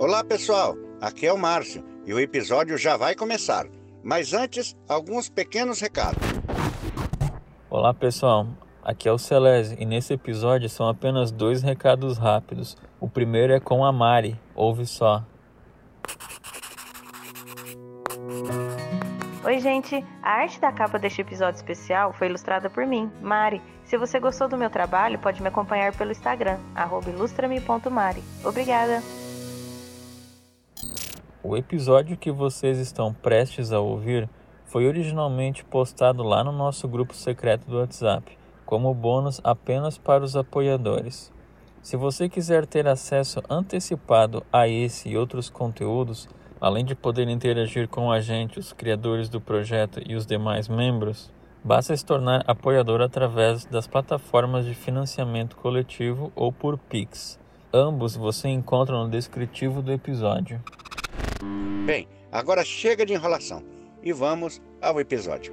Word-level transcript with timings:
Olá 0.00 0.24
pessoal, 0.24 0.78
aqui 0.98 1.26
é 1.26 1.32
o 1.32 1.36
Márcio 1.36 1.84
e 2.06 2.14
o 2.14 2.18
episódio 2.18 2.78
já 2.78 2.96
vai 2.96 3.14
começar. 3.14 3.66
Mas 4.02 4.32
antes, 4.32 4.74
alguns 4.88 5.28
pequenos 5.28 5.78
recados. 5.78 6.26
Olá 7.68 7.92
pessoal, 7.92 8.46
aqui 8.82 9.10
é 9.10 9.12
o 9.12 9.18
Celeste 9.18 9.76
e 9.78 9.84
nesse 9.84 10.14
episódio 10.14 10.70
são 10.70 10.88
apenas 10.88 11.30
dois 11.30 11.62
recados 11.62 12.16
rápidos. 12.16 12.78
O 12.98 13.10
primeiro 13.10 13.52
é 13.52 13.60
com 13.60 13.84
a 13.84 13.92
Mari, 13.92 14.40
ouve 14.54 14.86
só. 14.86 15.22
Oi, 19.44 19.58
gente! 19.58 20.02
A 20.22 20.30
arte 20.30 20.58
da 20.58 20.72
capa 20.72 20.98
deste 20.98 21.20
episódio 21.20 21.58
especial 21.58 22.14
foi 22.14 22.28
ilustrada 22.28 22.70
por 22.70 22.86
mim, 22.86 23.12
Mari. 23.20 23.60
Se 23.84 23.98
você 23.98 24.18
gostou 24.18 24.48
do 24.48 24.56
meu 24.56 24.70
trabalho, 24.70 25.18
pode 25.18 25.42
me 25.42 25.48
acompanhar 25.48 25.94
pelo 25.94 26.10
Instagram, 26.10 26.58
ilustrame.mari. 27.06 28.24
Obrigada! 28.42 29.02
O 31.42 31.56
episódio 31.56 32.16
que 32.16 32.30
vocês 32.30 32.78
estão 32.78 33.12
prestes 33.14 33.72
a 33.72 33.80
ouvir 33.80 34.28
foi 34.66 34.86
originalmente 34.86 35.64
postado 35.64 36.22
lá 36.22 36.44
no 36.44 36.52
nosso 36.52 36.86
grupo 36.86 37.14
secreto 37.14 37.68
do 37.68 37.78
WhatsApp, 37.78 38.38
como 38.64 38.94
bônus 38.94 39.40
apenas 39.42 39.98
para 39.98 40.22
os 40.22 40.36
apoiadores. 40.36 41.32
Se 41.82 41.96
você 41.96 42.28
quiser 42.28 42.66
ter 42.66 42.86
acesso 42.86 43.42
antecipado 43.48 44.44
a 44.52 44.68
esse 44.68 45.08
e 45.08 45.16
outros 45.16 45.48
conteúdos, 45.48 46.28
Além 46.60 46.84
de 46.84 46.94
poder 46.94 47.26
interagir 47.26 47.88
com 47.88 48.12
a 48.12 48.20
gente, 48.20 48.58
os 48.58 48.70
criadores 48.70 49.30
do 49.30 49.40
projeto 49.40 49.98
e 50.06 50.14
os 50.14 50.26
demais 50.26 50.68
membros, 50.68 51.32
basta 51.64 51.96
se 51.96 52.04
tornar 52.04 52.44
apoiador 52.46 53.00
através 53.00 53.64
das 53.64 53.86
plataformas 53.86 54.66
de 54.66 54.74
financiamento 54.74 55.56
coletivo 55.56 56.30
ou 56.36 56.52
por 56.52 56.76
Pix. 56.76 57.40
Ambos 57.72 58.14
você 58.14 58.48
encontra 58.48 58.94
no 58.94 59.08
descritivo 59.08 59.80
do 59.80 59.90
episódio. 59.90 60.60
Bem, 61.86 62.06
agora 62.30 62.64
chega 62.64 63.04
de 63.04 63.12
enrolação 63.12 63.64
e 64.02 64.12
vamos 64.12 64.60
ao 64.80 65.00
episódio. 65.00 65.52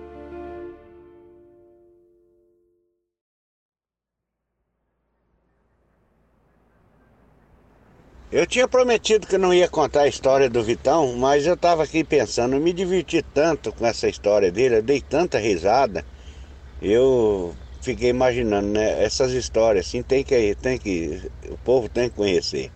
Eu 8.30 8.46
tinha 8.46 8.68
prometido 8.68 9.26
que 9.26 9.38
não 9.38 9.54
ia 9.54 9.70
contar 9.70 10.02
a 10.02 10.08
história 10.08 10.50
do 10.50 10.62
Vitão, 10.62 11.16
mas 11.16 11.48
eu 11.48 11.54
estava 11.54 11.84
aqui 11.84 12.04
pensando, 12.04 12.60
me 12.60 12.74
diverti 12.74 13.22
tanto 13.34 13.72
com 13.72 13.86
essa 13.86 14.10
história 14.10 14.52
dele, 14.52 14.78
eu 14.78 14.84
dei 14.84 15.00
tanta 15.00 15.40
risada, 15.40 16.06
eu 16.82 17.56
fiquei 17.82 18.10
imaginando, 18.10 18.68
né? 18.68 19.02
Essas 19.02 19.32
histórias 19.32 19.88
assim 19.88 20.04
tem 20.04 20.26
que, 20.26 20.56
tem 20.56 20.78
que, 20.78 21.32
o 21.50 21.58
povo 21.60 21.88
tem 21.88 22.10
que 22.10 22.16
conhecer. 22.18 22.70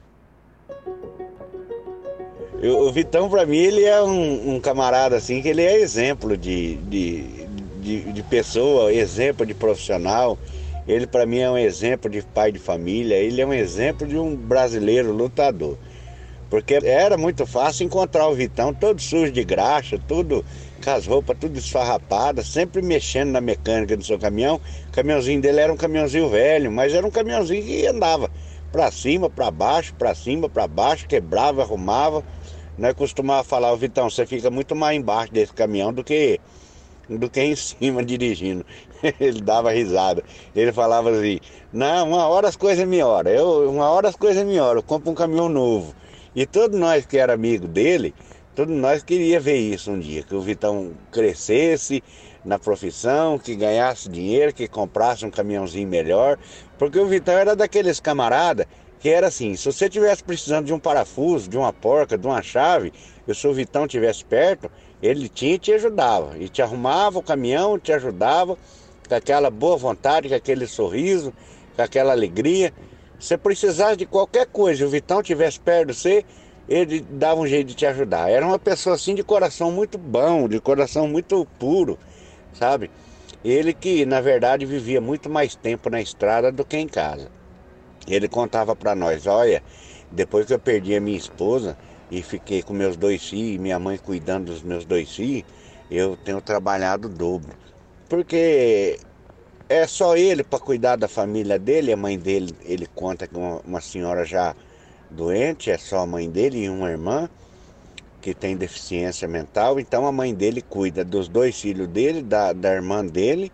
Eu, 2.61 2.77
o 2.81 2.91
Vitão 2.91 3.27
para 3.27 3.43
mim 3.43 3.57
ele 3.57 3.83
é 3.83 4.03
um, 4.03 4.53
um, 4.53 4.59
camarada 4.59 5.15
assim 5.17 5.41
que 5.41 5.47
ele 5.47 5.63
é 5.63 5.79
exemplo 5.79 6.37
de, 6.37 6.75
de, 6.75 7.23
de, 7.81 8.13
de 8.13 8.23
pessoa, 8.23 8.93
exemplo 8.93 9.43
de 9.47 9.55
profissional. 9.55 10.37
Ele 10.87 11.07
para 11.07 11.25
mim 11.25 11.39
é 11.39 11.49
um 11.49 11.57
exemplo 11.57 12.07
de 12.07 12.21
pai 12.21 12.51
de 12.51 12.59
família, 12.59 13.15
ele 13.15 13.41
é 13.41 13.47
um 13.47 13.53
exemplo 13.53 14.05
de 14.05 14.15
um 14.15 14.35
brasileiro 14.35 15.11
lutador. 15.11 15.75
Porque 16.51 16.75
era 16.83 17.17
muito 17.17 17.47
fácil 17.47 17.83
encontrar 17.83 18.27
o 18.27 18.35
Vitão 18.35 18.71
todo 18.71 19.01
sujo 19.01 19.31
de 19.31 19.43
graxa, 19.43 19.99
tudo 20.07 20.45
com 20.83 20.89
as 20.91 21.07
roupas 21.07 21.37
tudo 21.39 21.57
esfarrapadas, 21.57 22.45
sempre 22.47 22.81
mexendo 22.83 23.31
na 23.31 23.41
mecânica 23.41 23.97
do 23.97 24.05
seu 24.05 24.19
caminhão. 24.19 24.61
O 24.89 24.91
caminhãozinho 24.91 25.41
dele 25.41 25.61
era 25.61 25.73
um 25.73 25.77
caminhãozinho 25.77 26.29
velho, 26.29 26.71
mas 26.71 26.93
era 26.93 27.07
um 27.07 27.11
caminhãozinho 27.11 27.63
que 27.63 27.87
andava 27.87 28.29
para 28.71 28.89
cima, 28.91 29.29
para 29.29 29.49
baixo, 29.51 29.93
para 29.95 30.15
cima, 30.15 30.47
para 30.47 30.67
baixo, 30.67 31.07
quebrava, 31.07 31.61
arrumava. 31.61 32.23
Nós 32.81 32.95
costumava 32.95 33.43
falar, 33.43 33.75
Vitão, 33.75 34.09
você 34.09 34.25
fica 34.25 34.49
muito 34.49 34.75
mais 34.75 34.97
embaixo 34.97 35.31
desse 35.31 35.53
caminhão 35.53 35.93
do 35.93 36.03
que 36.03 36.41
do 37.07 37.29
que 37.29 37.39
em 37.39 37.53
cima 37.55 38.03
dirigindo. 38.03 38.65
Ele 39.19 39.39
dava 39.39 39.69
risada. 39.69 40.23
Ele 40.55 40.73
falava 40.73 41.11
assim: 41.11 41.39
Não, 41.71 42.07
uma 42.07 42.27
hora 42.27 42.47
as 42.47 42.55
coisas 42.55 42.87
melhoram. 42.87 43.29
Eu, 43.29 43.69
uma 43.69 43.87
hora 43.87 44.09
as 44.09 44.15
coisas 44.15 44.43
melhoram. 44.43 44.79
Eu 44.79 44.83
compro 44.83 45.11
um 45.11 45.13
caminhão 45.13 45.47
novo. 45.47 45.93
E 46.35 46.43
todos 46.47 46.79
nós 46.79 47.05
que 47.05 47.19
era 47.19 47.33
amigo 47.33 47.67
dele, 47.67 48.15
todos 48.55 48.75
nós 48.75 49.03
queria 49.03 49.39
ver 49.39 49.57
isso 49.57 49.91
um 49.91 49.99
dia, 49.99 50.23
que 50.23 50.33
o 50.33 50.41
Vitão 50.41 50.93
crescesse 51.11 52.03
na 52.43 52.57
profissão, 52.57 53.37
que 53.37 53.55
ganhasse 53.55 54.09
dinheiro, 54.09 54.51
que 54.51 54.67
comprasse 54.67 55.23
um 55.23 55.29
caminhãozinho 55.29 55.87
melhor, 55.87 56.39
porque 56.79 56.97
o 56.97 57.05
Vitão 57.05 57.35
era 57.35 57.55
daqueles 57.55 57.99
camarada 57.99 58.67
que 59.01 59.09
era 59.09 59.27
assim, 59.27 59.55
se 59.55 59.65
você 59.65 59.89
tivesse 59.89 60.23
precisando 60.23 60.67
de 60.67 60.73
um 60.73 60.77
parafuso, 60.77 61.49
de 61.49 61.57
uma 61.57 61.73
porca, 61.73 62.15
de 62.15 62.27
uma 62.27 62.43
chave, 62.43 62.93
e 63.27 63.47
o 63.47 63.53
Vitão 63.53 63.87
tivesse 63.87 64.23
perto, 64.23 64.69
ele 65.01 65.27
tinha 65.27 65.55
e 65.55 65.57
te 65.57 65.73
ajudava. 65.73 66.37
E 66.37 66.47
te 66.47 66.61
arrumava 66.61 67.17
o 67.17 67.23
caminhão, 67.23 67.79
te 67.79 67.91
ajudava, 67.91 68.55
com 69.09 69.15
aquela 69.15 69.49
boa 69.49 69.75
vontade, 69.75 70.29
com 70.29 70.35
aquele 70.35 70.67
sorriso, 70.67 71.33
com 71.75 71.81
aquela 71.81 72.11
alegria. 72.11 72.71
Se 73.19 73.35
precisasse 73.39 73.97
de 73.97 74.05
qualquer 74.05 74.45
coisa, 74.45 74.85
o 74.85 74.89
Vitão 74.89 75.23
tivesse 75.23 75.59
perto 75.59 75.87
de 75.87 75.95
você, 75.95 76.23
ele 76.69 77.01
dava 77.01 77.41
um 77.41 77.47
jeito 77.47 77.69
de 77.69 77.73
te 77.73 77.87
ajudar. 77.87 78.29
Era 78.29 78.45
uma 78.45 78.59
pessoa 78.59 78.95
assim 78.95 79.15
de 79.15 79.23
coração 79.23 79.71
muito 79.71 79.97
bom, 79.97 80.47
de 80.47 80.59
coração 80.59 81.07
muito 81.07 81.43
puro, 81.57 81.97
sabe? 82.53 82.91
Ele 83.43 83.73
que, 83.73 84.05
na 84.05 84.21
verdade, 84.21 84.63
vivia 84.63 85.01
muito 85.01 85.27
mais 85.27 85.55
tempo 85.55 85.89
na 85.89 85.99
estrada 85.99 86.51
do 86.51 86.63
que 86.63 86.77
em 86.77 86.87
casa. 86.87 87.40
Ele 88.07 88.27
contava 88.27 88.75
para 88.75 88.95
nós, 88.95 89.27
olha, 89.27 89.63
depois 90.11 90.45
que 90.45 90.53
eu 90.53 90.59
perdi 90.59 90.95
a 90.95 91.01
minha 91.01 91.17
esposa, 91.17 91.77
e 92.11 92.21
fiquei 92.21 92.61
com 92.61 92.73
meus 92.73 92.97
dois 92.97 93.25
filhos, 93.25 93.61
minha 93.61 93.79
mãe 93.79 93.97
cuidando 93.97 94.51
dos 94.51 94.61
meus 94.61 94.83
dois 94.83 95.15
filhos, 95.15 95.45
eu 95.89 96.17
tenho 96.17 96.41
trabalhado 96.41 97.07
dobro. 97.07 97.55
Porque 98.09 98.99
é 99.69 99.87
só 99.87 100.17
ele 100.17 100.43
para 100.43 100.59
cuidar 100.59 100.97
da 100.97 101.07
família 101.07 101.57
dele, 101.57 101.93
a 101.93 101.97
mãe 101.97 102.19
dele, 102.19 102.53
ele 102.65 102.85
conta 102.87 103.25
que 103.25 103.37
uma, 103.37 103.79
senhora 103.79 104.25
já 104.25 104.53
doente, 105.09 105.71
é 105.71 105.77
só 105.77 105.99
a 105.99 106.05
mãe 106.05 106.29
dele 106.29 106.65
e 106.65 106.69
uma 106.69 106.91
irmã 106.91 107.29
que 108.21 108.35
tem 108.35 108.57
deficiência 108.57 109.27
mental, 109.27 109.79
então 109.79 110.05
a 110.05 110.11
mãe 110.11 110.33
dele 110.33 110.61
cuida 110.61 111.03
dos 111.03 111.29
dois 111.29 111.59
filhos 111.59 111.87
dele, 111.87 112.21
da, 112.21 112.51
da 112.51 112.73
irmã 112.73 113.05
dele, 113.05 113.51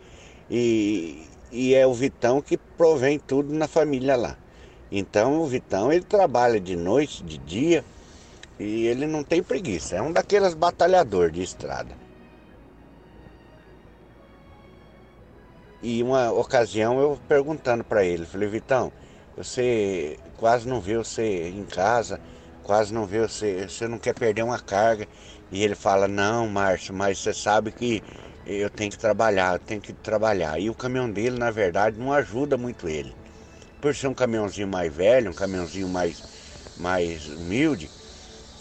e, 0.50 1.24
e 1.52 1.74
é 1.74 1.86
o 1.86 1.94
Vitão 1.94 2.42
que 2.42 2.58
provém 2.58 3.20
tudo 3.20 3.54
na 3.54 3.68
família 3.68 4.16
lá. 4.16 4.38
Então 4.92 5.42
o 5.42 5.46
Vitão 5.46 5.92
ele 5.92 6.04
trabalha 6.04 6.60
de 6.60 6.76
noite, 6.76 7.24
de 7.24 7.38
dia, 7.38 7.84
e 8.60 8.88
ele 8.88 9.06
não 9.06 9.24
tem 9.24 9.44
preguiça, 9.44 9.96
é 9.96 10.02
um 10.02 10.12
daqueles 10.12 10.54
batalhadores 10.54 11.34
de 11.34 11.44
estrada. 11.44 11.96
E 15.82 16.02
uma 16.02 16.32
ocasião 16.32 17.00
eu 17.00 17.20
perguntando 17.28 17.84
para 17.84 18.04
ele, 18.04 18.26
falei, 18.26 18.48
Vitão, 18.48 18.92
você 19.36 20.18
quase 20.38 20.68
não 20.68 20.82
vê 20.82 20.98
você 20.98 21.50
em 21.50 21.64
casa, 21.64 22.20
quase 22.64 22.92
não 22.92 23.06
vê 23.06 23.20
você, 23.20 23.70
você 23.70 23.88
não 23.88 24.00
quer 24.00 24.14
perder 24.14 24.42
uma 24.44 24.60
carga. 24.60 25.08
E 25.52 25.64
ele 25.64 25.76
fala, 25.76 26.08
não, 26.08 26.48
Márcio, 26.48 26.94
mas 26.94 27.20
você 27.20 27.34
sabe 27.34 27.72
que 27.72 28.04
eu 28.48 28.70
tenho 28.70 28.90
que 28.90 28.98
trabalhar, 28.98 29.56
eu 29.56 29.60
tenho 29.60 29.82
que 29.82 29.92
trabalhar. 29.92 30.58
E 30.58 30.70
o 30.70 30.74
caminhão 30.74 31.10
dele, 31.12 31.38
na 31.38 31.52
verdade, 31.52 32.00
não 32.00 32.14
ajuda 32.14 32.58
muito 32.58 32.88
ele. 32.88 33.14
Por 33.82 33.94
ser 33.94 34.08
um 34.08 34.14
caminhãozinho 34.14 34.68
mais 34.68 34.92
velho, 34.94 35.32
um 35.32 35.34
caminhãozinho 35.34 35.90
mais, 35.90 36.24
mais 36.78 37.28
humilde, 37.28 37.90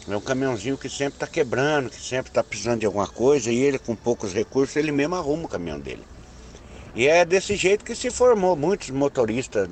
é 0.09 0.17
um 0.17 0.21
caminhãozinho 0.21 0.77
que 0.77 0.89
sempre 0.89 1.15
está 1.15 1.27
quebrando, 1.27 1.91
que 1.91 2.01
sempre 2.01 2.31
está 2.31 2.43
precisando 2.43 2.81
de 2.81 2.87
alguma 2.87 3.07
coisa 3.07 3.51
e 3.51 3.59
ele, 3.59 3.79
com 3.79 3.95
poucos 3.95 4.33
recursos, 4.33 4.75
ele 4.77 4.91
mesmo 4.91 5.15
arruma 5.15 5.45
o 5.45 5.49
caminhão 5.49 5.79
dele. 5.79 6.03
E 6.95 7.07
é 7.07 7.25
desse 7.25 7.55
jeito 7.55 7.85
que 7.85 7.95
se 7.95 8.11
formou 8.11 8.57
muitos 8.57 8.91
motoristas 8.91 9.69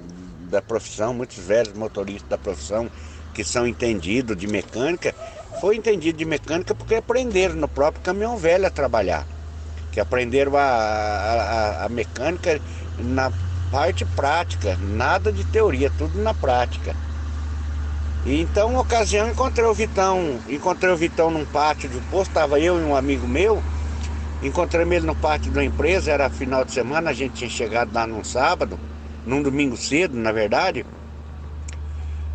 da 0.49 0.63
profissão, 0.63 1.13
muitos 1.13 1.39
velhos 1.39 1.73
motoristas 1.73 2.29
da 2.29 2.39
profissão 2.39 2.89
que 3.33 3.43
são 3.43 3.67
entendidos 3.67 4.37
de 4.37 4.47
mecânica. 4.47 5.13
Foi 5.60 5.77
entendido 5.77 6.19
de 6.19 6.25
mecânica 6.25 6.75
porque 6.75 6.97
aprenderam 6.97 7.57
no 7.57 7.69
próprio 7.69 8.03
caminhão 8.03 8.37
velho 8.37 8.67
a 8.67 8.71
trabalhar. 8.71 9.34
Que 9.95 10.01
aprenderam 10.01 10.57
a, 10.57 10.61
a, 10.61 11.85
a 11.85 11.89
mecânica 11.89 12.61
na 12.99 13.31
parte 13.71 14.05
prática, 14.05 14.77
nada 14.77 15.33
de 15.33 15.45
teoria, 15.45 15.89
tudo 15.97 16.21
na 16.21 16.35
prática. 16.35 16.97
E 18.27 18.41
então, 18.41 18.71
uma 18.71 18.81
ocasião, 18.81 19.29
encontrei 19.29 19.65
o 19.65 19.73
Vitão, 19.73 20.41
encontrei 20.49 20.93
o 20.93 20.97
Vitão 20.97 21.31
num 21.31 21.45
pátio 21.45 21.89
de 21.89 22.01
posto, 22.11 22.31
estava 22.31 22.59
eu 22.59 22.81
e 22.81 22.83
um 22.83 22.97
amigo 22.97 23.29
meu, 23.29 23.63
encontrei 24.43 24.83
ele 24.83 25.07
no 25.07 25.15
pátio 25.15 25.53
da 25.53 25.65
empresa, 25.65 26.11
era 26.11 26.29
final 26.29 26.65
de 26.65 26.73
semana, 26.73 27.11
a 27.11 27.13
gente 27.13 27.35
tinha 27.35 27.51
chegado 27.51 27.95
lá 27.95 28.05
num 28.05 28.25
sábado, 28.25 28.79
num 29.25 29.43
domingo 29.43 29.77
cedo, 29.77 30.17
na 30.17 30.33
verdade. 30.33 30.85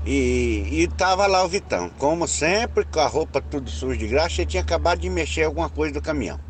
E, 0.05 0.65
e 0.71 0.87
tava 0.87 1.27
lá 1.27 1.43
o 1.43 1.49
Vitão, 1.49 1.89
como 1.97 2.25
sempre, 2.25 2.85
com 2.85 3.01
a 3.01 3.07
roupa 3.07 3.41
tudo 3.41 3.69
suja 3.69 3.97
de 3.97 4.07
graxa, 4.07 4.43
ele 4.43 4.49
tinha 4.49 4.63
acabado 4.63 4.99
de 4.99 5.09
mexer 5.09 5.43
alguma 5.43 5.69
coisa 5.69 5.93
do 5.93 6.01
caminhão. 6.01 6.48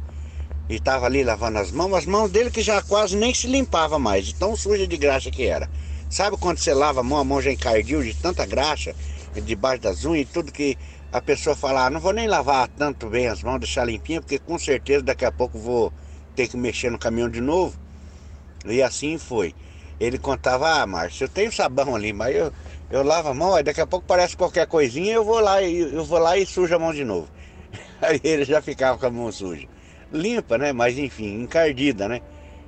E 0.69 0.79
tava 0.79 1.07
ali 1.07 1.23
lavando 1.23 1.57
as 1.57 1.71
mãos, 1.71 1.93
as 1.95 2.05
mãos 2.05 2.29
dele 2.29 2.51
que 2.51 2.61
já 2.61 2.81
quase 2.81 3.17
nem 3.17 3.33
se 3.33 3.47
limpava 3.47 3.97
mais, 3.97 4.27
de 4.27 4.35
tão 4.35 4.55
suja 4.55 4.87
de 4.87 4.95
graxa 4.97 5.31
que 5.31 5.47
era. 5.47 5.67
Sabe 6.09 6.37
quando 6.37 6.59
você 6.59 6.73
lava 6.73 6.99
a 6.99 7.03
mão, 7.03 7.17
a 7.17 7.23
mão 7.23 7.41
já 7.41 7.51
encardiu 7.51 8.03
de 8.03 8.13
tanta 8.13 8.45
graxa? 8.45 8.95
debaixo 9.41 9.81
das 9.81 10.05
unhas, 10.05 10.27
tudo 10.31 10.51
que 10.51 10.77
a 11.11 11.21
pessoa 11.21 11.55
fala, 11.55 11.85
ah, 11.85 11.89
não 11.89 11.99
vou 11.99 12.13
nem 12.13 12.27
lavar 12.27 12.67
tanto 12.67 13.07
bem 13.07 13.27
as 13.27 13.43
mãos, 13.43 13.59
deixar 13.59 13.85
limpinha, 13.85 14.21
porque 14.21 14.39
com 14.39 14.57
certeza 14.57 15.03
daqui 15.03 15.25
a 15.25 15.31
pouco 15.31 15.57
vou 15.57 15.93
ter 16.35 16.47
que 16.47 16.57
mexer 16.57 16.89
no 16.89 16.97
caminhão 16.97 17.29
de 17.29 17.41
novo. 17.41 17.77
E 18.65 18.81
assim 18.81 19.17
foi. 19.17 19.53
Ele 19.99 20.17
contava, 20.17 20.81
ah, 20.81 20.87
Márcio, 20.87 21.25
eu 21.25 21.29
tenho 21.29 21.51
sabão 21.51 21.95
ali, 21.95 22.13
mas 22.13 22.35
eu, 22.35 22.53
eu 22.89 23.03
lavo 23.03 23.29
a 23.29 23.33
mão, 23.33 23.53
aí 23.53 23.63
daqui 23.63 23.81
a 23.81 23.87
pouco 23.87 24.05
parece 24.07 24.35
qualquer 24.35 24.65
coisinha, 24.67 25.13
eu 25.13 25.23
vou 25.23 25.39
lá 25.39 25.61
e 25.61 25.79
eu 25.79 26.05
vou 26.05 26.19
lá 26.19 26.37
e 26.37 26.45
sujo 26.45 26.73
a 26.75 26.79
mão 26.79 26.93
de 26.93 27.03
novo. 27.03 27.27
Aí 28.01 28.19
ele 28.23 28.45
já 28.45 28.61
ficava 28.61 28.97
com 28.97 29.05
a 29.05 29.11
mão 29.11 29.31
suja. 29.31 29.67
Limpa, 30.11 30.57
né? 30.57 30.73
Mas 30.73 30.97
enfim, 30.97 31.41
encardida, 31.41 32.07
né? 32.07 32.21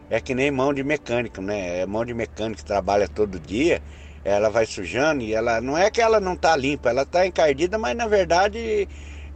É 0.10 0.20
que 0.20 0.36
nem 0.36 0.52
mão 0.52 0.74
de 0.74 0.84
mecânico, 0.84 1.42
né? 1.42 1.80
É 1.80 1.86
mão 1.86 2.06
de 2.06 2.14
mecânico 2.14 2.58
que 2.60 2.66
trabalha 2.66 3.08
todo 3.08 3.40
dia, 3.40 3.82
ela 4.24 4.50
vai 4.50 4.66
sujando 4.66 5.24
e 5.24 5.34
ela 5.34 5.62
não 5.62 5.78
é 5.78 5.90
que 5.90 6.02
ela 6.02 6.20
não 6.20 6.36
tá 6.36 6.56
limpa, 6.56 6.90
ela 6.90 7.06
tá 7.06 7.26
encardida, 7.26 7.78
mas 7.78 7.96
na 7.96 8.08
verdade 8.08 8.88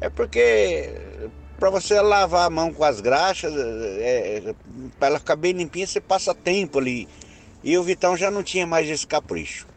é 0.01 0.09
porque 0.09 0.89
para 1.57 1.69
você 1.69 1.99
lavar 2.01 2.47
a 2.47 2.49
mão 2.49 2.73
com 2.73 2.83
as 2.83 2.99
graxas, 2.99 3.53
é, 3.55 4.37
é 4.37 4.55
para 4.99 5.07
ela 5.07 5.19
ficar 5.19 5.35
bem 5.35 5.53
limpinha, 5.53 5.87
você 5.87 6.01
passa 6.01 6.33
tempo 6.33 6.79
ali. 6.79 7.07
E 7.63 7.77
o 7.77 7.83
Vitão 7.83 8.15
já 8.15 8.29
não 8.29 8.43
tinha 8.43 8.67
mais 8.67 8.89
esse 8.89 9.07
capricho 9.07 9.67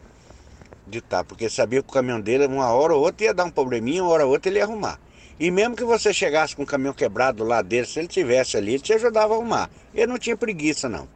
de 0.89 1.01
tá, 1.01 1.23
porque 1.23 1.49
sabia 1.49 1.81
que 1.81 1.89
o 1.89 1.93
caminhão 1.93 2.19
dele, 2.19 2.47
uma 2.47 2.71
hora 2.73 2.93
ou 2.93 3.01
outra 3.01 3.27
ia 3.27 3.33
dar 3.33 3.45
um 3.45 3.51
probleminha, 3.51 4.03
uma 4.03 4.11
hora 4.11 4.25
ou 4.25 4.31
outra 4.31 4.49
ele 4.49 4.57
ia 4.59 4.65
arrumar. 4.65 4.99
E 5.39 5.49
mesmo 5.49 5.75
que 5.75 5.85
você 5.85 6.13
chegasse 6.13 6.53
com 6.53 6.63
o 6.63 6.65
caminhão 6.65 6.93
quebrado 6.93 7.45
lá 7.45 7.61
dele, 7.61 7.87
se 7.87 7.97
ele 7.97 8.09
tivesse 8.09 8.57
ali, 8.57 8.73
ele 8.73 8.83
te 8.83 8.91
ajudava 8.93 9.33
a 9.33 9.37
arrumar. 9.37 9.69
Ele 9.93 10.07
não 10.07 10.19
tinha 10.19 10.35
preguiça, 10.35 10.89
não. 10.89 11.07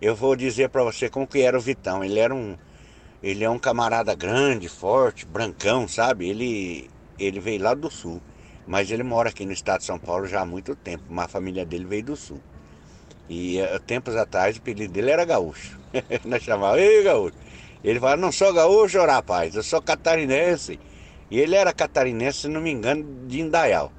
Eu 0.00 0.16
vou 0.16 0.34
dizer 0.34 0.70
para 0.70 0.82
você 0.82 1.10
como 1.10 1.26
que 1.26 1.40
era 1.40 1.58
o 1.58 1.60
Vitão. 1.60 2.02
Ele 2.02 2.18
era 2.18 2.34
um, 2.34 2.56
ele 3.22 3.44
é 3.44 3.50
um 3.50 3.58
camarada 3.58 4.14
grande, 4.14 4.66
forte, 4.66 5.26
brancão, 5.26 5.86
sabe? 5.86 6.28
Ele, 6.30 6.88
ele 7.18 7.38
veio 7.38 7.62
lá 7.62 7.74
do 7.74 7.90
sul, 7.90 8.22
mas 8.66 8.90
ele 8.90 9.02
mora 9.02 9.28
aqui 9.28 9.44
no 9.44 9.52
estado 9.52 9.80
de 9.80 9.86
São 9.86 9.98
Paulo 9.98 10.26
já 10.26 10.40
há 10.40 10.46
muito 10.46 10.74
tempo. 10.74 11.04
Uma 11.10 11.28
família 11.28 11.66
dele 11.66 11.84
veio 11.84 12.04
do 12.04 12.16
sul. 12.16 12.40
E 13.28 13.60
uh, 13.60 13.78
tempos 13.80 14.16
atrás 14.16 14.56
o 14.56 14.60
apelido 14.60 14.92
dele 14.92 15.10
era 15.10 15.24
gaúcho. 15.24 15.78
Nós 16.24 16.42
chamávamos, 16.42 16.80
ei 16.80 17.02
gaúcho. 17.02 17.47
Ele 17.82 18.00
falava, 18.00 18.20
não 18.20 18.32
sou 18.32 18.52
gaúcho, 18.52 19.04
rapaz, 19.04 19.54
eu 19.54 19.62
sou 19.62 19.80
catarinense. 19.80 20.78
E 21.30 21.38
ele 21.38 21.54
era 21.54 21.72
catarinense, 21.72 22.42
se 22.42 22.48
não 22.48 22.60
me 22.60 22.70
engano, 22.70 23.26
de 23.26 23.40
Indaial. 23.40 23.92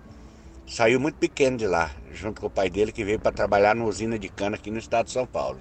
Saiu 0.67 0.99
muito 0.99 1.15
pequeno 1.15 1.57
de 1.57 1.65
lá, 1.65 1.91
junto 2.11 2.41
com 2.41 2.47
o 2.47 2.49
pai 2.49 2.69
dele, 2.69 2.91
que 2.91 3.03
veio 3.03 3.19
para 3.19 3.31
trabalhar 3.31 3.75
na 3.75 3.85
usina 3.85 4.19
de 4.19 4.29
cana 4.29 4.55
aqui 4.55 4.69
no 4.69 4.77
estado 4.77 5.07
de 5.07 5.11
São 5.11 5.25
Paulo. 5.25 5.59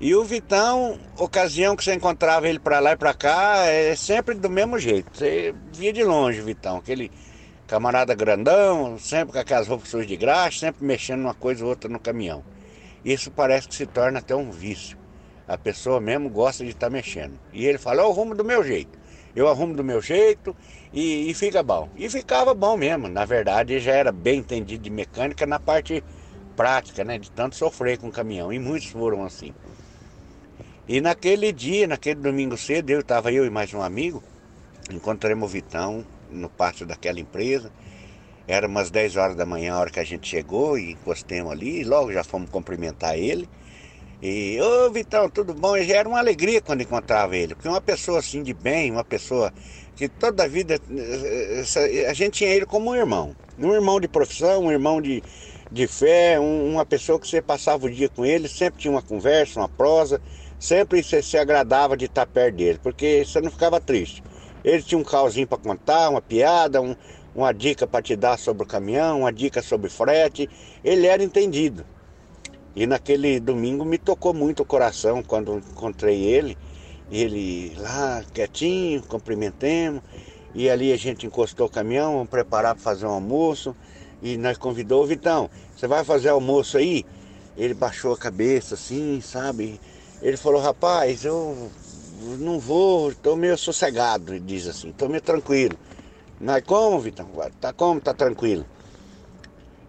E 0.00 0.14
o 0.14 0.24
Vitão, 0.24 0.98
ocasião 1.18 1.76
que 1.76 1.84
você 1.84 1.94
encontrava 1.94 2.48
ele 2.48 2.58
para 2.58 2.80
lá 2.80 2.92
e 2.92 2.96
para 2.96 3.14
cá, 3.14 3.66
é 3.66 3.94
sempre 3.94 4.34
do 4.34 4.50
mesmo 4.50 4.78
jeito. 4.78 5.10
Você 5.16 5.54
via 5.72 5.92
de 5.92 6.02
longe, 6.02 6.40
Vitão, 6.40 6.78
aquele 6.78 7.10
camarada 7.66 8.14
grandão, 8.14 8.98
sempre 8.98 9.32
com 9.32 9.38
aquelas 9.38 9.68
roupas 9.68 9.88
sujas 9.88 10.06
de 10.06 10.16
graxa, 10.16 10.60
sempre 10.60 10.84
mexendo 10.84 11.20
uma 11.20 11.34
coisa 11.34 11.62
ou 11.64 11.70
outra 11.70 11.88
no 11.88 12.00
caminhão. 12.00 12.44
Isso 13.04 13.30
parece 13.30 13.68
que 13.68 13.74
se 13.74 13.86
torna 13.86 14.18
até 14.18 14.34
um 14.34 14.50
vício. 14.50 14.98
A 15.46 15.58
pessoa 15.58 16.00
mesmo 16.00 16.30
gosta 16.30 16.64
de 16.64 16.70
estar 16.70 16.86
tá 16.86 16.90
mexendo. 16.90 17.38
E 17.52 17.66
ele 17.66 17.78
fala, 17.78 18.02
eu 18.02 18.10
arrumo 18.10 18.34
do 18.34 18.44
meu 18.44 18.64
jeito. 18.64 18.98
Eu 19.36 19.48
arrumo 19.48 19.74
do 19.74 19.82
meu 19.82 20.00
jeito 20.00 20.56
e, 20.92 21.30
e 21.30 21.34
fica 21.34 21.62
bom. 21.62 21.88
E 21.96 22.08
ficava 22.08 22.54
bom 22.54 22.76
mesmo. 22.76 23.08
Na 23.08 23.24
verdade, 23.24 23.78
já 23.80 23.92
era 23.92 24.12
bem 24.12 24.38
entendido 24.38 24.84
de 24.84 24.90
mecânica 24.90 25.44
na 25.44 25.58
parte 25.58 26.02
prática, 26.56 27.04
né? 27.04 27.18
De 27.18 27.30
tanto 27.30 27.56
sofrer 27.56 27.98
com 27.98 28.08
o 28.08 28.12
caminhão. 28.12 28.52
E 28.52 28.58
muitos 28.58 28.88
foram 28.88 29.24
assim. 29.24 29.52
E 30.86 31.00
naquele 31.00 31.50
dia, 31.50 31.86
naquele 31.86 32.20
domingo 32.20 32.56
cedo, 32.56 32.90
eu 32.90 33.00
estava 33.00 33.32
eu 33.32 33.46
e 33.46 33.50
mais 33.50 33.72
um 33.72 33.82
amigo, 33.82 34.22
encontramos 34.90 35.48
o 35.48 35.52
Vitão 35.52 36.04
no 36.30 36.48
pátio 36.48 36.86
daquela 36.86 37.18
empresa. 37.18 37.72
Era 38.46 38.68
umas 38.68 38.90
10 38.90 39.16
horas 39.16 39.34
da 39.34 39.46
manhã 39.46 39.74
a 39.74 39.80
hora 39.80 39.90
que 39.90 39.98
a 39.98 40.04
gente 40.04 40.28
chegou 40.28 40.78
e 40.78 40.92
encostemos 40.92 41.50
ali, 41.50 41.80
e 41.80 41.84
logo 41.84 42.12
já 42.12 42.22
fomos 42.22 42.50
cumprimentar 42.50 43.18
ele. 43.18 43.48
E, 44.22 44.58
ô 44.60 44.90
Vitão, 44.90 45.28
tudo 45.28 45.54
bom? 45.54 45.76
E 45.76 45.92
era 45.92 46.08
uma 46.08 46.18
alegria 46.18 46.60
quando 46.60 46.82
encontrava 46.82 47.36
ele, 47.36 47.54
porque 47.54 47.68
uma 47.68 47.80
pessoa 47.80 48.18
assim 48.20 48.42
de 48.42 48.54
bem, 48.54 48.90
uma 48.90 49.04
pessoa 49.04 49.52
que 49.96 50.08
toda 50.08 50.44
a 50.44 50.48
vida 50.48 50.80
a 52.08 52.12
gente 52.14 52.38
tinha 52.38 52.50
ele 52.50 52.66
como 52.66 52.90
um 52.90 52.96
irmão. 52.96 53.36
Um 53.58 53.72
irmão 53.72 54.00
de 54.00 54.08
profissão, 54.08 54.64
um 54.64 54.72
irmão 54.72 55.00
de, 55.00 55.22
de 55.70 55.86
fé, 55.86 56.40
um, 56.40 56.72
uma 56.72 56.84
pessoa 56.86 57.20
que 57.20 57.28
você 57.28 57.40
passava 57.42 57.86
o 57.86 57.90
dia 57.90 58.08
com 58.08 58.24
ele, 58.24 58.48
sempre 58.48 58.80
tinha 58.80 58.90
uma 58.90 59.02
conversa, 59.02 59.60
uma 59.60 59.68
prosa 59.68 60.20
sempre 60.58 61.02
você 61.02 61.22
se 61.22 61.36
agradava 61.36 61.96
de 61.96 62.06
estar 62.06 62.26
perto 62.26 62.56
dele, 62.56 62.78
porque 62.82 63.24
você 63.24 63.40
não 63.40 63.50
ficava 63.50 63.80
triste. 63.80 64.22
Ele 64.62 64.82
tinha 64.82 64.98
um 64.98 65.04
calzinho 65.04 65.46
para 65.46 65.58
contar, 65.58 66.08
uma 66.08 66.22
piada, 66.22 66.80
um, 66.80 66.96
uma 67.34 67.52
dica 67.52 67.86
para 67.86 68.02
te 68.02 68.16
dar 68.16 68.38
sobre 68.38 68.62
o 68.62 68.66
caminhão, 68.66 69.20
uma 69.20 69.32
dica 69.32 69.60
sobre 69.60 69.90
frete. 69.90 70.48
Ele 70.82 71.06
era 71.06 71.22
entendido. 71.22 71.86
E 72.74 72.86
naquele 72.86 73.38
domingo 73.38 73.84
me 73.84 73.98
tocou 73.98 74.34
muito 74.34 74.62
o 74.62 74.66
coração 74.66 75.22
quando 75.22 75.58
encontrei 75.58 76.24
ele. 76.24 76.58
Ele 77.10 77.74
lá 77.78 78.24
quietinho, 78.32 79.02
cumprimentemos. 79.02 80.02
E 80.54 80.70
ali 80.70 80.92
a 80.92 80.96
gente 80.96 81.26
encostou 81.26 81.66
o 81.66 81.70
caminhão, 81.70 82.14
vamos 82.14 82.28
preparar 82.28 82.74
para 82.74 82.82
fazer 82.82 83.06
um 83.06 83.10
almoço. 83.10 83.74
E 84.22 84.36
nós 84.36 84.56
convidou 84.56 85.02
o 85.02 85.06
Vitão, 85.06 85.50
você 85.76 85.86
vai 85.86 86.02
fazer 86.02 86.30
almoço 86.30 86.78
aí? 86.78 87.04
Ele 87.56 87.74
baixou 87.74 88.12
a 88.14 88.16
cabeça 88.16 88.74
assim, 88.74 89.20
sabe? 89.20 89.78
Ele 90.22 90.36
falou, 90.36 90.62
rapaz, 90.62 91.24
eu 91.24 91.70
não 92.38 92.58
vou, 92.58 93.10
estou 93.10 93.36
meio 93.36 93.58
sossegado, 93.58 94.32
ele 94.32 94.40
diz 94.40 94.66
assim, 94.66 94.88
estou 94.88 95.08
meio 95.08 95.20
tranquilo. 95.20 95.76
Mas 96.40 96.64
como, 96.64 96.98
Vitão? 97.00 97.28
Tá 97.60 97.72
como? 97.72 98.00
Tá 98.00 98.14
tranquilo. 98.14 98.64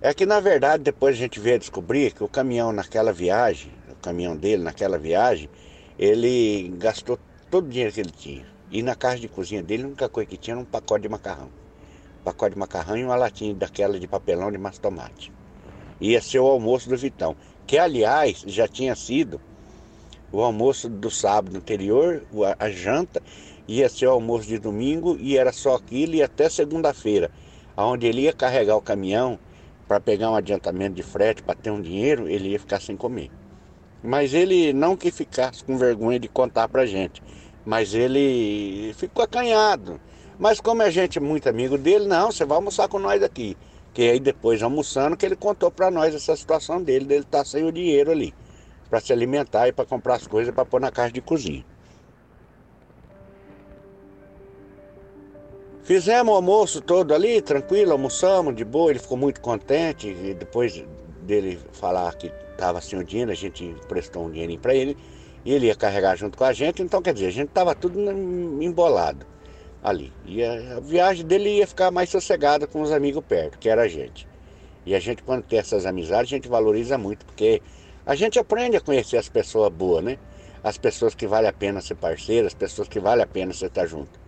É 0.06 0.14
que 0.14 0.24
na 0.24 0.40
verdade 0.40 0.84
depois 0.84 1.16
a 1.16 1.18
gente 1.18 1.40
veio 1.40 1.58
descobrir 1.58 2.14
que 2.14 2.24
o 2.24 2.28
caminhão 2.28 2.72
naquela 2.72 3.12
viagem, 3.12 3.72
o 3.90 3.96
caminhão 3.96 4.38
dele 4.38 4.62
naquela 4.62 5.00
viagem, 5.00 5.50
ele 5.98 6.72
gastou 6.78 7.18
todo 7.50 7.66
o 7.66 7.70
dinheiro 7.70 7.92
que 7.92 8.02
ele 8.02 8.12
tinha. 8.12 8.46
E 8.70 8.84
na 8.84 8.94
casa 8.94 9.18
de 9.18 9.28
cozinha 9.28 9.64
dele, 9.64 9.82
a 9.82 9.88
única 9.88 10.08
coisa 10.08 10.30
que 10.30 10.38
tinha 10.38 10.54
era 10.54 10.62
um 10.62 10.64
pacote 10.64 11.02
de 11.02 11.10
macarrão. 11.10 11.48
Um 12.20 12.24
pacote 12.24 12.54
de 12.54 12.60
macarrão 12.60 12.96
e 12.96 13.04
uma 13.04 13.16
latinha 13.16 13.56
daquela 13.56 14.00
de 14.00 14.08
papelão 14.08 14.52
de 14.52 14.60
massa 14.60 14.80
tomate. 14.80 15.34
Ia 16.00 16.22
ser 16.22 16.38
o 16.38 16.46
almoço 16.46 16.88
do 16.88 16.96
Vitão, 16.96 17.36
que 17.66 17.76
aliás 17.76 18.44
já 18.46 18.68
tinha 18.68 18.96
sido 18.96 19.42
o 20.32 20.40
almoço 20.44 20.88
do 20.88 21.10
sábado 21.10 21.58
anterior, 21.58 22.22
a, 22.60 22.70
janta, 22.70 23.24
ia 23.68 23.90
ser 23.90 24.06
o 24.06 24.12
almoço 24.12 24.48
de 24.48 24.60
domingo 24.60 25.18
e 25.20 25.36
era 25.36 25.52
só 25.52 25.74
aquilo 25.74 26.14
e 26.14 26.22
até 26.22 26.48
segunda-feira, 26.48 27.32
aonde 27.76 28.06
ele 28.06 28.22
ia 28.22 28.34
carregar 28.34 28.76
o 28.76 28.82
caminhão 28.84 29.40
para 29.88 30.00
pegar 30.00 30.32
um 30.32 30.36
adiantamento 30.36 30.96
de 30.96 31.04
frete, 31.04 31.44
para 31.44 31.56
ter 31.56 31.72
um 31.72 31.82
dinheiro, 31.82 32.28
ele 32.28 32.50
ia 32.50 32.60
ficar 32.60 32.82
sem 32.82 32.96
comer. 32.96 33.32
Mas 34.04 34.34
ele 34.34 34.74
não 34.74 34.96
que 34.96 35.12
ficasse 35.12 35.64
com 35.64 35.78
vergonha 35.78 36.20
de 36.20 36.28
contar 36.28 36.68
para 36.68 36.86
gente, 36.86 37.22
mas 37.66 37.94
ele 37.94 38.94
ficou 38.98 39.24
acanhado. 39.24 40.00
Mas 40.38 40.60
como 40.60 40.82
a 40.82 40.90
gente 40.90 41.18
é 41.18 41.22
muito 41.22 41.48
amigo 41.48 41.78
dele, 41.78 42.08
não, 42.08 42.32
você 42.32 42.46
vai 42.46 42.58
almoçar 42.58 42.88
com 42.88 43.00
nós 43.00 43.24
aqui. 43.24 43.58
Que 43.94 44.10
aí 44.10 44.20
depois 44.20 44.62
almoçando 44.62 45.16
que 45.16 45.26
ele 45.26 45.36
contou 45.36 45.72
para 45.72 45.90
nós 45.90 46.14
essa 46.14 46.36
situação 46.36 46.84
dele, 46.84 47.06
dele 47.06 47.22
estar 47.22 47.40
tá 47.40 47.46
sem 47.46 47.64
o 47.64 47.72
dinheiro 47.72 48.12
ali 48.12 48.34
para 48.90 49.00
se 49.00 49.12
alimentar 49.12 49.68
e 49.68 49.74
para 49.74 49.86
comprar 49.86 50.16
as 50.16 50.28
coisas 50.28 50.54
para 50.54 50.66
pôr 50.66 50.80
na 50.80 50.92
casa 50.92 51.12
de 51.12 51.22
cozinha. 51.22 51.66
Fizemos 55.86 56.34
o 56.34 56.36
almoço 56.36 56.82
todo 56.82 57.14
ali, 57.14 57.40
tranquilo, 57.44 57.92
almoçamos 57.92 58.56
de 58.56 58.66
boa, 58.66 58.90
ele 58.90 58.98
ficou 58.98 59.16
muito 59.16 59.40
contente. 59.40 60.08
E 60.08 60.34
depois 60.34 60.84
dele 61.22 61.60
falar 61.74 62.12
que 62.16 62.32
estava 62.52 62.82
sem 62.82 62.98
o 62.98 63.04
dinheiro, 63.04 63.32
a 63.32 63.36
gente 63.36 63.64
emprestou 63.64 64.26
um 64.26 64.32
dinheirinho 64.32 64.60
para 64.60 64.74
ele 64.74 64.98
e 65.46 65.54
ele 65.54 65.68
ia 65.68 65.76
carregar 65.76 66.16
junto 66.16 66.40
com 66.40 66.44
a 66.44 66.52
gente. 66.52 66.82
Então, 66.82 67.04
quer 67.04 67.14
dizer, 67.14 67.28
a 67.28 67.32
gente 67.32 67.50
estava 67.50 67.76
tudo 67.76 68.00
embolado 68.02 69.28
ali. 69.84 70.12
E 70.26 70.44
a 70.44 70.80
viagem 70.80 71.24
dele 71.24 71.58
ia 71.58 71.68
ficar 71.68 71.92
mais 71.92 72.10
sossegada 72.10 72.66
com 72.66 72.82
os 72.82 72.92
amigos 72.92 73.24
perto, 73.24 73.60
que 73.60 73.70
era 73.70 73.84
a 73.84 73.88
gente. 73.88 74.28
E 74.88 74.96
a 74.96 75.00
gente, 75.00 75.22
quando 75.22 75.44
tem 75.44 75.60
essas 75.60 75.86
amizades, 75.86 76.34
a 76.34 76.36
gente 76.36 76.50
valoriza 76.50 76.98
muito, 76.98 77.24
porque 77.28 77.62
a 78.04 78.16
gente 78.16 78.40
aprende 78.40 78.76
a 78.76 78.82
conhecer 78.82 79.18
as 79.18 79.30
pessoas 79.30 79.72
boas, 79.72 80.04
né? 80.04 80.18
As 80.64 80.80
pessoas 80.80 81.14
que 81.14 81.28
vale 81.28 81.46
a 81.46 81.54
pena 81.54 81.80
ser 81.80 81.94
parceiro, 81.94 82.48
as 82.48 82.56
pessoas 82.56 82.88
que 82.88 83.00
vale 83.00 83.22
a 83.22 83.28
pena 83.28 83.54
você 83.54 83.68
estar 83.68 83.86
junto. 83.86 84.25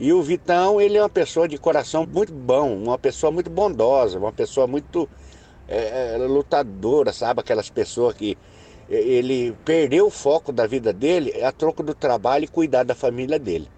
E 0.00 0.14
o 0.14 0.22
Vitão, 0.22 0.80
ele 0.80 0.96
é 0.96 1.02
uma 1.02 1.10
pessoa 1.10 1.46
de 1.46 1.58
coração 1.58 2.06
muito 2.10 2.32
bom, 2.32 2.74
uma 2.74 2.98
pessoa 2.98 3.30
muito 3.30 3.50
bondosa, 3.50 4.18
uma 4.18 4.32
pessoa 4.32 4.66
muito 4.66 5.06
é, 5.68 6.14
é 6.14 6.16
lutadora, 6.16 7.12
sabe? 7.12 7.40
Aquelas 7.40 7.68
pessoas 7.68 8.14
que 8.14 8.38
ele 8.88 9.54
perdeu 9.62 10.06
o 10.06 10.10
foco 10.10 10.52
da 10.52 10.66
vida 10.66 10.90
dele 10.90 11.44
a 11.44 11.52
troco 11.52 11.82
do 11.82 11.94
trabalho 11.94 12.44
e 12.44 12.48
cuidar 12.48 12.82
da 12.82 12.94
família 12.94 13.38
dele. 13.38 13.68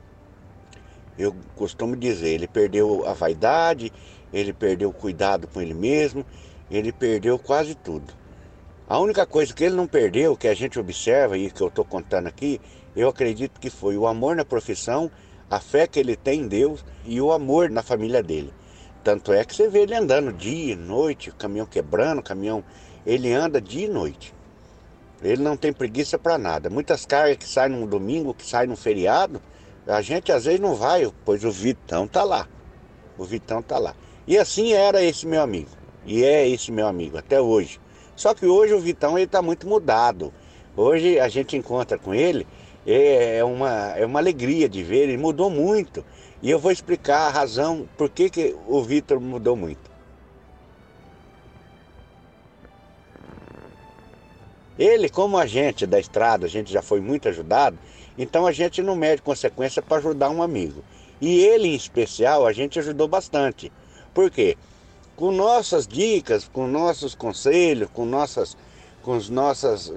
Eu 1.18 1.34
costumo 1.56 1.96
dizer, 1.96 2.28
ele 2.28 2.46
perdeu 2.46 3.04
a 3.04 3.14
vaidade, 3.14 3.92
ele 4.32 4.52
perdeu 4.52 4.90
o 4.90 4.94
cuidado 4.94 5.48
com 5.48 5.60
ele 5.60 5.74
mesmo, 5.74 6.24
ele 6.70 6.92
perdeu 6.92 7.36
quase 7.36 7.74
tudo. 7.74 8.14
A 8.88 8.96
única 9.00 9.26
coisa 9.26 9.52
que 9.52 9.64
ele 9.64 9.74
não 9.74 9.88
perdeu, 9.88 10.36
que 10.36 10.46
a 10.46 10.54
gente 10.54 10.78
observa 10.78 11.36
e 11.36 11.50
que 11.50 11.60
eu 11.60 11.66
estou 11.66 11.84
contando 11.84 12.28
aqui, 12.28 12.60
eu 12.94 13.08
acredito 13.08 13.58
que 13.58 13.70
foi 13.70 13.96
o 13.96 14.06
amor 14.06 14.36
na 14.36 14.44
profissão, 14.44 15.10
a 15.52 15.60
fé 15.60 15.86
que 15.86 16.00
ele 16.00 16.16
tem 16.16 16.40
em 16.40 16.48
Deus 16.48 16.82
e 17.04 17.20
o 17.20 17.30
amor 17.30 17.68
na 17.68 17.82
família 17.82 18.22
dele. 18.22 18.50
Tanto 19.04 19.34
é 19.34 19.44
que 19.44 19.54
você 19.54 19.68
vê 19.68 19.80
ele 19.80 19.94
andando 19.94 20.32
dia 20.32 20.72
e 20.72 20.74
noite, 20.74 21.30
caminhão 21.32 21.66
quebrando, 21.66 22.22
caminhão. 22.22 22.64
Ele 23.04 23.30
anda 23.30 23.60
dia 23.60 23.84
e 23.84 23.88
noite. 23.88 24.34
Ele 25.22 25.42
não 25.42 25.54
tem 25.54 25.70
preguiça 25.70 26.18
para 26.18 26.38
nada. 26.38 26.70
Muitas 26.70 27.04
cargas 27.04 27.36
que 27.36 27.46
saem 27.46 27.76
no 27.76 27.86
domingo, 27.86 28.32
que 28.32 28.46
saem 28.46 28.66
no 28.66 28.76
feriado, 28.76 29.42
a 29.86 30.00
gente 30.00 30.32
às 30.32 30.46
vezes 30.46 30.58
não 30.58 30.74
vai, 30.74 31.06
pois 31.22 31.44
o 31.44 31.50
Vitão 31.50 32.08
tá 32.08 32.24
lá. 32.24 32.48
O 33.18 33.24
Vitão 33.24 33.60
tá 33.60 33.78
lá. 33.78 33.94
E 34.26 34.38
assim 34.38 34.72
era 34.72 35.04
esse 35.04 35.26
meu 35.26 35.42
amigo. 35.42 35.68
E 36.06 36.24
é 36.24 36.48
esse 36.48 36.72
meu 36.72 36.86
amigo 36.86 37.18
até 37.18 37.38
hoje. 37.38 37.78
Só 38.16 38.32
que 38.32 38.46
hoje 38.46 38.72
o 38.72 38.80
Vitão 38.80 39.18
ele 39.18 39.26
tá 39.26 39.42
muito 39.42 39.68
mudado. 39.68 40.32
Hoje 40.74 41.20
a 41.20 41.28
gente 41.28 41.58
encontra 41.58 41.98
com 41.98 42.14
ele, 42.14 42.46
é, 42.86 43.38
é 43.38 43.44
uma, 43.44 43.70
é 43.96 44.04
uma 44.04 44.18
alegria 44.18 44.68
de 44.68 44.82
ver, 44.82 45.08
ele 45.08 45.16
mudou 45.16 45.48
muito. 45.50 46.04
E 46.42 46.50
eu 46.50 46.58
vou 46.58 46.72
explicar 46.72 47.28
a 47.28 47.30
razão 47.30 47.88
por 47.96 48.10
que, 48.10 48.28
que 48.28 48.56
o 48.66 48.82
Vitor 48.82 49.20
mudou 49.20 49.54
muito. 49.54 49.90
Ele, 54.78 55.08
como 55.08 55.38
agente 55.38 55.86
da 55.86 56.00
estrada, 56.00 56.46
a 56.46 56.48
gente 56.48 56.72
já 56.72 56.82
foi 56.82 57.00
muito 57.00 57.28
ajudado, 57.28 57.78
então 58.18 58.46
a 58.46 58.52
gente 58.52 58.82
não 58.82 58.96
mede 58.96 59.22
consequência 59.22 59.80
para 59.80 59.98
ajudar 59.98 60.30
um 60.30 60.42
amigo. 60.42 60.82
E 61.20 61.40
ele, 61.44 61.68
em 61.68 61.74
especial, 61.74 62.46
a 62.46 62.52
gente 62.52 62.78
ajudou 62.78 63.06
bastante. 63.06 63.70
Por 64.12 64.28
quê? 64.30 64.56
Com 65.14 65.30
nossas 65.30 65.86
dicas, 65.86 66.48
com 66.52 66.66
nossos 66.66 67.14
conselhos, 67.14 67.88
com 67.92 68.04
nossas 68.04 68.56
com 69.02 69.14
as 69.14 69.28
nossas 69.28 69.90
eh, 69.90 69.92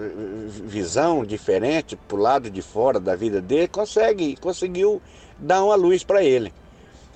visão 0.48 1.24
diferente 1.24 1.96
para 1.96 2.18
o 2.18 2.20
lado 2.20 2.50
de 2.50 2.62
fora 2.62 3.00
da 3.00 3.16
vida 3.16 3.42
dele, 3.42 3.68
consegue, 3.68 4.36
conseguiu 4.38 5.02
dar 5.38 5.64
uma 5.64 5.76
luz 5.76 6.04
para 6.04 6.24
ele. 6.24 6.52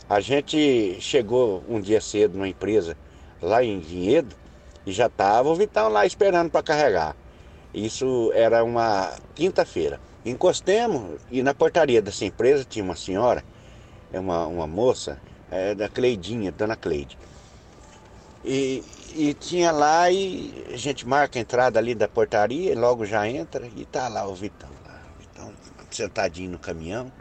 A 0.09 0.19
gente 0.19 0.97
chegou 0.99 1.63
um 1.67 1.79
dia 1.81 2.01
cedo 2.01 2.33
numa 2.33 2.47
empresa 2.47 2.95
lá 3.41 3.63
em 3.63 3.79
Vinhedo 3.79 4.35
e 4.85 4.91
já 4.91 5.07
estava 5.07 5.49
o 5.49 5.55
Vitão 5.55 5.89
lá 5.89 6.05
esperando 6.05 6.49
para 6.49 6.63
carregar. 6.63 7.15
Isso 7.73 8.31
era 8.33 8.63
uma 8.63 9.13
quinta-feira. 9.35 9.99
Encostemos 10.25 11.21
e 11.31 11.41
na 11.43 11.53
portaria 11.53 12.01
dessa 12.01 12.25
empresa 12.25 12.65
tinha 12.67 12.83
uma 12.83 12.95
senhora, 12.95 13.43
é 14.11 14.19
uma, 14.19 14.45
uma 14.47 14.67
moça, 14.67 15.19
é, 15.51 15.73
da 15.73 15.87
Cleidinha, 15.87 16.51
dona 16.51 16.75
Cleide. 16.75 17.17
E, 18.43 18.83
e 19.15 19.33
tinha 19.33 19.71
lá 19.71 20.09
e 20.11 20.65
a 20.73 20.77
gente 20.77 21.07
marca 21.07 21.39
a 21.39 21.41
entrada 21.41 21.79
ali 21.79 21.95
da 21.95 22.07
portaria, 22.07 22.77
logo 22.77 23.05
já 23.05 23.27
entra 23.27 23.67
e 23.75 23.85
tá 23.85 24.07
lá 24.07 24.27
o 24.27 24.35
Vitão, 24.35 24.69
lá, 24.85 25.01
Vitão 25.19 25.53
sentadinho 25.91 26.51
no 26.51 26.59
caminhão 26.59 27.11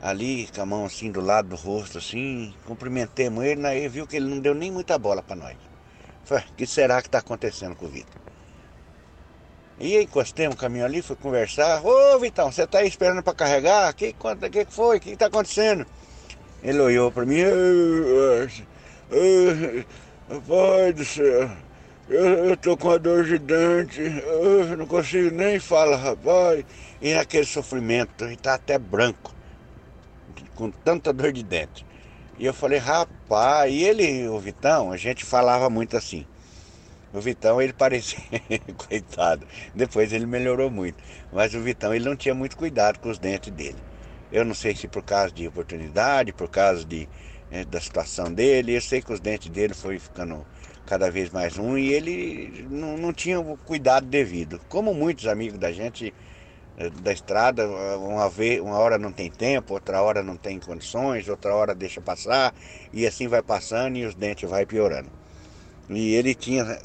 ali 0.00 0.48
com 0.54 0.62
a 0.62 0.66
mão 0.66 0.84
assim 0.84 1.10
do 1.10 1.20
lado 1.20 1.48
do 1.48 1.56
rosto, 1.56 1.98
assim, 1.98 2.54
cumprimentemos 2.64 3.44
ele, 3.44 3.60
né? 3.60 3.78
e 3.78 3.88
viu 3.88 4.06
que 4.06 4.16
ele 4.16 4.28
não 4.28 4.38
deu 4.38 4.54
nem 4.54 4.70
muita 4.70 4.98
bola 4.98 5.22
para 5.22 5.36
nós. 5.36 5.56
Falei, 6.24 6.44
o 6.50 6.54
que 6.54 6.66
será 6.66 7.00
que 7.00 7.08
está 7.08 7.18
acontecendo 7.18 7.74
com 7.74 7.86
o 7.86 7.88
Vitor? 7.88 8.20
E 9.78 9.96
aí 9.96 10.04
encostei 10.04 10.48
um 10.48 10.52
caminhão 10.52 10.86
ali, 10.86 11.02
fui 11.02 11.16
conversar. 11.16 11.84
Ô 11.84 12.18
Vitão, 12.18 12.50
você 12.50 12.62
está 12.62 12.78
aí 12.78 12.88
esperando 12.88 13.22
para 13.22 13.34
carregar? 13.34 13.92
O 13.92 13.94
que, 13.94 14.14
que, 14.50 14.64
que 14.64 14.72
foi? 14.72 14.96
O 14.96 15.00
que 15.00 15.10
está 15.10 15.26
acontecendo? 15.26 15.86
Ele 16.62 16.80
olhou 16.80 17.12
para 17.12 17.26
mim. 17.26 17.40
Pai 20.26 20.92
do 20.92 21.04
céu, 21.04 21.48
eu, 22.08 22.48
eu 22.48 22.56
tô 22.56 22.76
com 22.76 22.90
a 22.90 22.98
dor 22.98 23.24
de 23.24 23.38
dente, 23.38 24.00
eu 24.00 24.76
não 24.76 24.84
consigo 24.84 25.30
nem 25.34 25.60
falar, 25.60 25.96
rapaz. 25.96 26.64
E 27.00 27.14
naquele 27.14 27.46
sofrimento, 27.46 28.24
ele 28.24 28.36
tá 28.36 28.54
até 28.54 28.76
branco 28.76 29.32
com 30.56 30.70
tanta 30.70 31.12
dor 31.12 31.32
de 31.32 31.44
dente. 31.44 31.86
E 32.38 32.44
eu 32.44 32.52
falei, 32.52 32.78
rapaz, 32.78 33.72
e 33.72 33.84
ele, 33.84 34.26
o 34.28 34.38
Vitão, 34.40 34.90
a 34.90 34.96
gente 34.96 35.24
falava 35.24 35.70
muito 35.70 35.96
assim. 35.96 36.26
O 37.12 37.20
Vitão, 37.20 37.62
ele 37.62 37.72
parecia, 37.72 38.18
coitado, 38.76 39.46
depois 39.74 40.12
ele 40.12 40.26
melhorou 40.26 40.70
muito. 40.70 41.02
Mas 41.32 41.54
o 41.54 41.60
Vitão, 41.60 41.94
ele 41.94 42.04
não 42.04 42.16
tinha 42.16 42.34
muito 42.34 42.56
cuidado 42.56 42.98
com 42.98 43.08
os 43.08 43.18
dentes 43.18 43.52
dele. 43.52 43.78
Eu 44.32 44.44
não 44.44 44.54
sei 44.54 44.74
se 44.74 44.88
por 44.88 45.02
causa 45.02 45.32
de 45.32 45.46
oportunidade, 45.46 46.32
por 46.32 46.48
causa 46.48 46.84
de, 46.84 47.08
da 47.68 47.80
situação 47.80 48.32
dele. 48.32 48.76
Eu 48.76 48.80
sei 48.80 49.00
que 49.00 49.12
os 49.12 49.20
dentes 49.20 49.48
dele 49.48 49.74
foi 49.74 49.98
ficando 49.98 50.46
cada 50.86 51.10
vez 51.10 51.30
mais 51.30 51.56
ruim 51.56 51.82
e 51.82 51.92
ele 51.92 52.66
não, 52.70 52.96
não 52.96 53.12
tinha 53.12 53.40
o 53.40 53.56
cuidado 53.56 54.06
devido. 54.06 54.60
Como 54.68 54.94
muitos 54.94 55.26
amigos 55.26 55.58
da 55.58 55.72
gente 55.72 56.14
eh, 56.78 56.90
da 56.90 57.12
estrada, 57.12 57.66
uma, 57.98 58.28
vez, 58.30 58.60
uma 58.60 58.78
hora 58.78 58.98
não 58.98 59.10
tem 59.12 59.30
tempo, 59.30 59.74
outra 59.74 60.00
hora 60.02 60.22
não 60.22 60.36
tem 60.36 60.58
condições, 60.60 61.28
outra 61.28 61.54
hora 61.54 61.74
deixa 61.74 62.00
passar, 62.00 62.54
e 62.92 63.06
assim 63.06 63.26
vai 63.28 63.42
passando 63.42 63.96
e 63.96 64.04
os 64.04 64.14
dentes 64.14 64.48
vai 64.48 64.64
piorando. 64.64 65.10
E 65.88 66.14
ele 66.14 66.34
tinha 66.34 66.78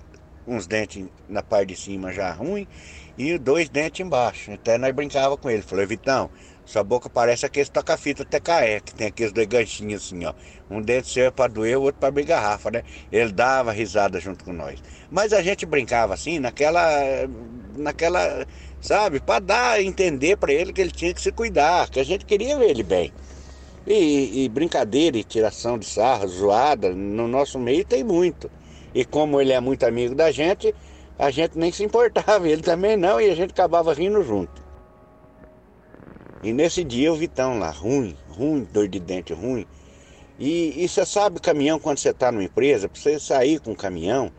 uns 0.48 0.68
dentes 0.68 1.06
na 1.30 1.44
parte 1.44 1.70
de 1.70 1.76
cima 1.76 2.12
já 2.12 2.32
ruim 2.32 2.68
e 3.18 3.38
dois 3.38 3.70
dentes 3.70 4.06
embaixo. 4.06 4.52
Até 4.52 4.78
nós 4.78 4.94
brincava 4.94 5.38
com 5.38 5.50
ele, 5.50 5.62
falou, 5.62 5.86
Vitão, 5.86 6.30
sua 6.72 6.84
boca 6.84 7.10
parece 7.10 7.46
aqueles 7.46 7.68
toca-fita 7.68 8.24
TKE, 8.24 8.82
que 8.86 8.96
tem 8.96 9.08
aqueles 9.08 9.34
dois 9.34 9.46
ganchinhos 9.46 10.06
assim, 10.06 10.26
ó. 10.26 10.34
Um 10.70 10.82
dente 10.82 11.10
seu 11.10 11.26
é 11.26 11.32
para 11.32 11.52
doer, 11.52 11.78
o 11.78 11.82
outro 11.82 12.00
para 12.00 12.08
abrir 12.08 12.24
garrafa, 12.24 12.72
né? 12.72 12.84
Ele 13.12 13.32
dava 13.32 13.74
risada 13.74 14.20
junto 14.22 14.46
com 14.46 14.54
nós. 14.54 14.82
Mas 15.12 15.34
a 15.34 15.42
gente 15.42 15.66
brincava 15.66 16.14
assim, 16.14 16.40
naquela. 16.40 16.82
naquela 17.76 18.48
sabe? 18.80 19.20
Para 19.20 19.40
dar 19.40 19.72
a 19.72 19.84
entender 19.84 20.38
para 20.38 20.54
ele 20.54 20.72
que 20.72 20.80
ele 20.80 20.92
tinha 20.92 21.14
que 21.14 21.22
se 21.22 21.32
cuidar, 21.32 21.90
que 21.90 22.00
a 22.00 22.06
gente 22.06 22.26
queria 22.26 22.58
ver 22.58 22.70
ele 22.70 22.84
bem. 22.84 23.12
E, 23.86 24.46
e, 24.46 24.50
brincadeira 24.50 25.18
e 25.18 25.24
tiração 25.24 25.78
de 25.78 25.86
sarro, 25.86 26.28
zoada, 26.28 26.92
no 26.92 27.28
nosso 27.28 27.60
meio 27.60 27.84
tem 27.84 28.04
muito. 28.04 28.50
E 28.96 29.04
como 29.04 29.42
ele 29.42 29.52
é 29.52 29.60
muito 29.60 29.86
amigo 29.86 30.16
da 30.16 30.32
gente, 30.32 30.74
a 31.20 31.30
gente 31.32 31.58
nem 31.58 31.72
se 31.72 31.84
importava, 31.84 32.48
ele 32.50 32.62
também 32.62 32.96
não, 32.96 33.20
e 33.20 33.30
a 33.30 33.36
gente 33.36 33.52
acabava 33.52 33.94
rindo 33.94 34.24
junto. 34.24 34.61
E 36.44 36.52
nesse 36.54 36.84
dia 36.84 37.12
o 37.14 37.16
Vitão 37.16 37.60
lá, 37.60 37.70
ruim, 37.70 38.18
ruim, 38.30 38.68
dor 38.72 38.88
de 38.88 39.00
dente 39.00 39.34
ruim. 39.34 39.66
E, 40.40 40.84
e 40.84 40.88
você 40.88 41.06
sabe, 41.06 41.40
caminhão, 41.40 41.80
quando 41.80 42.00
você 42.00 42.10
está 42.10 42.32
numa 42.32 42.44
empresa, 42.44 42.90
para 42.90 43.00
você 43.00 43.20
sair 43.20 43.60
com 43.60 43.72
um 43.72 43.76
caminhão, 43.76 44.32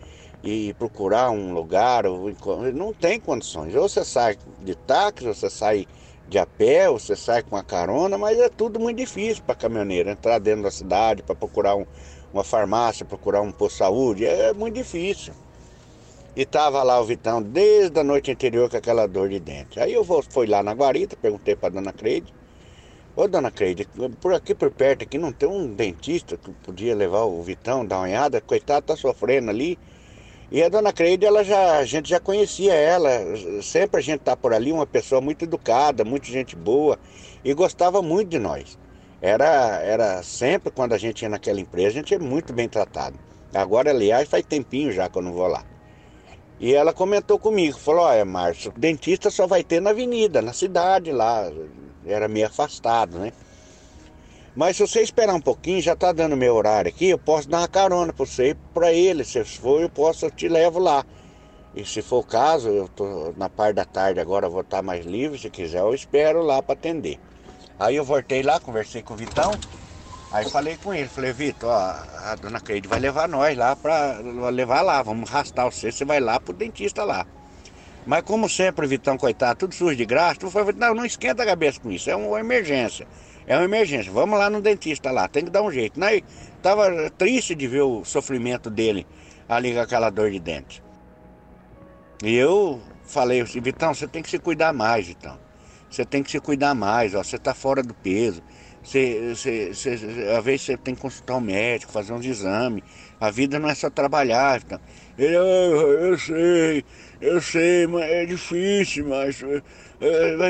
e 0.42 0.74
procurar 0.74 1.30
um 1.30 1.54
lugar, 1.54 2.04
não 2.74 2.92
tem 2.92 3.20
condições. 3.20 3.74
Ou 3.74 3.88
você 3.88 4.04
sai 4.04 4.36
de 4.60 4.74
táxi, 4.74 5.26
ou 5.26 5.34
você 5.34 5.48
sai 5.48 5.86
de 6.28 6.38
a 6.38 6.46
pé, 6.46 6.88
ou 6.90 6.98
você 6.98 7.14
sai 7.14 7.42
com 7.42 7.56
a 7.56 7.62
carona, 7.62 8.18
mas 8.18 8.38
é 8.38 8.48
tudo 8.48 8.80
muito 8.80 8.96
difícil 8.98 9.42
para 9.44 9.54
caminhoneiro 9.54 10.10
entrar 10.10 10.38
dentro 10.38 10.62
da 10.62 10.70
cidade 10.70 11.22
para 11.22 11.34
procurar 11.34 11.76
um, 11.76 11.86
uma 12.32 12.42
farmácia, 12.42 13.04
procurar 13.04 13.40
um 13.40 13.52
posto 13.52 13.74
de 13.74 13.78
saúde, 13.78 14.26
é 14.26 14.52
muito 14.52 14.74
difícil. 14.74 15.32
E 16.34 16.46
tava 16.46 16.82
lá 16.82 16.98
o 16.98 17.04
Vitão 17.04 17.42
desde 17.42 18.00
a 18.00 18.02
noite 18.02 18.30
anterior 18.30 18.70
com 18.70 18.76
aquela 18.78 19.06
dor 19.06 19.28
de 19.28 19.38
dente. 19.38 19.78
Aí 19.78 19.92
eu 19.92 20.02
fui 20.02 20.46
lá 20.46 20.62
na 20.62 20.72
guarita, 20.72 21.14
perguntei 21.14 21.54
para 21.54 21.74
dona 21.74 21.92
Creide. 21.92 22.32
Ô 23.14 23.28
dona 23.28 23.50
Creide, 23.50 23.86
por 24.18 24.32
aqui 24.32 24.54
por 24.54 24.70
perto 24.70 25.02
aqui 25.02 25.18
não 25.18 25.30
tem 25.30 25.46
um 25.46 25.66
dentista 25.74 26.38
que 26.38 26.50
podia 26.64 26.94
levar 26.94 27.24
o 27.24 27.42
Vitão, 27.42 27.84
dar 27.84 27.98
uma 27.98 28.04
olhada? 28.04 28.40
Coitado, 28.40 28.86
tá 28.86 28.96
sofrendo 28.96 29.50
ali. 29.50 29.78
E 30.50 30.62
a 30.62 30.70
dona 30.70 30.90
Creide, 30.90 31.26
ela 31.26 31.44
já, 31.44 31.76
a 31.76 31.84
gente 31.84 32.08
já 32.08 32.18
conhecia 32.18 32.72
ela, 32.72 33.10
sempre 33.62 34.00
a 34.00 34.02
gente 34.02 34.20
tá 34.20 34.34
por 34.34 34.54
ali, 34.54 34.72
uma 34.72 34.86
pessoa 34.86 35.20
muito 35.20 35.44
educada, 35.44 36.02
muito 36.02 36.26
gente 36.28 36.56
boa 36.56 36.98
e 37.44 37.52
gostava 37.52 38.00
muito 38.00 38.30
de 38.30 38.38
nós. 38.38 38.78
Era, 39.20 39.80
era 39.82 40.22
sempre 40.22 40.70
quando 40.70 40.94
a 40.94 40.98
gente 40.98 41.22
ia 41.22 41.28
naquela 41.28 41.60
empresa, 41.60 41.88
a 41.88 41.92
gente 41.92 42.14
é 42.14 42.18
muito 42.18 42.54
bem 42.54 42.70
tratado. 42.70 43.18
Agora, 43.52 43.90
aliás, 43.90 44.26
faz 44.28 44.46
tempinho 44.46 44.92
já 44.92 45.10
que 45.10 45.18
eu 45.18 45.22
não 45.22 45.32
vou 45.32 45.46
lá. 45.46 45.62
E 46.62 46.72
ela 46.72 46.92
comentou 46.92 47.40
comigo, 47.40 47.76
falou, 47.76 48.04
olha, 48.04 48.24
Márcio, 48.24 48.72
dentista 48.76 49.30
só 49.30 49.48
vai 49.48 49.64
ter 49.64 49.82
na 49.82 49.90
avenida, 49.90 50.40
na 50.40 50.52
cidade 50.52 51.10
lá. 51.10 51.50
Era 52.06 52.28
meio 52.28 52.46
afastado, 52.46 53.18
né? 53.18 53.32
Mas 54.54 54.76
se 54.76 54.86
você 54.86 55.02
esperar 55.02 55.34
um 55.34 55.40
pouquinho, 55.40 55.82
já 55.82 55.94
está 55.94 56.12
dando 56.12 56.36
meu 56.36 56.54
horário 56.54 56.88
aqui, 56.88 57.08
eu 57.08 57.18
posso 57.18 57.48
dar 57.48 57.58
uma 57.58 57.68
carona 57.68 58.12
para 58.12 58.24
você 58.24 58.50
e 58.50 58.54
para 58.54 58.92
ele. 58.92 59.24
Se 59.24 59.42
for, 59.44 59.82
eu 59.82 59.90
posso, 59.90 60.26
eu 60.26 60.30
te 60.30 60.46
levo 60.46 60.78
lá. 60.78 61.04
E 61.74 61.84
se 61.84 62.00
for 62.00 62.18
o 62.18 62.24
caso, 62.24 62.68
eu 62.68 62.86
tô 62.86 63.34
na 63.36 63.48
parte 63.48 63.74
da 63.74 63.84
tarde 63.84 64.20
agora, 64.20 64.48
vou 64.48 64.60
estar 64.60 64.76
tá 64.76 64.82
mais 64.84 65.04
livre, 65.04 65.40
se 65.40 65.50
quiser, 65.50 65.80
eu 65.80 65.92
espero 65.92 66.42
lá 66.42 66.62
para 66.62 66.74
atender. 66.74 67.18
Aí 67.76 67.96
eu 67.96 68.04
voltei 68.04 68.40
lá, 68.40 68.60
conversei 68.60 69.02
com 69.02 69.14
o 69.14 69.16
Vitão, 69.16 69.58
aí 70.32 70.48
falei 70.48 70.76
com 70.76 70.94
ele, 70.94 71.08
falei, 71.08 71.32
Vitor, 71.32 71.68
ó, 71.70 71.94
a 72.24 72.34
dona 72.34 72.60
Cleide 72.60 72.88
vai 72.88 72.98
levar 72.98 73.28
nós 73.28 73.56
lá 73.56 73.76
para 73.76 74.18
levar 74.50 74.82
lá, 74.82 75.02
vamos 75.02 75.30
arrastar 75.30 75.66
você, 75.66 75.92
você 75.92 76.04
vai 76.04 76.20
lá 76.20 76.40
pro 76.40 76.52
dentista 76.52 77.04
lá. 77.04 77.26
Mas 78.04 78.22
como 78.22 78.48
sempre, 78.48 78.86
Vitão, 78.86 79.16
coitado, 79.16 79.60
tudo 79.60 79.74
sujo 79.74 79.94
de 79.94 80.04
graça, 80.04 80.40
tu 80.40 80.50
falou, 80.50 80.72
não, 80.72 80.94
não 80.94 81.04
esquenta 81.04 81.42
a 81.42 81.46
cabeça 81.46 81.80
com 81.80 81.90
isso, 81.90 82.10
é 82.10 82.16
uma 82.16 82.40
emergência. 82.40 83.06
É 83.46 83.56
uma 83.56 83.64
emergência. 83.64 84.10
Vamos 84.12 84.38
lá 84.38 84.48
no 84.48 84.60
dentista 84.60 85.10
lá, 85.10 85.28
tem 85.28 85.44
que 85.44 85.50
dar 85.50 85.62
um 85.62 85.70
jeito. 85.70 85.98
Né? 85.98 86.20
Tava 86.60 87.10
triste 87.10 87.54
de 87.54 87.66
ver 87.66 87.82
o 87.82 88.04
sofrimento 88.04 88.70
dele 88.70 89.06
ali 89.48 89.72
com 89.72 89.80
aquela 89.80 90.10
dor 90.10 90.30
de 90.30 90.38
dente. 90.38 90.82
E 92.22 92.34
eu 92.34 92.80
falei 93.04 93.40
assim, 93.40 93.60
Vitão, 93.60 93.92
você 93.92 94.06
tem 94.06 94.22
que 94.22 94.30
se 94.30 94.38
cuidar 94.38 94.72
mais, 94.72 95.06
Vitão. 95.06 95.38
Você 95.90 96.04
tem 96.04 96.22
que 96.22 96.30
se 96.30 96.40
cuidar 96.40 96.74
mais, 96.74 97.14
ó. 97.14 97.22
Você 97.22 97.36
tá 97.36 97.52
fora 97.52 97.82
do 97.82 97.92
peso. 97.92 98.42
Você, 98.82 99.34
você, 99.34 99.72
você, 99.72 100.34
às 100.36 100.44
vezes 100.44 100.62
você 100.62 100.76
tem 100.76 100.94
que 100.94 101.00
consultar 101.00 101.36
um 101.36 101.40
médico, 101.40 101.92
fazer 101.92 102.12
uns 102.12 102.26
exames. 102.26 102.82
A 103.20 103.30
vida 103.30 103.58
não 103.58 103.68
é 103.68 103.74
só 103.74 103.88
trabalhar, 103.88 104.58
Vitão. 104.58 104.80
Ele, 105.16 105.36
eu, 105.36 105.42
eu 105.42 106.18
sei, 106.18 106.84
eu 107.20 107.40
sei, 107.40 107.86
mas 107.86 108.10
é 108.10 108.26
difícil, 108.26 109.08
mas. 109.08 109.40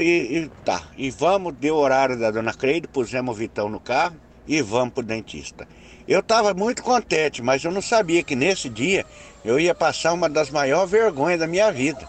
E, 0.00 0.38
e, 0.38 0.50
tá, 0.64 0.82
e 0.96 1.10
vamos, 1.10 1.52
deu 1.54 1.74
o 1.74 1.78
horário 1.78 2.18
da 2.18 2.30
dona 2.30 2.54
Creide, 2.54 2.88
pusemos 2.88 3.34
o 3.34 3.38
Vitão 3.38 3.68
no 3.68 3.78
carro 3.78 4.16
e 4.48 4.62
vamos 4.62 4.94
pro 4.94 5.02
dentista. 5.02 5.68
Eu 6.08 6.20
estava 6.20 6.54
muito 6.54 6.82
contente, 6.82 7.42
mas 7.42 7.62
eu 7.62 7.70
não 7.70 7.82
sabia 7.82 8.22
que 8.22 8.34
nesse 8.34 8.68
dia 8.68 9.04
eu 9.44 9.60
ia 9.60 9.74
passar 9.74 10.12
uma 10.12 10.28
das 10.28 10.50
maiores 10.50 10.90
vergonhas 10.90 11.38
da 11.38 11.46
minha 11.46 11.70
vida. 11.70 12.08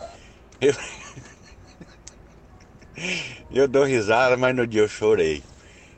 Eu, 0.62 0.74
eu 3.52 3.68
dou 3.68 3.84
risada, 3.84 4.38
mas 4.38 4.56
no 4.56 4.66
dia 4.66 4.82
eu 4.82 4.88
chorei. 4.88 5.44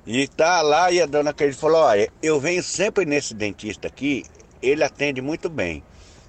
E 0.06 0.28
tá 0.28 0.62
lá 0.62 0.92
e 0.92 1.02
a 1.02 1.06
dona 1.08 1.34
Creide 1.34 1.58
falou: 1.58 1.82
Olha, 1.82 2.12
eu 2.22 2.40
venho 2.40 2.62
sempre 2.62 3.06
nesse 3.06 3.34
dentista 3.34 3.88
aqui, 3.88 4.24
ele 4.62 4.84
atende 4.84 5.20
muito 5.22 5.50
bem. 5.50 5.84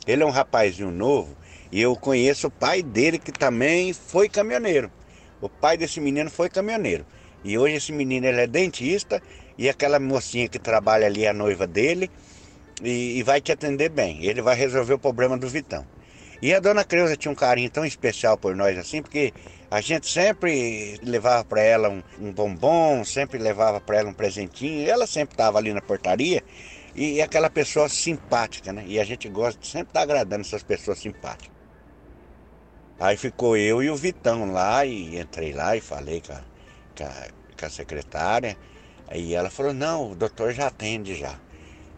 Ele 0.07 0.23
é 0.23 0.27
um 0.27 0.31
rapazinho 0.31 0.91
novo 0.91 1.37
e 1.71 1.81
eu 1.81 1.95
conheço 1.95 2.47
o 2.47 2.51
pai 2.51 2.83
dele 2.83 3.19
que 3.19 3.33
também 3.33 3.93
foi 3.93 4.29
caminhoneiro. 4.29 4.91
O 5.41 5.49
pai 5.49 5.77
desse 5.77 6.01
menino 6.01 6.31
foi 6.31 6.49
caminhoneiro. 6.49 7.05
E 7.45 7.59
hoje 7.59 7.77
esse 7.77 7.93
menino 7.93 8.27
ele 8.27 8.41
é 8.41 8.47
dentista 8.47 9.23
e 9.59 9.69
aquela 9.69 10.01
mocinha 10.01 10.49
que 10.49 10.59
trabalha 10.59 11.07
ali 11.07 11.25
é 11.25 11.29
a 11.29 11.35
noiva 11.35 11.67
dele 11.67 12.11
e, 12.83 13.19
e, 13.19 13.23
vai 13.23 13.41
te 13.41 13.53
atender 13.53 13.91
bem. 13.91 14.25
Ele 14.25 14.41
vai 14.41 14.57
resolver 14.57 14.95
o 14.95 14.99
problema 14.99 15.37
do 15.37 15.49
Vitão. 15.49 15.87
E 16.41 16.55
a 16.55 16.61
dona 16.61 16.85
Creuza 16.85 17.17
tinha 17.17 17.33
um 17.33 17.35
carinho 17.35 17.71
tão 17.71 17.85
especial 17.85 18.37
por 18.37 18.55
nós 18.55 18.77
assim, 18.79 19.03
porque 19.03 19.33
a 19.71 19.81
gente 19.81 20.09
sempre 20.09 20.99
levava 21.03 21.45
para 21.45 21.61
ela 21.61 21.89
um, 21.89 22.03
um, 22.21 22.33
bombom, 22.33 23.05
sempre 23.05 23.39
levava 23.39 23.81
para 23.81 23.99
ela 23.99 24.09
um 24.09 24.15
presentinho. 24.15 24.89
Ela 24.89 25.07
sempre 25.07 25.35
estava 25.35 25.59
ali 25.59 25.73
na 25.73 25.81
portaria 25.81 26.43
e, 26.95 27.15
e 27.15 27.23
aquela 27.23 27.51
pessoa 27.51 27.89
simpática, 27.89 28.73
né? 28.73 28.85
E 28.87 29.01
a 29.01 29.05
gente 29.05 29.29
gosta 29.29 29.61
de 29.61 29.67
sempre 29.67 29.89
estar 29.89 30.01
tá 30.01 30.05
agradando 30.05 30.43
essas 30.43 30.63
pessoas 30.63 30.99
simpáticas. 30.99 31.55
Aí 32.99 33.17
ficou 33.17 33.57
eu 33.57 33.83
e 33.83 33.91
o 33.91 33.97
Vitão 33.97 34.51
lá 34.53 34.87
e 34.87 35.19
entrei 35.19 35.53
lá 35.53 35.77
e 35.77 35.81
falei 35.81 36.23
com 36.25 36.33
a, 36.33 36.41
com 36.97 37.05
a, 37.05 37.29
com 37.59 37.67
a 37.67 37.71
secretária. 37.71 38.57
Aí 39.09 39.35
ela 39.35 39.51
falou, 39.51 39.75
não, 39.75 40.13
o 40.13 40.15
doutor 40.15 40.53
já 40.53 40.69
atende 40.69 41.15
já. 41.15 41.39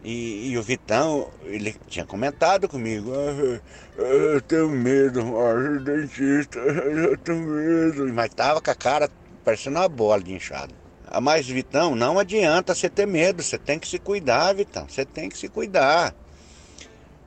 E, 0.03 0.51
e, 0.51 0.57
o 0.57 0.63
Vitão, 0.63 1.29
ele 1.43 1.75
tinha 1.87 2.05
comentado 2.05 2.69
comigo, 2.69 3.11
ah, 3.13 3.59
eu 4.01 4.41
tenho 4.41 4.69
medo, 4.69 5.25
mas 5.25 5.83
dentista, 5.83 6.57
eu 6.57 7.17
tenho 7.17 7.41
medo. 7.41 8.13
Mas 8.13 8.33
tava 8.33 8.61
com 8.61 8.71
a 8.71 8.75
cara 8.75 9.09
parecendo 9.43 9.77
uma 9.77 9.89
bola 9.89 10.23
de 10.23 10.33
inchado. 10.33 10.73
Ah, 11.05 11.19
mas 11.19 11.47
Vitão, 11.47 11.95
não 11.95 12.17
adianta 12.17 12.73
você 12.73 12.89
ter 12.89 13.05
medo, 13.05 13.43
você 13.43 13.57
tem 13.57 13.77
que 13.77 13.87
se 13.87 13.99
cuidar, 13.99 14.53
Vitão, 14.53 14.85
você 14.87 15.03
tem 15.03 15.27
que 15.27 15.37
se 15.37 15.49
cuidar. 15.49 16.15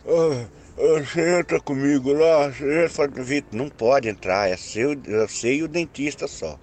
Ah, 0.07 0.47
você 0.77 1.41
entra 1.41 1.61
comigo 1.61 2.13
lá, 2.15 2.49
você 2.49 2.87
entra, 2.87 3.23
Vitor, 3.23 3.59
não 3.59 3.69
pode 3.69 4.09
entrar, 4.09 4.49
é 4.49 4.57
seu, 4.57 4.99
eu 5.05 5.29
sei 5.29 5.63
o 5.63 5.69
dentista 5.69 6.27
só. 6.27 6.59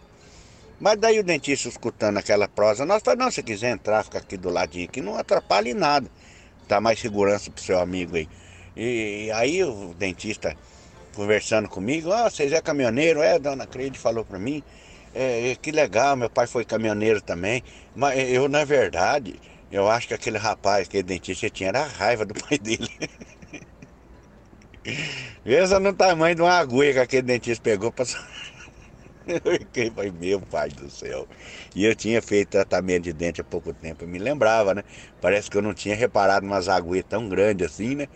Mas 0.80 0.98
daí 0.98 1.20
o 1.20 1.24
dentista 1.24 1.68
escutando 1.68 2.18
aquela 2.18 2.48
prosa, 2.48 2.86
nós 2.86 3.04
falamos, 3.04 3.26
não, 3.26 3.32
se 3.32 3.44
quiser 3.44 3.72
entrar, 3.72 4.04
fica 4.04 4.20
aqui 4.20 4.38
do 4.38 4.50
ladinho 4.50 4.86
aqui, 4.86 5.02
não 5.02 5.18
atrapalhe 5.18 5.74
nada. 5.74 6.10
Dá 6.68 6.80
mais 6.80 7.00
segurança 7.00 7.52
pro 7.52 7.62
seu 7.62 7.80
amigo 7.80 8.16
aí. 8.16 8.30
E, 8.78 9.26
e 9.26 9.32
aí 9.32 9.64
o 9.64 9.94
dentista 9.94 10.56
conversando 11.14 11.68
comigo, 11.68 12.14
ah, 12.14 12.30
vocês 12.30 12.54
é 12.54 12.62
caminhoneiro? 12.62 13.22
É, 13.22 13.38
dona 13.38 13.68
Creide 13.68 14.00
falou 14.00 14.24
para 14.24 14.40
mim. 14.40 14.64
É, 15.14 15.58
que 15.62 15.72
legal, 15.72 16.16
meu 16.16 16.30
pai 16.30 16.48
foi 16.48 16.64
caminhoneiro 16.64 17.20
também. 17.22 17.62
Mas 17.94 18.18
eu, 18.30 18.48
na 18.48 18.64
verdade, 18.64 19.38
eu 19.70 19.90
acho 19.90 20.08
que 20.08 20.14
aquele 20.14 20.38
rapaz, 20.38 20.88
aquele 20.88 21.04
dentista 21.04 21.50
tinha 21.50 21.70
era 21.70 21.84
raiva 21.86 22.26
do 22.26 22.34
pai 22.34 22.58
dele. 22.58 22.90
Veja 25.44 25.78
no 25.80 25.92
tamanho 25.94 26.36
de 26.36 26.42
uma 26.42 26.54
agulha 26.54 26.94
que 26.94 27.00
aquele 27.00 27.24
dentista 27.24 27.62
pegou 27.62 27.92
para 27.92 28.06
eu 29.76 29.92
falei, 29.92 30.12
meu 30.12 30.42
pai 30.42 30.70
do 30.70 30.90
céu. 30.90 31.28
E 31.76 31.86
eu 31.86 31.96
tinha 31.96 32.22
feito 32.22 32.50
tratamento 32.50 33.04
de 33.04 33.14
dente 33.14 33.42
há 33.42 33.44
pouco 33.44 33.74
tempo, 33.74 34.04
eu 34.04 34.08
me 34.08 34.18
lembrava, 34.18 34.74
né? 34.74 34.84
Parece 35.22 35.50
que 35.50 35.58
eu 35.58 35.62
não 35.62 35.74
tinha 35.74 35.96
reparado 35.96 36.46
umas 36.46 36.68
agulhas 36.68 37.06
tão 37.08 37.30
grandes 37.30 37.68
assim, 37.68 37.96
né? 37.96 38.08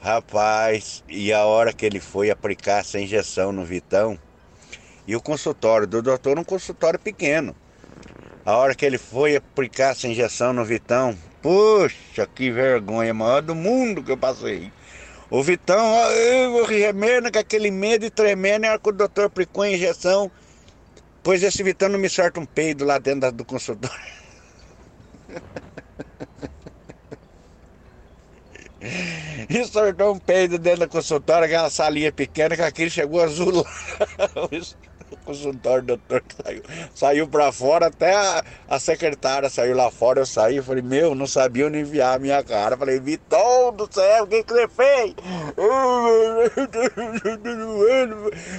Rapaz, 0.00 1.02
e 1.08 1.32
a 1.32 1.44
hora 1.44 1.72
que 1.72 1.84
ele 1.84 1.98
foi 1.98 2.30
aplicar 2.30 2.80
essa 2.80 3.00
injeção 3.00 3.52
no 3.52 3.64
Vitão, 3.64 4.18
e 5.06 5.16
o 5.16 5.20
consultório 5.20 5.86
do 5.86 6.00
doutor, 6.00 6.38
um 6.38 6.44
consultório 6.44 6.98
pequeno. 6.98 7.54
A 8.44 8.56
hora 8.56 8.74
que 8.74 8.84
ele 8.84 8.98
foi 8.98 9.36
aplicar 9.36 9.92
essa 9.92 10.06
injeção 10.06 10.52
no 10.52 10.64
Vitão, 10.64 11.16
puxa, 11.40 12.26
que 12.26 12.50
vergonha 12.50 13.12
maior 13.12 13.42
do 13.42 13.54
mundo 13.54 14.02
que 14.02 14.12
eu 14.12 14.16
passei. 14.16 14.70
O 15.30 15.42
Vitão, 15.42 15.82
eu 16.10 16.64
remendo 16.64 17.32
com 17.32 17.38
aquele 17.38 17.70
medo 17.70 18.04
e 18.04 18.10
tremendo, 18.10 18.66
era 18.66 18.78
que 18.78 18.88
o 18.88 18.92
doutor 18.92 19.24
aplicou 19.24 19.64
a 19.64 19.70
injeção. 19.70 20.30
Pois 21.24 21.42
esse 21.42 21.62
Vitão 21.62 21.88
me 21.98 22.08
sorta 22.08 22.38
um 22.38 22.46
peido 22.46 22.84
lá 22.84 22.98
dentro 22.98 23.32
do 23.32 23.44
consultório. 23.46 23.96
e 29.48 29.64
sortou 29.64 30.14
um 30.14 30.18
peido 30.18 30.58
dentro 30.58 30.80
da 30.80 30.88
consultório, 30.88 31.46
aquela 31.46 31.70
salinha 31.70 32.12
pequena, 32.12 32.54
que 32.54 32.62
aquele 32.62 32.90
chegou 32.90 33.22
azul. 33.22 33.64
consultório, 35.24 35.82
doutor 35.82 36.22
saiu, 36.44 36.62
saiu 36.94 37.28
para 37.28 37.50
fora, 37.50 37.86
até 37.86 38.14
a, 38.14 38.44
a, 38.68 38.78
secretária 38.78 39.48
saiu 39.48 39.74
lá 39.74 39.90
fora, 39.90 40.20
eu 40.20 40.26
saí, 40.26 40.60
falei, 40.62 40.82
meu, 40.82 41.14
não 41.14 41.26
sabia 41.26 41.66
onde 41.66 41.78
enviar 41.78 42.16
a 42.16 42.18
minha 42.18 42.42
cara. 42.42 42.76
Falei, 42.76 43.00
Vitor 43.00 43.72
do 43.72 43.88
céu, 43.92 44.24
o 44.24 44.26
que, 44.26 44.42
que 44.42 44.52
você 44.52 44.68
fez? 44.68 45.14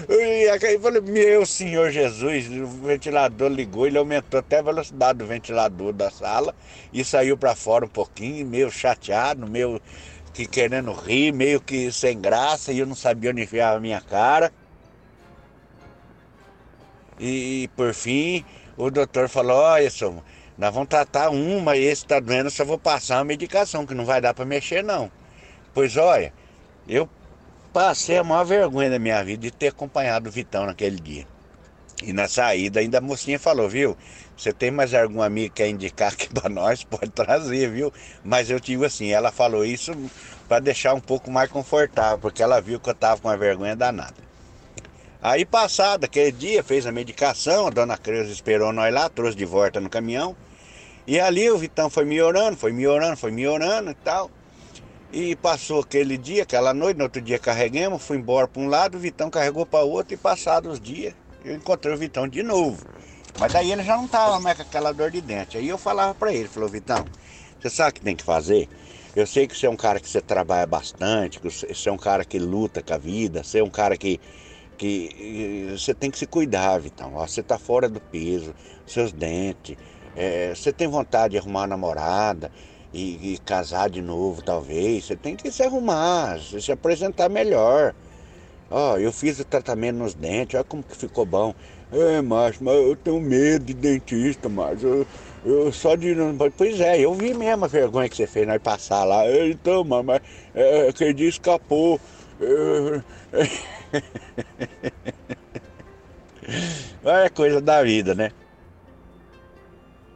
E 0.10 0.50
aí 0.66 0.80
falei, 0.80 1.02
meu 1.02 1.46
Senhor 1.46 1.92
Jesus, 1.92 2.48
o 2.50 2.68
ventilador 2.68 3.50
ligou, 3.50 3.88
ele 3.88 3.98
aumentou 3.98 4.40
até 4.40 4.60
a 4.60 4.64
velocidade 4.64 5.20
do 5.20 5.26
ventilador 5.26 5.94
da 5.94 6.10
sala 6.10 6.56
e 6.92 7.04
saiu 7.04 7.38
para 7.38 7.56
fora 7.56 7.86
um 7.86 7.90
pouquinho, 7.90 8.46
meio 8.46 8.72
chateado, 8.72 9.48
meio 9.48 9.82
que 10.34 10.46
querendo 10.46 10.92
rir, 10.92 11.32
meio 11.32 11.62
que 11.62 11.92
sem 11.94 12.20
graça, 12.20 12.74
e 12.74 12.80
eu 12.80 12.86
não 12.86 12.96
sabia 12.96 13.32
onde 13.32 13.44
enfiar 13.44 13.76
a 13.76 13.80
minha 13.80 14.02
cara. 14.02 14.52
E, 17.20 17.70
por 17.76 17.94
fim, 17.94 18.44
o 18.78 18.90
doutor 18.90 19.30
falou: 19.30 19.58
Olha, 19.58 19.90
só, 19.90 20.14
nós 20.58 20.74
vamos 20.74 20.90
tratar 20.90 21.30
uma, 21.30 21.76
esse 21.76 22.04
está 22.04 22.20
doendo, 22.20 22.50
só 22.50 22.64
vou 22.64 22.78
passar 22.78 23.18
uma 23.18 23.26
medicação, 23.26 23.86
que 23.86 23.94
não 23.94 24.06
vai 24.06 24.22
dar 24.22 24.34
para 24.34 24.46
mexer, 24.46 24.84
não. 24.84 25.12
Pois 25.74 25.98
olha, 25.98 26.34
eu 26.88 27.10
passei 27.74 28.18
a 28.18 28.24
maior 28.24 28.46
vergonha 28.46 28.90
da 28.90 28.98
minha 28.98 29.22
vida 29.24 29.42
de 29.42 29.52
ter 29.52 29.68
acompanhado 29.68 30.30
o 30.30 30.32
Vitão 30.32 30.66
naquele 30.66 30.98
dia. 30.98 31.28
E 32.02 32.14
na 32.14 32.28
saída 32.28 32.80
ainda 32.80 33.00
a 33.00 33.02
mocinha 33.02 33.38
falou, 33.38 33.68
viu? 33.68 33.98
Você 34.38 34.54
tem 34.54 34.72
mais 34.72 34.94
algum 34.94 35.22
amigo 35.22 35.54
que 35.54 35.64
quer 35.64 35.70
indicar 35.70 36.14
aqui 36.14 36.30
para 36.30 36.50
nós? 36.50 36.84
Pode 36.88 37.10
trazer, 37.12 37.70
viu? 37.70 37.92
Mas 38.24 38.50
eu 38.50 38.60
digo 38.60 38.86
assim, 38.86 39.10
ela 39.12 39.32
falou 39.32 39.66
isso 39.66 39.94
para 40.48 40.60
deixar 40.60 40.94
um 40.94 41.02
pouco 41.02 41.30
mais 41.30 41.50
confortável, 41.50 42.20
porque 42.20 42.44
ela 42.44 42.62
viu 42.62 42.80
que 42.80 42.90
eu 42.90 42.96
tava 42.96 43.20
com 43.20 43.28
uma 43.28 43.38
vergonha 43.38 43.76
danada. 43.76 44.16
Aí 45.28 45.44
passado 45.44 46.04
aquele 46.04 46.32
dia, 46.32 46.64
fez 46.64 46.86
a 46.86 46.92
medicação, 46.92 47.66
a 47.66 47.72
dona 47.72 47.98
Creuza 47.98 48.32
esperou 48.32 48.72
nós 48.72 48.94
lá, 48.94 49.10
trouxe 49.10 49.36
de 49.36 49.44
volta 49.44 49.82
no 49.82 49.90
caminhão. 49.90 50.36
E 51.08 51.20
ali 51.20 51.50
o 51.50 51.58
Vitão 51.58 51.90
foi 51.90 52.06
melhorando, 52.06 52.56
foi 52.56 52.72
melhorando, 52.72 53.18
foi 53.18 53.32
melhorando 53.32 53.90
e 53.90 53.96
tal. 53.96 54.30
E 55.12 55.36
passou 55.36 55.80
aquele 55.80 56.16
dia, 56.16 56.44
aquela 56.44 56.76
noite, 56.76 56.98
no 56.98 57.06
outro 57.06 57.20
dia 57.24 57.40
carreguemos, 57.40 58.04
fui 58.04 58.18
embora 58.18 58.48
para 58.48 58.62
um 58.62 58.68
lado, 58.68 58.98
o 58.98 59.00
Vitão 59.00 59.32
carregou 59.32 59.66
para 59.66 59.80
outro 59.80 60.14
e 60.14 60.18
passados 60.18 60.74
os 60.74 60.80
dias, 60.80 61.16
eu 61.44 61.56
encontrei 61.56 61.96
o 61.96 61.98
Vitão 61.98 62.28
de 62.28 62.44
novo. 62.44 62.86
Mas 63.40 63.52
daí 63.52 63.72
ele 63.72 63.82
já 63.82 63.98
não 63.98 64.06
estava 64.06 64.40
mais 64.40 64.56
com 64.56 64.62
aquela 64.62 64.92
dor 64.92 65.10
de 65.10 65.22
dente. 65.22 65.58
Aí 65.58 65.68
eu 65.68 65.80
falava 65.80 66.14
para 66.14 66.32
ele, 66.32 66.48
falou, 66.48 66.70
Vitão, 66.70 67.04
você 67.60 67.72
sabe 67.72 67.90
o 67.90 67.94
que 67.94 68.02
tem 68.02 68.16
que 68.16 68.24
fazer? 68.24 68.70
Eu 69.16 69.26
sei 69.26 69.48
que 69.48 69.58
você 69.58 69.66
é 69.66 69.70
um 69.72 69.76
cara 69.76 70.00
que 70.00 70.08
você 70.08 70.22
trabalha 70.22 70.68
bastante, 70.68 71.40
que 71.40 71.50
você 71.50 71.90
é 71.90 71.92
um 71.92 71.98
cara 71.98 72.24
que 72.24 72.38
luta 72.38 72.84
com 72.84 72.94
a 72.94 72.98
vida, 73.00 73.44
você 73.44 73.58
é 73.58 73.64
um 73.64 73.72
cara 73.72 73.98
que 73.98 74.22
que 74.76 75.68
você 75.78 75.94
tem 75.94 76.12
que 76.12 76.18
se 76.18 76.28
cuidar, 76.28 76.80
Vitão. 76.80 77.12
Você 77.12 77.42
está 77.42 77.58
fora 77.58 77.90
do 77.90 78.00
peso, 78.00 78.54
seus 78.86 79.12
dentes. 79.12 79.78
É, 80.16 80.54
você 80.56 80.72
tem 80.72 80.88
vontade 80.88 81.32
de 81.32 81.38
arrumar 81.38 81.62
uma 81.62 81.68
namorada 81.68 82.52
e, 82.94 83.34
e, 83.34 83.38
casar 83.40 83.90
de 83.90 84.02
novo, 84.02 84.42
talvez. 84.42 85.06
Você 85.06 85.16
tem 85.16 85.36
que 85.36 85.52
se 85.52 85.64
arrumar, 85.64 86.40
se 86.40 86.72
apresentar 86.72 87.30
melhor. 87.30 87.94
Ó, 88.70 88.94
oh, 88.94 88.98
eu 88.98 89.12
fiz 89.12 89.40
o 89.40 89.46
tratamento 89.46 89.98
nos 89.98 90.14
dentes, 90.14 90.56
olha 90.56 90.64
como 90.64 90.82
que 90.82 90.96
ficou 90.96 91.26
bom. 91.26 91.54
É, 91.92 92.22
mas, 92.22 92.60
mas 92.60 92.74
eu 92.76 92.96
tenho 92.96 93.20
medo 93.20 93.66
de 93.66 93.74
dentista, 93.74 94.50
mas 94.50 94.82
eu, 94.84 95.06
eu 95.46 95.72
só 95.72 95.96
de. 95.96 96.16
Pois 96.58 96.80
é, 96.80 97.00
eu 97.00 97.14
vi 97.14 97.34
mesmo 97.34 97.66
a 97.66 97.68
vergonha 97.68 98.10
que 98.10 98.16
você 98.16 98.26
fez 98.26 98.48
nós 98.48 98.62
passar 98.62 99.04
lá. 99.04 99.24
Então, 99.48 99.84
mas, 99.84 100.04
mas 100.06 100.22
é, 100.54 100.90
aquele 100.90 101.14
dia 101.14 101.30
escapou. 101.30 102.00
É, 102.42 103.02
é, 103.34 103.75
é 107.04 107.30
coisa 107.30 107.62
da 107.62 107.84
vida, 107.84 108.16
né? 108.16 108.32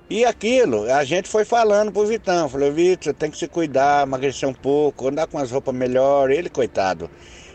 E 0.09 0.25
aquilo, 0.25 0.91
a 0.91 1.03
gente 1.03 1.29
foi 1.29 1.45
falando 1.45 1.91
pro 1.91 2.03
Vitão, 2.03 2.49
falou, 2.49 2.71
Vitor, 2.71 3.13
tem 3.13 3.29
que 3.29 3.37
se 3.37 3.47
cuidar, 3.47 4.07
emagrecer 4.07 4.49
um 4.49 4.53
pouco, 4.53 5.07
andar 5.07 5.27
com 5.27 5.37
as 5.37 5.51
roupas 5.51 5.75
melhor, 5.75 6.31
ele, 6.31 6.49
coitado. 6.49 7.11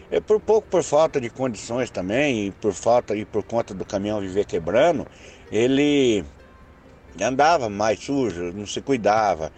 É 0.09 0.21
por 0.21 0.39
pouco 0.39 0.69
por 0.69 0.85
falta 0.85 1.21
de 1.21 1.29
condições 1.29 1.91
também, 1.91 2.47
e 2.47 2.51
por 2.53 2.73
falta 2.73 3.17
e 3.17 3.25
por 3.25 3.43
conta 3.43 3.75
do 3.75 3.85
caminhão 3.85 4.21
viver 4.21 4.45
quebrando, 4.45 5.05
ele 5.51 6.25
andava 7.21 7.69
mais 7.69 7.99
sujo, 7.99 8.53
não 8.53 8.67
se 8.67 8.81
cuidava. 8.81 9.51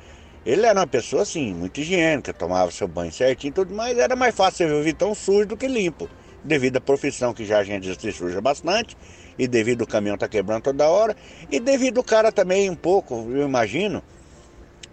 Ele 0.47 0.65
era 0.65 0.81
uma 0.81 0.87
pessoa 0.87 1.23
assim, 1.23 1.53
muito 1.53 1.81
higiênica, 1.81 2.33
tomava 2.33 2.71
seu 2.71 2.89
banho 2.89 3.13
certinho 3.13 3.53
tudo, 3.53 3.75
mas 3.75 3.99
era 3.99 4.17
mais 4.17 4.35
fácil 4.35 4.69
ver 4.69 4.75
o 4.75 4.83
Vitão 4.83 5.15
sujo 5.15 5.49
do 5.49 5.57
que 5.57 5.69
limpo, 5.69 6.09
devido 6.47 6.77
à 6.77 6.81
profissão 6.81 7.35
que 7.35 7.45
já 7.45 7.59
a 7.59 7.65
gente 7.65 8.01
se 8.01 8.13
suja 8.13 8.41
bastante 8.41 8.97
e 9.39 9.47
devido 9.47 9.83
o 9.83 9.87
caminhão 9.87 10.17
tá 10.17 10.27
quebrando 10.27 10.63
toda 10.63 10.89
hora, 10.89 11.15
e 11.51 11.61
devido 11.61 11.99
o 11.99 12.05
cara 12.05 12.33
também 12.33 12.71
um 12.71 12.77
pouco, 12.77 13.29
eu 13.31 13.47
imagino, 13.47 14.03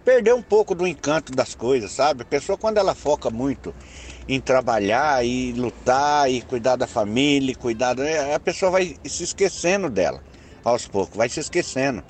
perder 0.04 0.34
um 0.34 0.42
pouco 0.42 0.76
do 0.76 0.86
encanto 0.86 1.32
das 1.32 1.56
coisas, 1.56 1.92
sabe? 1.92 2.24
A 2.24 2.26
pessoa 2.26 2.58
quando 2.58 2.78
ela 2.78 2.94
foca 2.94 3.30
muito 3.30 3.74
em 4.28 4.42
trabalhar 4.42 5.26
e 5.26 5.54
lutar 5.54 6.30
e 6.30 6.42
cuidar 6.42 6.76
da 6.76 6.88
família, 6.88 7.56
cuidar, 7.56 7.96
a 8.36 8.40
pessoa 8.40 8.72
vai 8.72 8.98
se 9.06 9.24
esquecendo 9.24 9.90
dela 9.90 10.22
aos 10.64 10.88
poucos, 10.88 11.16
vai 11.16 11.30
se 11.30 11.40
esquecendo. 11.40 12.04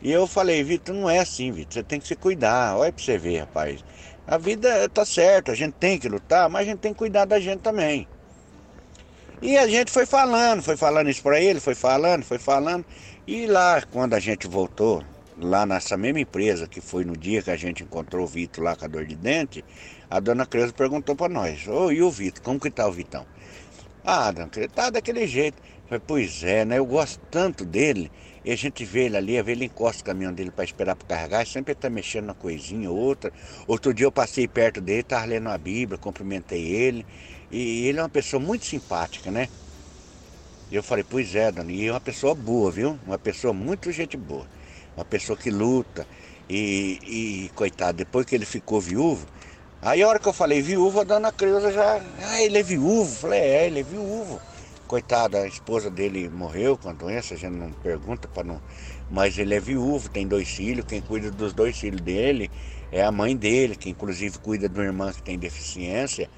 E 0.00 0.12
eu 0.12 0.28
falei, 0.28 0.62
Vitor, 0.62 0.94
não 0.94 1.10
é 1.10 1.18
assim, 1.18 1.50
Vitor, 1.50 1.72
você 1.72 1.82
tem 1.82 1.98
que 1.98 2.06
se 2.06 2.14
cuidar, 2.14 2.76
olha 2.76 2.92
pra 2.92 3.02
você 3.02 3.18
ver, 3.18 3.40
rapaz. 3.40 3.84
A 4.24 4.38
vida 4.38 4.88
tá 4.90 5.04
certa, 5.04 5.52
a 5.52 5.54
gente 5.56 5.72
tem 5.72 5.98
que 5.98 6.08
lutar, 6.08 6.48
mas 6.48 6.62
a 6.62 6.70
gente 6.70 6.78
tem 6.78 6.92
que 6.92 6.98
cuidar 6.98 7.24
da 7.24 7.40
gente 7.40 7.60
também. 7.60 8.06
E 9.40 9.56
a 9.56 9.68
gente 9.68 9.92
foi 9.92 10.04
falando, 10.04 10.62
foi 10.62 10.76
falando 10.76 11.08
isso 11.08 11.22
para 11.22 11.40
ele, 11.40 11.60
foi 11.60 11.74
falando, 11.74 12.24
foi 12.24 12.38
falando. 12.38 12.84
E 13.24 13.46
lá, 13.46 13.80
quando 13.82 14.14
a 14.14 14.18
gente 14.18 14.48
voltou, 14.48 15.04
lá 15.40 15.64
nessa 15.64 15.96
mesma 15.96 16.20
empresa, 16.20 16.66
que 16.66 16.80
foi 16.80 17.04
no 17.04 17.16
dia 17.16 17.40
que 17.40 17.50
a 17.50 17.56
gente 17.56 17.84
encontrou 17.84 18.24
o 18.24 18.26
Vitor 18.26 18.64
lá 18.64 18.74
com 18.74 18.84
a 18.84 18.88
dor 18.88 19.06
de 19.06 19.14
dente, 19.14 19.64
a 20.10 20.18
dona 20.18 20.44
Creuza 20.44 20.72
perguntou 20.72 21.14
para 21.14 21.32
nós, 21.32 21.68
ô, 21.68 21.86
oh, 21.86 21.92
e 21.92 22.02
o 22.02 22.10
Vitor, 22.10 22.42
como 22.42 22.58
que 22.58 22.68
tá 22.68 22.88
o 22.88 22.92
Vitão? 22.92 23.24
Ah, 24.04 24.32
dona 24.32 24.48
Creuza, 24.48 24.70
tá 24.74 24.90
daquele 24.90 25.24
jeito. 25.26 25.62
Eu 25.62 25.88
falei, 25.88 26.02
pois 26.04 26.42
é, 26.42 26.64
né, 26.64 26.78
eu 26.78 26.86
gosto 26.86 27.20
tanto 27.30 27.64
dele, 27.64 28.10
e 28.44 28.50
a 28.50 28.56
gente 28.56 28.84
vê 28.84 29.04
ele 29.04 29.16
ali, 29.16 29.40
ver 29.42 29.52
ele 29.52 29.66
encosta 29.66 30.02
o 30.02 30.04
caminhão 30.04 30.32
dele 30.32 30.50
para 30.50 30.64
esperar 30.64 30.96
para 30.96 31.06
carregar, 31.06 31.46
sempre 31.46 31.72
ele 31.72 31.80
tá 31.80 31.88
mexendo 31.88 32.26
na 32.26 32.34
coisinha 32.34 32.90
ou 32.90 32.96
outra. 32.96 33.32
Outro 33.66 33.94
dia 33.94 34.06
eu 34.06 34.12
passei 34.12 34.48
perto 34.48 34.80
dele, 34.80 35.02
tava 35.02 35.26
lendo 35.26 35.48
a 35.48 35.58
Bíblia, 35.58 35.98
cumprimentei 35.98 36.66
ele, 36.66 37.06
e 37.50 37.86
ele 37.86 37.98
é 37.98 38.02
uma 38.02 38.08
pessoa 38.08 38.40
muito 38.40 38.66
simpática, 38.66 39.30
né? 39.30 39.48
Eu 40.70 40.82
falei, 40.82 41.02
pois 41.02 41.34
é, 41.34 41.50
Dani, 41.50 41.74
e 41.74 41.86
é 41.86 41.90
uma 41.90 42.00
pessoa 42.00 42.34
boa, 42.34 42.70
viu? 42.70 42.98
Uma 43.06 43.18
pessoa 43.18 43.54
muito 43.54 43.90
gente 43.90 44.16
boa. 44.16 44.46
Uma 44.94 45.04
pessoa 45.04 45.36
que 45.36 45.50
luta. 45.50 46.06
E, 46.48 46.98
e 47.46 47.50
coitado, 47.54 47.98
depois 47.98 48.26
que 48.26 48.34
ele 48.34 48.44
ficou 48.44 48.80
viúvo, 48.80 49.26
aí 49.80 50.02
a 50.02 50.08
hora 50.08 50.18
que 50.18 50.28
eu 50.28 50.32
falei 50.32 50.60
viúvo, 50.60 51.00
a 51.00 51.04
dona 51.04 51.32
Creuza 51.32 51.72
já. 51.72 52.02
Ah, 52.22 52.42
ele 52.42 52.58
é 52.58 52.62
viúvo. 52.62 53.10
Eu 53.12 53.16
falei, 53.16 53.40
é, 53.40 53.66
ele 53.66 53.80
é 53.80 53.82
viúvo. 53.82 54.42
Coitado, 54.86 55.36
a 55.36 55.46
esposa 55.46 55.90
dele 55.90 56.28
morreu 56.30 56.76
com 56.78 56.88
a 56.88 56.92
doença, 56.92 57.34
a 57.34 57.36
gente 57.36 57.52
não 57.52 57.72
pergunta 57.72 58.28
para 58.28 58.44
não. 58.44 58.62
Mas 59.10 59.38
ele 59.38 59.54
é 59.54 59.60
viúvo, 59.60 60.08
tem 60.10 60.26
dois 60.26 60.48
filhos, 60.48 60.84
quem 60.86 61.00
cuida 61.02 61.30
dos 61.30 61.52
dois 61.52 61.78
filhos 61.78 62.00
dele 62.00 62.50
é 62.90 63.02
a 63.02 63.12
mãe 63.12 63.36
dele, 63.36 63.76
que 63.76 63.90
inclusive 63.90 64.38
cuida 64.38 64.68
do 64.68 64.82
irmão 64.82 65.12
que 65.12 65.22
tem 65.22 65.38
deficiência. 65.38 66.30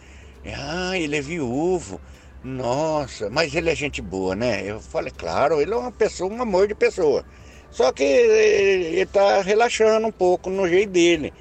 Ah, 0.46 0.98
ele 0.98 1.16
é 1.16 1.20
viúvo. 1.20 2.00
Nossa, 2.42 3.28
mas 3.28 3.54
ele 3.54 3.70
é 3.70 3.74
gente 3.74 4.00
boa, 4.00 4.34
né? 4.34 4.62
Eu 4.64 4.80
falei, 4.80 5.12
claro, 5.14 5.60
ele 5.60 5.74
é 5.74 5.76
uma 5.76 5.92
pessoa, 5.92 6.32
um 6.32 6.40
amor 6.40 6.66
de 6.68 6.74
pessoa. 6.74 7.24
Só 7.70 7.92
que 7.92 8.02
ele 8.02 9.00
está 9.00 9.42
relaxando 9.42 10.06
um 10.06 10.12
pouco 10.12 10.48
no 10.48 10.66
jeito 10.66 10.90
dele. 10.90 11.32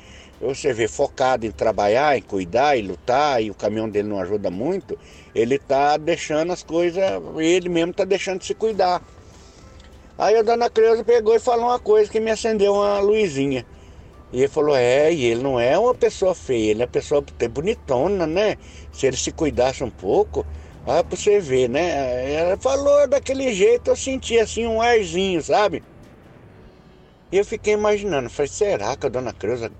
Você 0.41 0.71
vê, 0.71 0.87
focado 0.87 1.45
em 1.45 1.51
trabalhar, 1.51 2.17
em 2.17 2.21
cuidar, 2.21 2.77
e 2.77 2.81
lutar, 2.81 3.41
e 3.43 3.51
o 3.51 3.55
caminhão 3.55 3.89
dele 3.89 4.07
não 4.07 4.19
ajuda 4.19 4.49
muito, 4.49 4.97
ele 5.35 5.55
está 5.55 5.97
deixando 5.97 6.53
as 6.53 6.63
coisas, 6.63 7.03
ele 7.37 7.67
mesmo 7.67 7.91
está 7.91 8.05
deixando 8.05 8.39
de 8.39 8.45
se 8.45 8.53
cuidar. 8.53 9.01
Aí 10.17 10.35
a 10.37 10.41
dona 10.41 10.69
Creuza 10.69 11.03
pegou 11.03 11.35
e 11.35 11.39
falou 11.39 11.65
uma 11.65 11.79
coisa 11.79 12.09
que 12.09 12.19
me 12.19 12.31
acendeu 12.31 12.73
uma 12.73 12.99
luzinha. 12.99 13.65
E 14.31 14.39
ele 14.39 14.47
falou, 14.47 14.75
é, 14.75 15.11
e 15.11 15.25
ele 15.25 15.41
não 15.41 15.59
é 15.59 15.77
uma 15.77 15.95
pessoa 15.95 16.35
feia, 16.35 16.71
ele 16.71 16.81
é 16.83 16.85
uma 16.85 16.91
pessoa 16.91 17.23
bonitona, 17.51 18.27
né? 18.27 18.57
Se 18.91 19.07
ele 19.07 19.17
se 19.17 19.31
cuidasse 19.31 19.83
um 19.83 19.89
pouco, 19.89 20.45
ah, 20.85 21.03
pra 21.03 21.15
você 21.15 21.39
ver, 21.39 21.69
né? 21.69 22.33
Ela 22.33 22.57
falou 22.57 23.07
daquele 23.07 23.53
jeito, 23.53 23.91
eu 23.91 23.95
senti 23.95 24.39
assim 24.39 24.65
um 24.65 24.81
arzinho, 24.81 25.41
sabe? 25.41 25.83
E 27.31 27.37
eu 27.37 27.45
fiquei 27.45 27.73
imaginando, 27.73 28.29
falei, 28.29 28.49
será 28.49 28.95
que 28.95 29.05
a 29.05 29.09
dona 29.09 29.31
Creuza 29.31 29.71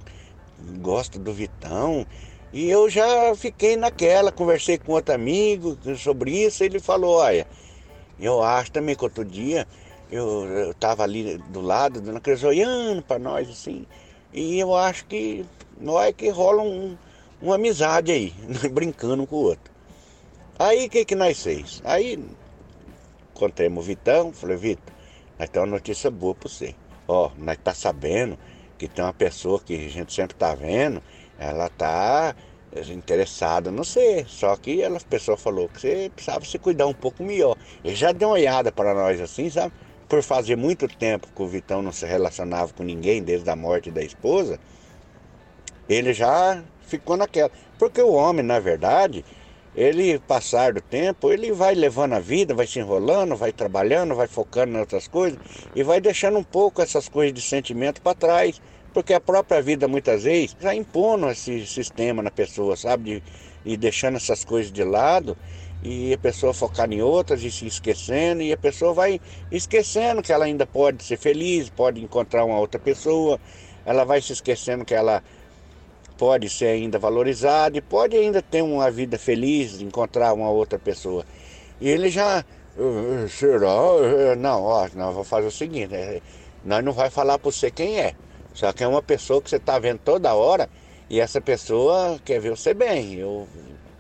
gosta 0.80 1.18
do 1.18 1.34
Vitão? 1.34 2.06
E 2.54 2.70
eu 2.70 2.90
já 2.90 3.36
fiquei 3.36 3.76
naquela, 3.76 4.32
conversei 4.32 4.78
com 4.78 4.94
outro 4.94 5.16
amigo 5.16 5.78
sobre 5.98 6.32
isso, 6.32 6.64
ele 6.64 6.80
falou, 6.80 7.18
olha, 7.18 7.48
eu 8.20 8.44
acho 8.44 8.72
também 8.72 8.96
que 8.96 9.04
outro 9.04 9.26
dia 9.26 9.68
eu, 10.12 10.46
eu 10.46 10.74
tava 10.74 11.04
ali 11.04 11.38
do 11.50 11.62
lado, 11.62 12.00
a 12.00 12.02
dona 12.02 12.20
Creuza 12.20 12.48
olhando 12.48 13.02
para 13.02 13.18
nós 13.20 13.50
assim. 13.50 13.86
E 14.34 14.60
eu 14.60 14.76
acho 14.76 15.06
que 15.06 15.46
é 16.06 16.14
que 16.14 16.30
rola 16.30 16.62
um, 16.62 16.98
uma 17.42 17.56
amizade 17.56 18.12
aí, 18.12 18.34
brincando 18.72 19.24
um 19.24 19.26
com 19.26 19.36
o 19.36 19.44
outro. 19.44 19.72
Aí 20.58 20.88
o 20.88 20.90
que, 20.90 21.06
que 21.06 21.16
nós 21.16 21.42
fez? 21.42 21.82
Aí 21.86 22.20
encontremos 23.34 23.84
o 23.84 23.88
Vitão, 23.88 24.34
falei, 24.34 24.58
Vitor, 24.58 24.94
nós 25.38 25.50
temos 25.50 25.70
uma 25.70 25.76
notícia 25.76 26.12
boa 26.12 26.36
para 26.36 26.50
você. 26.50 26.76
Ó, 27.08 27.32
nós 27.38 27.58
tá 27.64 27.74
sabendo 27.74 28.38
que 28.78 28.88
tem 28.88 29.04
uma 29.04 29.14
pessoa 29.14 29.60
que 29.60 29.74
a 29.74 29.90
gente 29.90 30.14
sempre 30.14 30.36
tá 30.36 30.54
vendo, 30.54 31.02
ela 31.38 31.70
tá 31.70 32.36
interessada 32.92 33.72
no 33.72 33.84
você. 33.84 34.26
Só 34.28 34.56
que 34.56 34.82
ela, 34.82 34.98
a 34.98 35.02
pessoa 35.02 35.38
falou 35.38 35.70
que 35.70 35.80
você 35.80 36.12
precisava 36.14 36.44
se 36.46 36.60
cuidar 36.60 36.88
um 36.88 36.94
pouco 36.94 37.24
melhor. 37.24 37.58
Ele 37.84 37.96
já 37.96 38.12
deu 38.12 38.28
uma 38.28 38.36
olhada 38.36 38.72
para 38.72 38.94
nós 38.94 39.20
assim, 39.22 39.50
sabe? 39.50 39.74
por 40.10 40.24
fazer 40.24 40.58
muito 40.58 40.88
tempo 40.88 41.28
que 41.34 41.42
o 41.42 41.48
Vitão 41.48 41.84
não 41.84 41.92
se 41.92 42.04
relacionava 42.04 42.74
com 42.74 42.84
ninguém 42.84 43.22
desde 43.22 43.48
a 43.48 43.56
morte 43.56 43.92
da 43.92 44.02
esposa, 44.02 44.60
ele 45.88 46.12
já 46.14 46.64
ficou 46.90 47.16
naquela. 47.16 47.52
Porque 47.78 48.02
o 48.02 48.14
homem, 48.14 48.44
na 48.44 48.60
verdade, 48.60 49.24
ele 49.76 50.20
passar 50.20 50.74
do 50.74 50.82
tempo, 50.82 51.32
ele 51.32 51.52
vai 51.52 51.76
levando 51.76 52.14
a 52.14 52.20
vida, 52.20 52.54
vai 52.54 52.68
se 52.68 52.80
enrolando, 52.80 53.36
vai 53.36 53.52
trabalhando, 53.52 54.16
vai 54.16 54.28
focando 54.28 54.74
em 54.76 54.80
outras 54.80 55.08
coisas 55.08 55.40
e 55.76 55.84
vai 55.84 56.02
deixando 56.02 56.38
um 56.38 56.44
pouco 56.44 56.82
essas 56.82 57.08
coisas 57.08 57.34
de 57.34 57.42
sentimento 57.42 58.02
para 58.02 58.16
trás, 58.16 58.62
porque 58.94 59.14
a 59.14 59.20
própria 59.20 59.62
vida 59.62 59.88
muitas 59.88 60.24
vezes 60.24 60.56
já 60.60 60.74
impondo 60.74 61.30
esse 61.30 61.66
sistema 61.66 62.24
na 62.24 62.32
pessoa, 62.32 62.76
sabe, 62.76 63.04
de, 63.04 63.24
e 63.64 63.78
deixando 63.78 64.18
essas 64.18 64.44
coisas 64.44 64.72
de 64.72 64.84
lado 64.84 65.38
e 65.84 66.14
a 66.14 66.18
pessoa 66.18 66.54
focar 66.54 66.92
em 66.92 67.02
outras 67.02 67.42
e 67.44 67.50
se 67.50 67.66
esquecendo, 67.66 68.42
e 68.42 68.52
a 68.52 68.58
pessoa 68.58 68.94
vai 68.94 69.22
esquecendo 69.50 70.22
que 70.22 70.34
ela 70.34 70.46
ainda 70.46 70.66
pode 70.66 71.04
ser 71.04 71.18
feliz, 71.18 71.70
pode 71.70 72.04
encontrar 72.04 72.44
uma 72.44 72.60
outra 72.60 72.80
pessoa, 72.80 73.40
ela 73.86 74.04
vai 74.04 74.22
se 74.22 74.34
esquecendo 74.34 74.84
que 74.84 74.94
ela 74.94 75.24
pode 76.20 76.50
ser 76.50 76.66
ainda 76.66 77.00
valorizada 77.00 77.78
e 77.78 77.82
pode 77.82 78.18
ainda 78.18 78.42
ter 78.42 78.62
uma 78.62 78.92
vida 78.92 79.18
feliz, 79.18 79.80
encontrar 79.80 80.34
uma 80.34 80.50
outra 80.50 80.78
pessoa. 80.78 81.26
E 81.80 81.88
ele 81.88 82.10
já, 82.10 82.40
ah, 82.40 83.28
será? 83.30 84.36
Não, 84.38 84.64
ó, 84.64 84.82
nós 84.94 85.14
vamos 85.14 85.28
fazer 85.30 85.48
o 85.48 85.52
seguinte, 85.52 85.96
é, 85.96 86.22
nós 86.66 86.84
não 86.84 86.92
vai 86.92 87.10
falar 87.10 87.40
para 87.40 87.50
você 87.50 87.72
quem 87.72 88.02
é, 88.02 88.14
só 88.54 88.74
que 88.74 88.84
é 88.84 88.88
uma 88.88 89.02
pessoa 89.02 89.42
que 89.42 89.50
você 89.50 89.56
está 89.56 89.80
vendo 89.80 90.00
toda 90.00 90.34
hora 90.34 90.70
e 91.10 91.22
essa 91.22 91.40
pessoa 91.40 92.20
quer 92.26 92.42
ver 92.42 92.50
você 92.50 92.74
bem. 92.74 93.14
Eu 93.14 93.48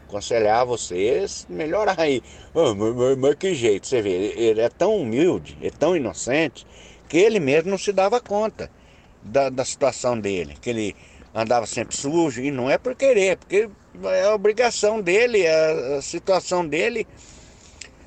aconselhar 0.09 0.65
vocês 0.65 1.45
melhorar 1.49 1.99
aí. 1.99 2.21
Oh, 2.53 2.75
mas, 2.75 2.95
mas, 2.95 3.17
mas, 3.17 3.35
que 3.35 3.53
jeito, 3.53 3.87
você 3.87 4.01
vê, 4.01 4.33
ele 4.35 4.59
é 4.59 4.67
tão 4.67 4.97
humilde, 4.97 5.57
é 5.61 5.69
tão 5.69 5.95
inocente, 5.95 6.67
que 7.07 7.17
ele 7.17 7.39
mesmo 7.39 7.69
não 7.69 7.77
se 7.77 7.93
dava 7.93 8.19
conta 8.19 8.69
da, 9.23 9.49
da 9.49 9.63
situação 9.63 10.19
dele, 10.19 10.55
que 10.59 10.69
ele 10.69 10.95
andava 11.33 11.65
sempre 11.65 11.95
sujo, 11.95 12.41
e 12.41 12.51
não 12.51 12.69
é 12.69 12.77
por 12.77 12.95
querer, 12.95 13.37
porque 13.37 13.69
é 14.03 14.23
a 14.23 14.33
obrigação 14.33 15.01
dele, 15.01 15.47
a, 15.47 15.97
a 15.97 16.01
situação 16.01 16.65
dele, 16.67 17.07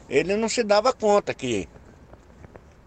ele 0.09 0.37
não 0.37 0.49
se 0.49 0.63
dava 0.63 0.93
conta 0.93 1.33
que 1.33 1.69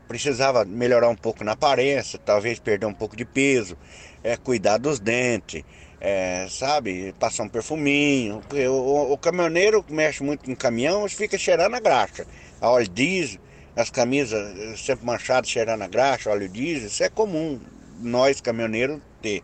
precisava 0.07 0.63
melhorar 0.65 1.09
um 1.09 1.15
pouco 1.15 1.43
na 1.43 1.53
aparência, 1.53 2.19
talvez 2.19 2.59
perder 2.59 2.85
um 2.85 2.93
pouco 2.93 3.15
de 3.15 3.25
peso, 3.25 3.77
é, 4.23 4.37
cuidar 4.37 4.77
dos 4.77 4.99
dentes, 4.99 5.63
é, 5.99 6.47
sabe, 6.49 7.13
passar 7.19 7.43
um 7.43 7.49
perfuminho. 7.49 8.41
O, 8.51 8.71
o, 8.71 9.13
o, 9.13 9.17
caminhoneiro 9.17 9.81
que 9.81 9.93
mexe 9.93 10.23
muito 10.23 10.49
em 10.49 10.55
caminhão 10.55 11.07
fica 11.09 11.37
cheirando 11.37 11.75
a 11.75 11.79
graxa. 11.79 12.27
A 12.61 12.69
óleo 12.69 12.87
diesel, 12.87 13.39
as 13.75 13.89
camisas 13.89 14.57
eh, 14.57 14.75
sempre 14.77 15.05
manchadas 15.05 15.49
cheirando 15.49 15.81
a 15.81 15.87
graxa, 15.87 16.29
óleo 16.29 16.47
diesel, 16.47 16.87
isso 16.87 17.03
é 17.03 17.09
comum 17.09 17.59
nós 17.99 18.39
caminhoneiros 18.39 18.99
ter. 19.21 19.43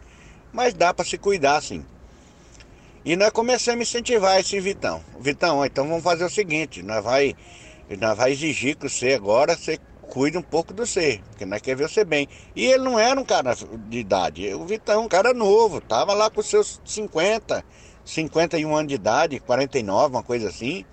Mas 0.51 0.73
dá 0.73 0.93
para 0.93 1.05
se 1.05 1.17
cuidar 1.17 1.61
sim. 1.61 1.85
E 3.03 3.15
nós 3.15 3.31
começamos 3.31 3.79
a 3.79 3.83
incentivar 3.83 4.39
esse 4.39 4.59
Vitão. 4.59 5.01
Vitão, 5.19 5.65
então 5.65 5.87
vamos 5.87 6.03
fazer 6.03 6.23
o 6.23 6.29
seguinte, 6.29 6.83
nós 6.83 7.03
vai, 7.03 7.35
nós 7.99 8.15
vai 8.15 8.31
exigir 8.31 8.75
que 8.75 8.87
você 8.87 9.13
agora 9.13 9.57
você 9.57 9.79
cuide 10.01 10.37
um 10.37 10.41
pouco 10.41 10.73
do 10.73 10.85
você, 10.85 11.21
porque 11.29 11.45
nós 11.45 11.61
queremos 11.61 11.87
ver 11.87 11.93
você 11.93 12.05
bem. 12.05 12.27
E 12.55 12.65
ele 12.65 12.83
não 12.83 12.99
era 12.99 13.19
um 13.19 13.23
cara 13.23 13.55
de 13.87 13.97
idade, 13.97 14.53
o 14.53 14.65
Vitão, 14.65 15.05
um 15.05 15.07
cara 15.07 15.33
novo, 15.33 15.81
tava 15.81 16.13
lá 16.13 16.29
com 16.29 16.43
seus 16.43 16.79
50, 16.85 17.63
51 18.05 18.75
anos 18.75 18.89
de 18.89 18.95
idade, 18.95 19.39
49, 19.39 20.15
uma 20.15 20.23
coisa 20.23 20.49
assim. 20.49 20.85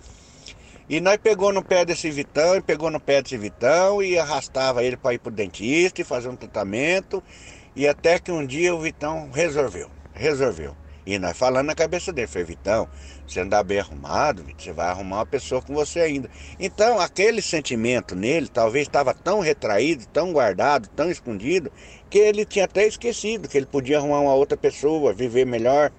E 0.88 1.00
nós 1.00 1.18
pegou 1.18 1.52
no 1.52 1.62
pé 1.62 1.84
desse 1.84 2.10
Vitão, 2.10 2.56
e 2.56 2.62
pegou 2.62 2.90
no 2.90 2.98
pé 2.98 3.20
desse 3.20 3.36
Vitão 3.36 4.02
e 4.02 4.18
arrastava 4.18 4.82
ele 4.82 4.96
para 4.96 5.12
ir 5.12 5.18
pro 5.18 5.30
dentista 5.30 6.00
e 6.00 6.04
fazer 6.04 6.30
um 6.30 6.36
tratamento. 6.36 7.22
E 7.78 7.86
até 7.86 8.18
que 8.18 8.32
um 8.32 8.44
dia 8.44 8.74
o 8.74 8.80
Vitão 8.80 9.30
resolveu, 9.32 9.88
resolveu. 10.12 10.74
E 11.06 11.16
nós 11.16 11.38
falando 11.38 11.68
na 11.68 11.76
cabeça 11.76 12.12
dele, 12.12 12.26
foi 12.26 12.42
Vitão, 12.42 12.88
você 13.24 13.38
andar 13.38 13.62
bem 13.62 13.78
arrumado, 13.78 14.44
você 14.58 14.72
vai 14.72 14.88
arrumar 14.88 15.18
uma 15.18 15.26
pessoa 15.26 15.62
com 15.62 15.72
você 15.72 16.00
ainda. 16.00 16.28
Então, 16.58 16.98
aquele 16.98 17.40
sentimento 17.40 18.16
nele 18.16 18.48
talvez 18.48 18.88
estava 18.88 19.14
tão 19.14 19.38
retraído, 19.38 20.04
tão 20.06 20.32
guardado, 20.32 20.88
tão 20.88 21.08
escondido, 21.08 21.70
que 22.10 22.18
ele 22.18 22.44
tinha 22.44 22.64
até 22.64 22.84
esquecido 22.84 23.48
que 23.48 23.56
ele 23.56 23.66
podia 23.66 23.98
arrumar 23.98 24.22
uma 24.22 24.34
outra 24.34 24.58
pessoa, 24.58 25.12
viver 25.12 25.46
melhor. 25.46 25.92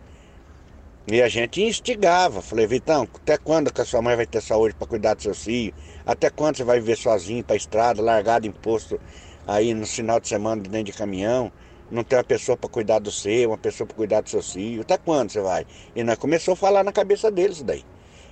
E 1.07 1.21
a 1.21 1.29
gente 1.29 1.61
instigava. 1.61 2.41
Falei, 2.41 2.67
Vitão, 2.67 3.07
até 3.15 3.37
quando 3.37 3.71
que 3.71 3.79
a 3.79 3.85
sua 3.85 4.01
mãe 4.01 4.17
vai 4.17 4.25
ter 4.25 4.41
saúde 4.41 4.75
para 4.75 4.85
cuidar 4.85 5.13
do 5.13 5.23
seu 5.23 5.33
filho? 5.33 5.73
Até 6.05 6.29
quando 6.29 6.57
você 6.57 6.63
vai 6.65 6.81
viver 6.81 6.97
sozinho 6.97 7.41
para 7.41 7.53
a 7.53 7.57
estrada, 7.57 8.01
largado 8.01 8.45
em 8.45 8.51
posto 8.51 8.99
aí 9.47 9.73
no 9.73 9.87
final 9.87 10.19
de 10.19 10.27
semana 10.27 10.61
dentro 10.61 10.91
de 10.91 10.93
caminhão? 10.93 11.49
Não 11.91 12.03
tem 12.03 12.17
uma 12.17 12.23
pessoa 12.23 12.55
para 12.55 12.69
cuidar 12.69 12.99
do 12.99 13.11
seu, 13.11 13.49
uma 13.49 13.57
pessoa 13.57 13.87
para 13.87 13.95
cuidar 13.95 14.21
do 14.21 14.29
seu 14.29 14.41
filho. 14.41 14.81
Até 14.81 14.97
quando 14.97 15.31
você 15.31 15.41
vai? 15.41 15.65
E 15.95 16.03
nós 16.03 16.17
começou 16.17 16.53
a 16.53 16.57
falar 16.57 16.83
na 16.83 16.91
cabeça 16.91 17.31
deles 17.31 17.61
daí. 17.61 17.83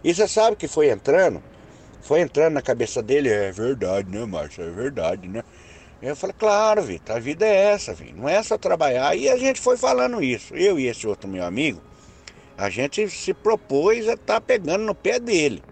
E 0.04 0.14
você 0.14 0.28
sabe 0.28 0.56
que 0.56 0.68
foi 0.68 0.90
entrando, 0.90 1.42
foi 2.02 2.22
entrando 2.22 2.54
na 2.54 2.62
cabeça 2.62 3.02
dele, 3.02 3.30
é 3.30 3.52
verdade, 3.52 4.10
né, 4.10 4.26
Márcio? 4.26 4.64
É 4.64 4.70
verdade, 4.70 5.28
né? 5.28 5.44
Eu 6.02 6.16
falei, 6.16 6.36
claro, 6.38 6.84
Vitor, 6.84 7.16
a 7.16 7.20
vida 7.20 7.46
é 7.46 7.72
essa, 7.74 7.94
Vitor, 7.94 8.16
não 8.16 8.30
é 8.30 8.42
só 8.44 8.58
trabalhar. 8.58 9.16
E 9.16 9.28
a 9.28 9.38
gente 9.38 9.60
foi 9.60 9.76
falando 9.78 10.22
isso. 10.22 10.56
Eu 10.56 10.80
e 10.80 10.86
esse 10.86 11.08
outro 11.08 11.28
meu 11.28 11.44
amigo, 11.44 11.82
a 12.56 12.70
gente 12.70 13.10
se 13.10 13.34
propôs 13.34 14.08
a 14.08 14.14
estar 14.14 14.36
tá 14.36 14.42
pegando 14.42 14.84
no 14.84 14.94
pé 14.94 15.20
dele. 15.20 15.64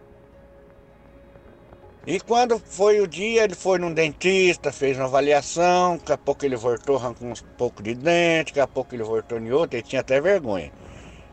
E 2.07 2.19
quando 2.19 2.59
foi 2.59 2.99
o 2.99 3.07
dia, 3.07 3.45
ele 3.45 3.55
foi 3.55 3.79
num 3.79 3.91
dentista, 3.91 4.71
fez 4.71 4.95
uma 4.95 5.05
avaliação, 5.05 5.97
daqui 5.97 6.11
a 6.11 6.17
pouco 6.17 6.45
ele 6.45 6.55
voltou, 6.55 6.97
arrancou 6.97 7.27
uns 7.27 7.41
pouco 7.57 7.81
de 7.81 7.95
dente, 7.95 8.53
daqui 8.53 8.59
a 8.59 8.67
pouco 8.67 8.93
ele 8.93 9.01
voltou 9.01 9.39
em 9.39 9.51
outro, 9.51 9.75
ele 9.75 9.81
tinha 9.81 10.01
até 10.01 10.21
vergonha. 10.21 10.71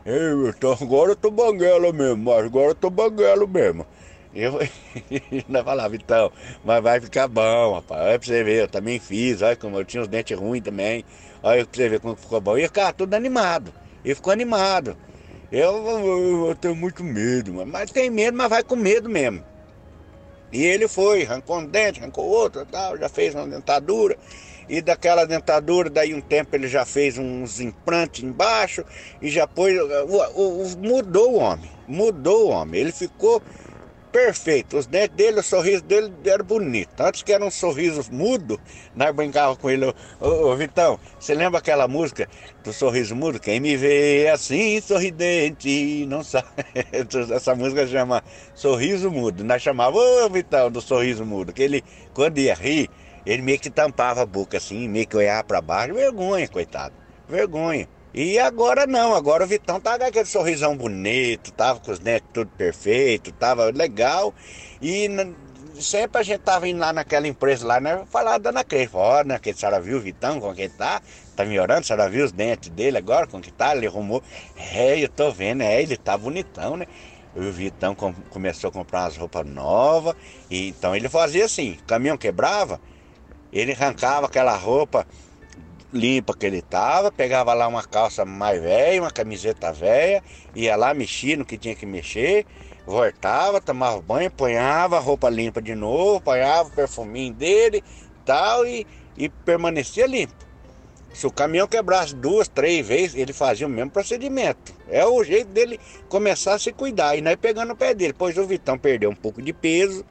Ei, 0.03 0.49
então 0.49 0.75
agora 0.81 1.11
eu 1.11 1.15
tô 1.15 1.29
banguela 1.29 1.93
mesmo, 1.93 2.23
mas 2.23 2.45
agora 2.45 2.71
eu 2.71 2.75
tô 2.75 2.89
banguelo 2.89 3.47
mesmo. 3.47 3.85
Eu 4.33 4.59
ainda 5.31 5.63
falava, 5.63 5.95
então, 5.95 6.31
mas 6.63 6.81
vai 6.81 6.99
ficar 6.99 7.27
bom, 7.27 7.75
rapaz. 7.75 8.01
Olha 8.01 8.17
pra 8.17 8.27
você 8.27 8.43
ver, 8.43 8.63
eu 8.63 8.67
também 8.67 8.99
fiz, 8.99 9.43
olha 9.43 9.55
como 9.55 9.77
eu 9.77 9.85
tinha 9.85 10.01
os 10.01 10.07
dentes 10.07 10.35
ruins 10.35 10.63
também. 10.63 11.05
Olha 11.43 11.67
pra 11.67 11.75
você 11.77 11.87
ver 11.87 11.99
como 11.99 12.15
ficou 12.15 12.41
bom. 12.41 12.57
E 12.57 12.63
ficava 12.63 12.91
tudo 12.91 13.13
animado. 13.13 13.71
E 14.03 14.15
ficou 14.15 14.33
animado. 14.33 14.97
Eu, 15.51 15.87
eu, 15.87 16.47
eu 16.47 16.55
tenho 16.55 16.75
muito 16.75 17.03
medo, 17.03 17.53
mas 17.67 17.91
tem 17.91 18.09
medo, 18.09 18.35
mas 18.35 18.49
vai 18.49 18.63
com 18.63 18.75
medo 18.75 19.07
mesmo. 19.07 19.52
E 20.53 20.63
ele 20.63 20.87
foi, 20.87 21.23
arrancou 21.23 21.57
um 21.57 21.65
dente, 21.65 21.99
arrancou 21.99 22.25
outro, 22.25 22.63
tal, 22.67 22.95
já 22.95 23.09
fez 23.09 23.33
uma 23.33 23.47
dentadura. 23.47 24.15
E 24.69 24.81
daquela 24.81 25.25
dentadura, 25.25 25.89
daí 25.89 26.13
um 26.13 26.21
tempo 26.21 26.55
ele 26.55 26.67
já 26.67 26.85
fez 26.85 27.17
uns 27.17 27.59
implantes 27.59 28.23
embaixo 28.23 28.85
e 29.21 29.29
já 29.29 29.47
pôs. 29.47 29.73
Mudou 30.77 31.33
o 31.33 31.37
homem, 31.37 31.69
mudou 31.87 32.47
o 32.47 32.49
homem. 32.51 32.79
Ele 32.79 32.91
ficou 32.91 33.41
perfeito. 34.13 34.77
Os 34.77 34.85
dentes 34.85 35.17
dele, 35.17 35.39
o 35.39 35.43
sorriso 35.43 35.83
dele 35.83 36.13
era 36.23 36.43
bonito. 36.43 37.01
Antes 37.01 37.23
que 37.23 37.33
era 37.33 37.43
um 37.43 37.49
sorriso 37.49 38.01
mudo, 38.13 38.61
nós 38.95 39.13
brincava 39.13 39.55
com 39.55 39.69
ele. 39.69 39.87
Ô, 40.21 40.27
ô, 40.27 40.55
Vitão, 40.55 40.99
você 41.19 41.33
lembra 41.33 41.57
aquela 41.57 41.87
música 41.87 42.29
do 42.63 42.71
sorriso 42.71 43.15
mudo? 43.15 43.39
Quem 43.39 43.59
me 43.59 43.75
vê 43.75 44.29
assim, 44.31 44.79
sorridente, 44.79 46.05
não 46.05 46.23
sabe. 46.23 46.47
Essa 47.33 47.55
música 47.55 47.87
chama 47.87 48.23
Sorriso 48.53 49.09
Mudo. 49.09 49.43
Nós 49.43 49.61
chamávamos, 49.61 50.23
ô 50.23 50.29
Vitão, 50.29 50.69
do 50.69 50.79
sorriso 50.79 51.25
mudo. 51.25 51.51
Que 51.51 51.63
ele, 51.63 51.83
quando 52.13 52.37
ia 52.37 52.53
rir, 52.53 52.89
ele 53.25 53.41
meio 53.41 53.59
que 53.59 53.69
tampava 53.71 54.21
a 54.21 54.25
boca 54.25 54.57
assim, 54.57 54.87
meio 54.87 55.07
que 55.07 55.17
olhava 55.17 55.43
para 55.43 55.59
baixo. 55.59 55.95
Vergonha, 55.95 56.47
coitado. 56.47 56.93
Vergonha. 57.27 57.87
E 58.13 58.37
agora 58.37 58.85
não, 58.85 59.15
agora 59.15 59.43
o 59.43 59.47
Vitão 59.47 59.79
tá 59.79 59.97
com 59.97 60.05
aquele 60.05 60.25
sorrisão 60.25 60.77
bonito, 60.77 61.51
tava 61.51 61.79
com 61.79 61.91
os 61.91 61.99
netos 61.99 62.29
tudo 62.31 62.51
perfeito, 62.55 63.31
tava 63.31 63.71
legal. 63.71 64.31
E 64.79 65.09
sempre 65.81 66.21
a 66.21 66.23
gente 66.23 66.41
tava 66.41 66.67
indo 66.67 66.79
lá 66.79 66.93
naquela 66.93 67.27
empresa 67.27 67.65
lá, 67.65 67.79
né? 67.79 68.03
Falar 68.11 68.37
da 68.37 68.51
Ana 68.51 68.63
Cris, 68.63 68.89
ó, 68.93 69.23
né? 69.23 69.39
Que 69.39 69.49
a 69.49 69.53
senhora 69.55 69.81
viu 69.81 69.97
o 69.97 69.99
Vitão, 69.99 70.39
como 70.39 70.53
que 70.53 70.61
ele 70.61 70.73
tá? 70.77 71.01
Tá 71.35 71.43
melhorando, 71.43 71.79
a 71.79 71.83
senhora 71.83 72.07
viu 72.07 72.23
os 72.23 72.31
dentes 72.31 72.69
dele 72.69 72.99
agora, 72.99 73.25
como 73.25 73.41
que 73.41 73.51
tá? 73.51 73.75
Ele 73.75 73.87
arrumou. 73.87 74.21
É, 74.55 75.03
eu 75.03 75.09
tô 75.09 75.31
vendo, 75.31 75.63
é, 75.63 75.81
ele 75.81 75.97
tá 75.97 76.15
bonitão, 76.15 76.77
né? 76.77 76.85
O 77.35 77.51
Vitão 77.51 77.95
com, 77.95 78.13
começou 78.29 78.69
a 78.69 78.71
comprar 78.71 79.05
umas 79.05 79.17
roupas 79.17 79.43
novas. 79.47 80.15
Então 80.51 80.95
ele 80.95 81.09
fazia 81.09 81.45
assim, 81.45 81.79
caminhão 81.87 82.15
quebrava, 82.15 82.79
ele 83.51 83.71
arrancava 83.71 84.27
aquela 84.27 84.55
roupa 84.55 85.07
limpa 85.93 86.35
que 86.35 86.45
ele 86.45 86.61
tava, 86.61 87.11
pegava 87.11 87.53
lá 87.53 87.67
uma 87.67 87.83
calça 87.83 88.25
mais 88.25 88.61
velha, 88.61 89.01
uma 89.01 89.11
camiseta 89.11 89.71
velha, 89.71 90.23
ia 90.55 90.75
lá, 90.75 90.93
mexia 90.93 91.37
no 91.37 91.45
que 91.45 91.57
tinha 91.57 91.75
que 91.75 91.85
mexer, 91.85 92.45
voltava, 92.85 93.61
tomava 93.61 94.01
banho, 94.01 94.31
ponhava 94.31 94.97
a 94.97 94.99
roupa 94.99 95.29
limpa 95.29 95.61
de 95.61 95.75
novo, 95.75 96.19
ponhava 96.19 96.69
o 96.69 96.71
perfuminho 96.71 97.33
dele 97.33 97.83
tal, 98.25 98.65
e, 98.65 98.87
e 99.17 99.29
permanecia 99.29 100.07
limpo. 100.07 100.33
Se 101.13 101.27
o 101.27 101.31
caminhão 101.31 101.67
quebrasse 101.67 102.15
duas, 102.15 102.47
três 102.47 102.85
vezes, 102.87 103.15
ele 103.15 103.33
fazia 103.33 103.67
o 103.67 103.69
mesmo 103.69 103.91
procedimento. 103.91 104.73
É 104.89 105.05
o 105.05 105.23
jeito 105.23 105.49
dele 105.49 105.79
começar 106.09 106.55
a 106.55 106.59
se 106.59 106.71
cuidar. 106.71 107.15
E 107.15 107.21
nós 107.21 107.35
pegando 107.35 107.73
o 107.73 107.75
pé 107.75 107.93
dele. 107.93 108.15
Pois 108.17 108.35
o 108.35 108.47
Vitão 108.47 108.79
perdeu 108.79 109.11
um 109.11 109.15
pouco 109.15 109.39
de 109.39 109.53
peso. 109.53 110.03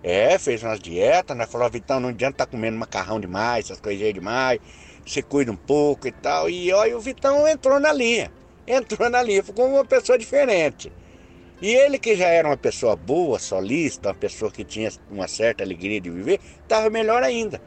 É, 0.00 0.38
fez 0.38 0.62
umas 0.62 0.78
dietas, 0.78 1.36
né? 1.36 1.44
Falou, 1.44 1.68
Vitão, 1.68 1.98
não 1.98 2.10
adianta 2.10 2.34
estar 2.34 2.46
tá 2.46 2.50
comendo 2.52 2.78
macarrão 2.78 3.18
demais, 3.18 3.64
essas 3.64 3.80
coisas 3.80 4.14
demais 4.14 4.60
se 5.08 5.22
cuida 5.22 5.50
um 5.50 5.56
pouco 5.56 6.06
e 6.06 6.12
tal. 6.12 6.50
E 6.50 6.72
olha, 6.72 6.96
o 6.96 7.00
Vitão 7.00 7.48
entrou 7.48 7.80
na 7.80 7.92
linha. 7.92 8.30
Entrou 8.68 9.08
na 9.08 9.22
linha, 9.22 9.42
ficou 9.42 9.66
uma 9.66 9.84
pessoa 9.84 10.18
diferente. 10.18 10.92
E 11.60 11.74
ele 11.74 11.98
que 11.98 12.14
já 12.14 12.28
era 12.28 12.46
uma 12.46 12.56
pessoa 12.56 12.94
boa, 12.94 13.38
solista, 13.38 14.10
uma 14.10 14.14
pessoa 14.14 14.50
que 14.50 14.62
tinha 14.62 14.92
uma 15.10 15.26
certa 15.26 15.64
alegria 15.64 16.00
de 16.00 16.10
viver, 16.10 16.38
estava 16.62 16.90
melhor 16.90 17.22
ainda. 17.22 17.60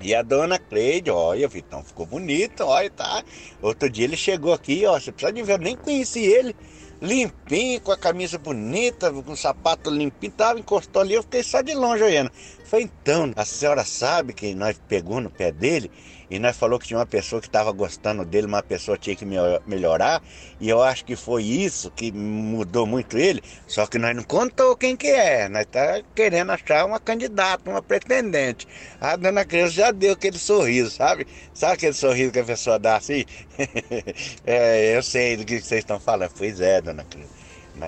E 0.00 0.14
a 0.14 0.22
dona 0.22 0.58
Cleide, 0.58 1.10
olha, 1.10 1.46
o 1.46 1.50
Vitão 1.50 1.84
ficou 1.84 2.06
bonito, 2.06 2.64
olha, 2.64 2.88
tá. 2.88 3.22
Outro 3.60 3.90
dia 3.90 4.04
ele 4.04 4.16
chegou 4.16 4.54
aqui, 4.54 4.86
ó, 4.86 4.98
você 4.98 5.12
precisa 5.12 5.32
de 5.32 5.42
ver, 5.42 5.54
eu 5.54 5.58
nem 5.58 5.76
conheci 5.76 6.20
ele. 6.20 6.56
Limpinho, 7.02 7.80
com 7.80 7.92
a 7.92 7.96
camisa 7.96 8.38
bonita, 8.38 9.12
com 9.12 9.32
o 9.32 9.36
sapato 9.36 9.90
limpinho, 9.90 10.32
tava, 10.32 10.58
encostou 10.58 11.02
ali, 11.02 11.14
eu 11.14 11.22
fiquei 11.22 11.42
só 11.42 11.60
de 11.60 11.74
longe 11.74 12.02
olhando. 12.02 12.30
Foi 12.64 12.82
então, 12.82 13.32
a 13.36 13.44
senhora 13.44 13.84
sabe 13.84 14.32
que 14.32 14.54
nós 14.54 14.80
pegou 14.88 15.20
no 15.20 15.28
pé 15.28 15.50
dele 15.50 15.90
e 16.30 16.38
nós 16.38 16.56
falou 16.56 16.78
que 16.78 16.86
tinha 16.86 16.98
uma 16.98 17.06
pessoa 17.06 17.40
que 17.40 17.48
estava 17.48 17.72
gostando 17.72 18.24
dele, 18.24 18.46
uma 18.46 18.62
pessoa 18.62 18.96
tinha 18.96 19.16
que 19.16 19.24
melhorar, 19.66 20.22
e 20.60 20.68
eu 20.68 20.80
acho 20.80 21.04
que 21.04 21.16
foi 21.16 21.42
isso 21.42 21.90
que 21.90 22.12
mudou 22.12 22.86
muito 22.86 23.18
ele, 23.18 23.42
só 23.66 23.84
que 23.86 23.98
nós 23.98 24.14
não 24.14 24.22
contou 24.22 24.76
quem 24.76 24.96
que 24.96 25.08
é, 25.08 25.48
nós 25.48 25.66
tá 25.66 26.00
querendo 26.14 26.52
achar 26.52 26.86
uma 26.86 27.00
candidata, 27.00 27.68
uma 27.68 27.82
pretendente. 27.82 28.68
A 29.00 29.16
dona 29.16 29.44
Creuza 29.44 29.72
já 29.72 29.90
deu 29.90 30.12
aquele 30.12 30.38
sorriso, 30.38 30.90
sabe? 30.90 31.26
Sabe 31.52 31.74
aquele 31.74 31.94
sorriso 31.94 32.32
que 32.32 32.38
a 32.38 32.44
pessoa 32.44 32.78
dá 32.78 32.96
assim? 32.96 33.24
é, 34.46 34.96
eu 34.96 35.02
sei 35.02 35.36
do 35.36 35.44
que 35.44 35.60
vocês 35.60 35.80
estão 35.80 35.98
falando. 35.98 36.30
Pois 36.36 36.60
é, 36.60 36.80
dona 36.80 37.04
Creuza. 37.04 37.40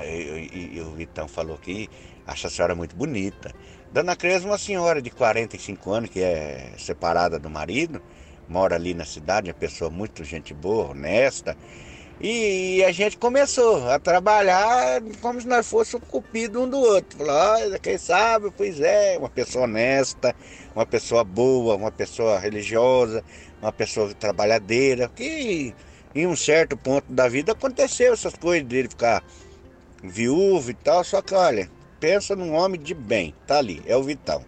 E, 0.04 0.80
o 0.80 0.92
Vitão 0.92 1.28
falou 1.28 1.58
que 1.58 1.88
acha 2.26 2.48
a 2.48 2.50
senhora 2.50 2.74
muito 2.74 2.96
bonita. 2.96 3.54
Dona 3.92 4.16
Creuza 4.16 4.46
é 4.46 4.50
uma 4.50 4.58
senhora 4.58 5.02
de 5.02 5.10
45 5.10 5.92
anos 5.92 6.10
que 6.10 6.20
é 6.20 6.72
separada 6.78 7.38
do 7.38 7.50
marido 7.50 8.02
mora 8.48 8.76
ali 8.76 8.94
na 8.94 9.04
cidade, 9.04 9.48
uma 9.48 9.54
pessoa 9.54 9.90
muito 9.90 10.24
gente 10.24 10.52
boa, 10.52 10.90
honesta. 10.90 11.56
E 12.20 12.84
a 12.84 12.92
gente 12.92 13.16
começou 13.16 13.88
a 13.90 13.98
trabalhar 13.98 15.02
como 15.20 15.40
se 15.40 15.48
nós 15.48 15.68
fôssemos 15.68 16.06
cupido 16.08 16.62
um 16.62 16.68
do 16.68 16.78
outro. 16.78 17.18
Falou, 17.18 17.80
quem 17.80 17.98
sabe, 17.98 18.52
pois 18.56 18.80
é, 18.80 19.18
uma 19.18 19.28
pessoa 19.28 19.64
honesta, 19.64 20.34
uma 20.74 20.86
pessoa 20.86 21.24
boa, 21.24 21.74
uma 21.74 21.90
pessoa 21.90 22.38
religiosa, 22.38 23.24
uma 23.60 23.72
pessoa 23.72 24.14
trabalhadeira, 24.14 25.08
que 25.08 25.74
em 26.14 26.26
um 26.26 26.36
certo 26.36 26.76
ponto 26.76 27.12
da 27.12 27.28
vida 27.28 27.52
aconteceu 27.52 28.12
essas 28.12 28.34
coisas 28.34 28.68
dele 28.68 28.88
ficar 28.88 29.24
viúvo 30.02 30.70
e 30.70 30.74
tal, 30.74 31.02
só 31.02 31.22
que 31.22 31.34
olha, 31.34 31.68
pensa 31.98 32.36
num 32.36 32.52
homem 32.54 32.80
de 32.80 32.94
bem, 32.94 33.34
tá 33.46 33.58
ali, 33.58 33.82
é 33.86 33.96
o 33.96 34.02
Vitão. 34.02 34.44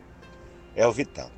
É 0.77 0.87
o 0.87 0.93
Vitão. 0.93 1.31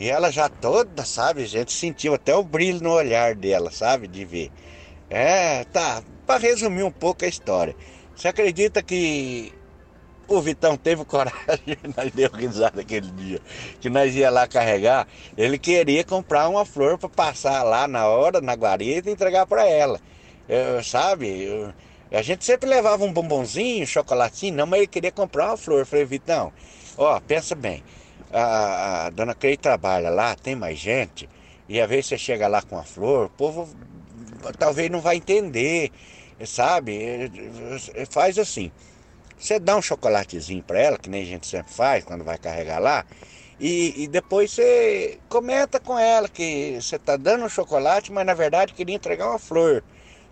E 0.00 0.08
ela 0.08 0.30
já 0.30 0.48
toda, 0.48 1.04
sabe, 1.04 1.44
gente 1.44 1.72
sentiu 1.72 2.14
até 2.14 2.34
o 2.34 2.42
brilho 2.42 2.82
no 2.82 2.90
olhar 2.90 3.34
dela, 3.34 3.70
sabe, 3.70 4.08
de 4.08 4.24
ver. 4.24 4.50
É, 5.10 5.64
tá. 5.64 6.02
Para 6.26 6.40
resumir 6.40 6.84
um 6.84 6.90
pouco 6.90 7.26
a 7.26 7.28
história. 7.28 7.76
Você 8.16 8.26
acredita 8.26 8.82
que 8.82 9.52
o 10.26 10.40
Vitão 10.40 10.74
teve 10.74 11.04
coragem, 11.04 11.76
nós 11.94 12.10
deu 12.12 12.30
risada 12.30 12.80
aquele 12.80 13.10
dia, 13.10 13.40
que 13.78 13.90
nós 13.90 14.16
ia 14.16 14.30
lá 14.30 14.46
carregar, 14.46 15.06
ele 15.36 15.58
queria 15.58 16.02
comprar 16.02 16.48
uma 16.48 16.64
flor 16.64 16.96
para 16.96 17.10
passar 17.10 17.62
lá 17.62 17.86
na 17.86 18.06
hora, 18.08 18.40
na 18.40 18.54
guarita 18.54 19.10
e 19.10 19.12
entregar 19.12 19.44
para 19.44 19.68
ela. 19.68 20.00
Eu, 20.48 20.82
sabe? 20.82 21.44
Eu, 21.44 21.74
a 22.10 22.22
gente 22.22 22.42
sempre 22.42 22.70
levava 22.70 23.04
um 23.04 23.12
bombonzinho, 23.12 23.82
um 23.82 23.86
chocolatinho, 23.86 24.56
não, 24.56 24.66
mas 24.66 24.78
ele 24.78 24.86
queria 24.86 25.12
comprar 25.12 25.48
uma 25.48 25.58
flor. 25.58 25.80
Eu 25.80 25.86
falei, 25.86 26.06
Vitão, 26.06 26.50
ó, 26.96 27.20
pensa 27.20 27.54
bem, 27.54 27.84
a, 28.32 29.06
a 29.06 29.10
dona 29.10 29.34
Crei 29.34 29.56
trabalha 29.56 30.10
lá, 30.10 30.34
tem 30.34 30.54
mais 30.54 30.78
gente, 30.78 31.28
e 31.68 31.80
às 31.80 31.88
vezes 31.88 32.06
você 32.06 32.18
chega 32.18 32.48
lá 32.48 32.62
com 32.62 32.78
a 32.78 32.84
flor, 32.84 33.26
o 33.26 33.30
povo 33.30 33.68
talvez 34.58 34.90
não 34.90 35.00
vai 35.00 35.16
entender, 35.16 35.90
sabe? 36.44 37.30
Faz 38.10 38.38
assim. 38.38 38.70
Você 39.38 39.58
dá 39.58 39.76
um 39.76 39.82
chocolatezinho 39.82 40.62
para 40.62 40.78
ela, 40.78 40.98
que 40.98 41.08
nem 41.08 41.22
a 41.22 41.26
gente 41.26 41.46
sempre 41.46 41.72
faz 41.72 42.04
quando 42.04 42.22
vai 42.24 42.36
carregar 42.36 42.78
lá, 42.78 43.06
e, 43.58 44.04
e 44.04 44.08
depois 44.08 44.50
você 44.52 45.18
comenta 45.28 45.78
com 45.78 45.98
ela 45.98 46.28
que 46.28 46.78
você 46.80 46.96
está 46.96 47.16
dando 47.16 47.44
um 47.44 47.48
chocolate, 47.48 48.10
mas 48.10 48.24
na 48.26 48.34
verdade 48.34 48.72
queria 48.74 48.96
entregar 48.96 49.28
uma 49.28 49.38
flor 49.38 49.84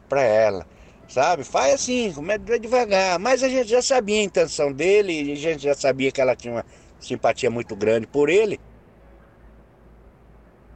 para 0.09 0.23
ela, 0.23 0.67
sabe? 1.09 1.45
Faz 1.45 1.75
assim, 1.75 2.13
começa 2.13 2.59
devagar. 2.59 3.19
Mas 3.19 3.43
a 3.43 3.49
gente 3.49 3.69
já 3.69 3.83
sabia 3.83 4.21
a 4.21 4.23
intenção 4.25 4.73
dele, 4.73 5.33
a 5.33 5.37
gente 5.37 5.63
já 5.63 5.75
sabia 5.75 6.11
que 6.11 6.21
ela 6.21 6.35
tinha 6.35 6.55
uma 6.55 6.65
simpatia 7.01 7.51
muito 7.51 7.75
grande 7.77 8.07
por 8.07 8.29
ele. 8.29 8.61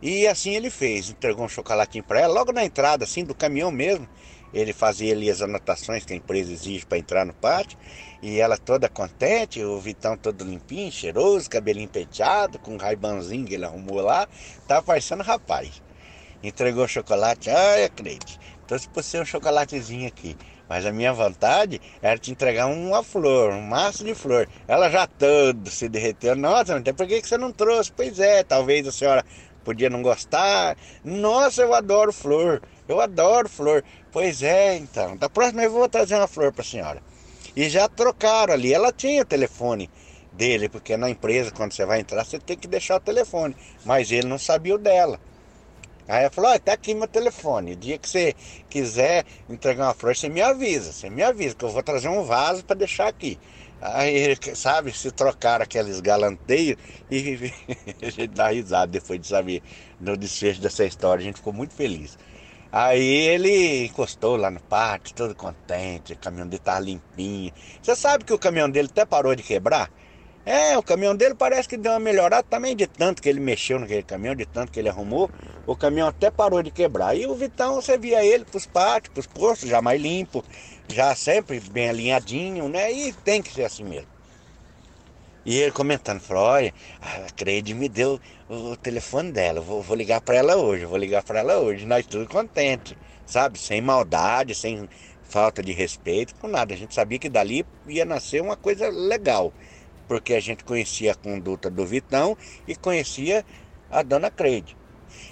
E 0.00 0.26
assim 0.26 0.54
ele 0.54 0.68
fez, 0.68 1.10
entregou 1.10 1.44
um 1.44 1.48
chocolatinho 1.48 2.02
para 2.02 2.20
ela, 2.20 2.34
logo 2.34 2.52
na 2.52 2.64
entrada, 2.64 3.04
assim, 3.04 3.24
do 3.24 3.34
caminhão 3.34 3.70
mesmo. 3.70 4.08
Ele 4.52 4.72
fazia 4.72 5.12
ali 5.14 5.30
as 5.30 5.40
anotações 5.40 6.04
que 6.04 6.12
a 6.12 6.16
empresa 6.16 6.52
exige 6.52 6.84
para 6.84 6.98
entrar 6.98 7.24
no 7.24 7.32
pátio. 7.32 7.78
E 8.20 8.38
ela 8.38 8.58
toda 8.58 8.88
contente, 8.88 9.62
o 9.62 9.80
Vitão 9.80 10.16
todo 10.16 10.44
limpinho, 10.44 10.92
cheiroso, 10.92 11.48
cabelinho 11.48 11.88
penteado, 11.88 12.58
com 12.58 12.74
um 12.74 12.76
raibanzinho 12.76 13.46
que 13.46 13.54
ele 13.54 13.64
arrumou 13.64 14.00
lá. 14.00 14.28
Tava 14.68 14.82
parecendo 14.82 15.22
rapaz. 15.22 15.82
Entregou 16.42 16.84
o 16.84 16.88
chocolate, 16.88 17.48
ai, 17.48 17.84
acredite. 17.84 18.38
Trouxe 18.66 18.88
para 18.88 19.02
você 19.02 19.20
um 19.20 19.24
chocolatezinho 19.24 20.08
aqui. 20.08 20.36
Mas 20.72 20.86
a 20.86 20.90
minha 20.90 21.12
vontade 21.12 21.82
era 22.00 22.18
te 22.18 22.30
entregar 22.30 22.64
uma 22.64 23.02
flor, 23.02 23.52
um 23.52 23.60
maço 23.60 24.02
de 24.02 24.14
flor. 24.14 24.48
Ela 24.66 24.88
já 24.88 25.06
todo 25.06 25.68
se 25.68 25.86
derreteu. 25.86 26.34
Nossa, 26.34 26.80
mas 26.80 26.94
por 26.94 27.06
que 27.06 27.20
você 27.20 27.36
não 27.36 27.52
trouxe? 27.52 27.92
Pois 27.92 28.18
é, 28.18 28.42
talvez 28.42 28.88
a 28.88 28.90
senhora 28.90 29.22
podia 29.62 29.90
não 29.90 30.00
gostar. 30.00 30.78
Nossa, 31.04 31.60
eu 31.60 31.74
adoro 31.74 32.10
flor. 32.10 32.62
Eu 32.88 33.02
adoro 33.02 33.50
flor. 33.50 33.84
Pois 34.10 34.42
é, 34.42 34.78
então. 34.78 35.14
Da 35.14 35.28
próxima 35.28 35.62
eu 35.62 35.70
vou 35.70 35.86
trazer 35.90 36.14
uma 36.14 36.26
flor 36.26 36.50
para 36.54 36.62
a 36.62 36.64
senhora. 36.64 37.02
E 37.54 37.68
já 37.68 37.86
trocaram 37.86 38.54
ali. 38.54 38.72
Ela 38.72 38.90
tinha 38.90 39.20
o 39.20 39.26
telefone 39.26 39.90
dele, 40.32 40.70
porque 40.70 40.96
na 40.96 41.10
empresa, 41.10 41.50
quando 41.50 41.72
você 41.72 41.84
vai 41.84 42.00
entrar, 42.00 42.24
você 42.24 42.38
tem 42.38 42.56
que 42.56 42.66
deixar 42.66 42.96
o 42.96 43.00
telefone. 43.00 43.54
Mas 43.84 44.10
ele 44.10 44.26
não 44.26 44.38
sabia 44.38 44.74
o 44.74 44.78
dela. 44.78 45.20
Aí 46.08 46.22
ela 46.22 46.30
falou, 46.30 46.50
ó, 46.50 46.54
oh, 46.54 46.58
tá 46.58 46.72
aqui 46.72 46.94
meu 46.94 47.06
telefone. 47.06 47.72
O 47.72 47.76
dia 47.76 47.98
que 47.98 48.08
você 48.08 48.34
quiser 48.68 49.24
entregar 49.48 49.86
uma 49.86 49.94
flor, 49.94 50.16
você 50.16 50.28
me 50.28 50.40
avisa, 50.42 50.92
você 50.92 51.08
me 51.08 51.22
avisa, 51.22 51.54
que 51.54 51.64
eu 51.64 51.70
vou 51.70 51.82
trazer 51.82 52.08
um 52.08 52.24
vaso 52.24 52.64
para 52.64 52.76
deixar 52.76 53.08
aqui. 53.08 53.38
Aí, 53.80 54.36
sabe, 54.54 54.92
se 54.92 55.10
trocaram 55.10 55.64
aqueles 55.64 56.00
galanteios 56.00 56.76
e 57.10 57.52
a 58.00 58.10
gente 58.10 58.28
dá 58.28 58.48
risada 58.48 58.86
depois 58.92 59.20
de 59.20 59.26
saber 59.26 59.62
no 60.00 60.16
desfecho 60.16 60.60
dessa 60.60 60.84
história, 60.84 61.20
a 61.22 61.24
gente 61.24 61.36
ficou 61.36 61.52
muito 61.52 61.74
feliz. 61.74 62.16
Aí 62.70 63.04
ele 63.04 63.86
encostou 63.86 64.36
lá 64.36 64.50
no 64.50 64.60
pátio, 64.60 65.14
todo 65.14 65.34
contente, 65.34 66.14
o 66.14 66.18
caminhão 66.18 66.48
dele 66.48 66.62
tava 66.62 66.80
limpinho. 66.80 67.52
Você 67.82 67.94
sabe 67.96 68.24
que 68.24 68.32
o 68.32 68.38
caminhão 68.38 68.70
dele 68.70 68.88
até 68.90 69.04
parou 69.04 69.34
de 69.34 69.42
quebrar? 69.42 69.90
É, 70.44 70.76
o 70.76 70.82
caminhão 70.82 71.14
dele 71.14 71.36
parece 71.36 71.68
que 71.68 71.76
deu 71.76 71.92
uma 71.92 72.00
melhorada 72.00 72.42
também 72.42 72.74
de 72.74 72.86
tanto 72.86 73.22
que 73.22 73.28
ele 73.28 73.38
mexeu 73.38 73.78
naquele 73.78 74.02
caminhão, 74.02 74.34
de 74.34 74.44
tanto 74.44 74.72
que 74.72 74.80
ele 74.80 74.88
arrumou. 74.88 75.30
O 75.66 75.76
caminhão 75.76 76.08
até 76.08 76.30
parou 76.30 76.62
de 76.62 76.70
quebrar. 76.70 77.16
E 77.16 77.26
o 77.26 77.34
Vitão, 77.34 77.76
você 77.76 77.96
via 77.96 78.24
ele 78.24 78.44
pros 78.44 78.66
pátios, 78.66 79.12
pros 79.12 79.26
postos, 79.26 79.68
já 79.68 79.80
mais 79.80 80.00
limpo, 80.02 80.44
já 80.88 81.14
sempre 81.14 81.60
bem 81.60 81.88
alinhadinho, 81.88 82.68
né? 82.68 82.90
E 82.92 83.12
tem 83.12 83.40
que 83.40 83.52
ser 83.52 83.64
assim 83.64 83.84
mesmo. 83.84 84.10
E 85.44 85.58
ele 85.58 85.72
comentando, 85.72 86.20
falou, 86.20 86.44
olha, 86.44 86.72
a 87.00 87.30
Creide 87.32 87.74
me 87.74 87.88
deu 87.88 88.20
o 88.48 88.76
telefone 88.76 89.32
dela, 89.32 89.60
vou, 89.60 89.82
vou 89.82 89.96
ligar 89.96 90.20
para 90.20 90.36
ela 90.36 90.56
hoje, 90.56 90.84
vou 90.84 90.96
ligar 90.96 91.22
para 91.24 91.40
ela 91.40 91.58
hoje. 91.58 91.84
Nós 91.84 92.06
tudo 92.06 92.28
contente, 92.28 92.96
sabe? 93.26 93.58
Sem 93.58 93.80
maldade, 93.80 94.54
sem 94.54 94.88
falta 95.22 95.62
de 95.62 95.72
respeito, 95.72 96.34
com 96.36 96.46
nada. 96.46 96.74
A 96.74 96.76
gente 96.76 96.94
sabia 96.94 97.18
que 97.18 97.28
dali 97.28 97.66
ia 97.88 98.04
nascer 98.04 98.40
uma 98.40 98.56
coisa 98.56 98.88
legal, 98.88 99.52
porque 100.12 100.34
a 100.34 100.40
gente 100.40 100.62
conhecia 100.62 101.12
a 101.12 101.14
conduta 101.14 101.70
do 101.70 101.86
Vitão 101.86 102.36
e 102.68 102.76
conhecia 102.76 103.42
a 103.90 104.02
dona 104.02 104.30
Creide. 104.30 104.76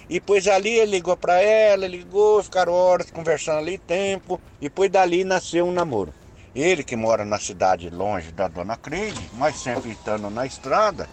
E 0.09 0.19
pois 0.19 0.47
ali 0.47 0.71
ele 0.71 0.93
ligou 0.93 1.15
para 1.15 1.39
ela, 1.39 1.85
ligou, 1.85 2.41
ficaram 2.41 2.73
horas 2.73 3.11
conversando 3.11 3.59
ali, 3.59 3.77
tempo, 3.77 4.41
e 4.59 4.63
depois 4.63 4.89
dali 4.89 5.23
nasceu 5.23 5.67
um 5.67 5.71
namoro. 5.71 6.11
Ele 6.55 6.83
que 6.83 6.95
mora 6.95 7.23
na 7.23 7.37
cidade 7.37 7.91
longe 7.91 8.31
da 8.31 8.47
dona 8.47 8.75
Creide, 8.75 9.21
mas 9.33 9.59
sempre 9.59 9.91
estando 9.91 10.31
na 10.31 10.47
estrada, 10.47 11.07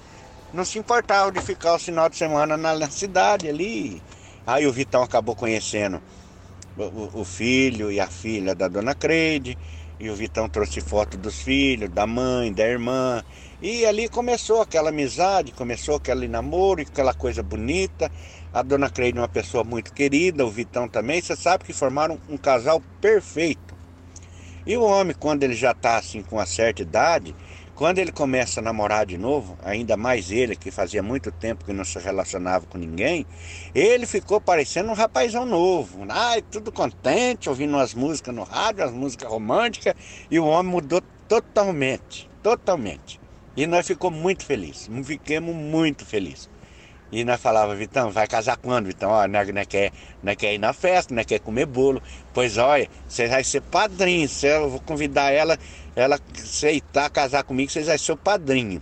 não 0.54 0.64
se 0.64 0.78
importava 0.78 1.30
de 1.30 1.42
ficar 1.42 1.74
o 1.74 1.78
final 1.78 2.08
de 2.08 2.16
semana 2.16 2.56
na 2.56 2.88
cidade 2.88 3.50
ali. 3.50 4.02
Aí 4.46 4.66
o 4.66 4.72
Vitão 4.72 5.02
acabou 5.02 5.36
conhecendo 5.36 6.00
o, 6.74 7.20
o 7.20 7.22
filho 7.22 7.92
e 7.92 8.00
a 8.00 8.06
filha 8.06 8.54
da 8.54 8.66
dona 8.66 8.94
Creide, 8.94 9.58
e 10.00 10.08
o 10.08 10.14
Vitão 10.14 10.48
trouxe 10.48 10.80
foto 10.80 11.16
dos 11.16 11.42
filhos, 11.42 11.90
da 11.90 12.06
mãe, 12.06 12.52
da 12.52 12.64
irmã. 12.64 13.22
E 13.60 13.84
ali 13.84 14.08
começou 14.08 14.62
aquela 14.62 14.90
amizade, 14.90 15.50
começou 15.50 15.96
aquele 15.96 16.28
namoro, 16.28 16.82
aquela 16.82 17.12
coisa 17.12 17.42
bonita. 17.42 18.08
A 18.52 18.62
dona 18.62 18.88
Creide 18.88 19.18
é 19.18 19.20
uma 19.20 19.28
pessoa 19.28 19.64
muito 19.64 19.92
querida, 19.92 20.46
o 20.46 20.50
Vitão 20.50 20.88
também. 20.88 21.20
Você 21.20 21.34
sabe 21.34 21.64
que 21.64 21.72
formaram 21.72 22.20
um 22.28 22.36
casal 22.36 22.80
perfeito. 23.00 23.74
E 24.64 24.76
o 24.76 24.84
homem, 24.84 25.12
quando 25.18 25.42
ele 25.42 25.54
já 25.54 25.72
está 25.72 25.96
assim 25.96 26.22
com 26.22 26.36
uma 26.36 26.46
certa 26.46 26.82
idade, 26.82 27.34
quando 27.74 27.98
ele 27.98 28.12
começa 28.12 28.60
a 28.60 28.62
namorar 28.62 29.04
de 29.04 29.18
novo, 29.18 29.58
ainda 29.64 29.96
mais 29.96 30.30
ele 30.30 30.54
que 30.54 30.70
fazia 30.70 31.02
muito 31.02 31.32
tempo 31.32 31.64
que 31.64 31.72
não 31.72 31.84
se 31.84 31.98
relacionava 31.98 32.64
com 32.64 32.78
ninguém, 32.78 33.26
ele 33.74 34.06
ficou 34.06 34.40
parecendo 34.40 34.90
um 34.90 34.94
rapazão 34.94 35.44
novo. 35.44 36.06
Ai, 36.08 36.42
tudo 36.42 36.70
contente, 36.70 37.48
ouvindo 37.48 37.74
umas 37.74 37.92
músicas 37.92 38.32
no 38.32 38.44
rádio, 38.44 38.84
as 38.84 38.92
músicas 38.92 39.28
românticas, 39.28 39.94
e 40.30 40.38
o 40.38 40.46
homem 40.46 40.70
mudou 40.70 41.02
totalmente, 41.26 42.30
totalmente. 42.40 43.20
E 43.58 43.66
nós 43.66 43.88
ficamos 43.88 44.16
muito 44.16 44.46
felizes, 44.46 44.88
ficamos 45.04 45.52
muito 45.52 46.06
felizes. 46.06 46.48
E 47.10 47.24
nós 47.24 47.40
falava, 47.40 47.74
Vitão, 47.74 48.08
vai 48.08 48.24
casar 48.28 48.56
quando, 48.56 48.86
Vitão? 48.86 49.10
Ó, 49.10 49.26
nós, 49.26 49.52
nós, 49.52 49.66
quer, 49.66 49.90
nós 50.22 50.36
quer 50.36 50.54
ir 50.54 50.58
na 50.58 50.72
festa, 50.72 51.12
nós 51.12 51.26
quer 51.26 51.40
comer 51.40 51.66
bolo. 51.66 52.00
Pois 52.32 52.56
olha, 52.56 52.88
você 53.08 53.26
vai 53.26 53.42
ser 53.42 53.60
padrinho, 53.62 54.28
eu 54.44 54.70
vou 54.70 54.78
convidar 54.78 55.32
ela, 55.32 55.58
ela 55.96 56.20
aceitar 56.40 57.10
casar 57.10 57.42
comigo, 57.42 57.68
vocês 57.68 57.88
vão 57.88 57.98
ser 57.98 58.12
o 58.12 58.16
padrinho. 58.16 58.80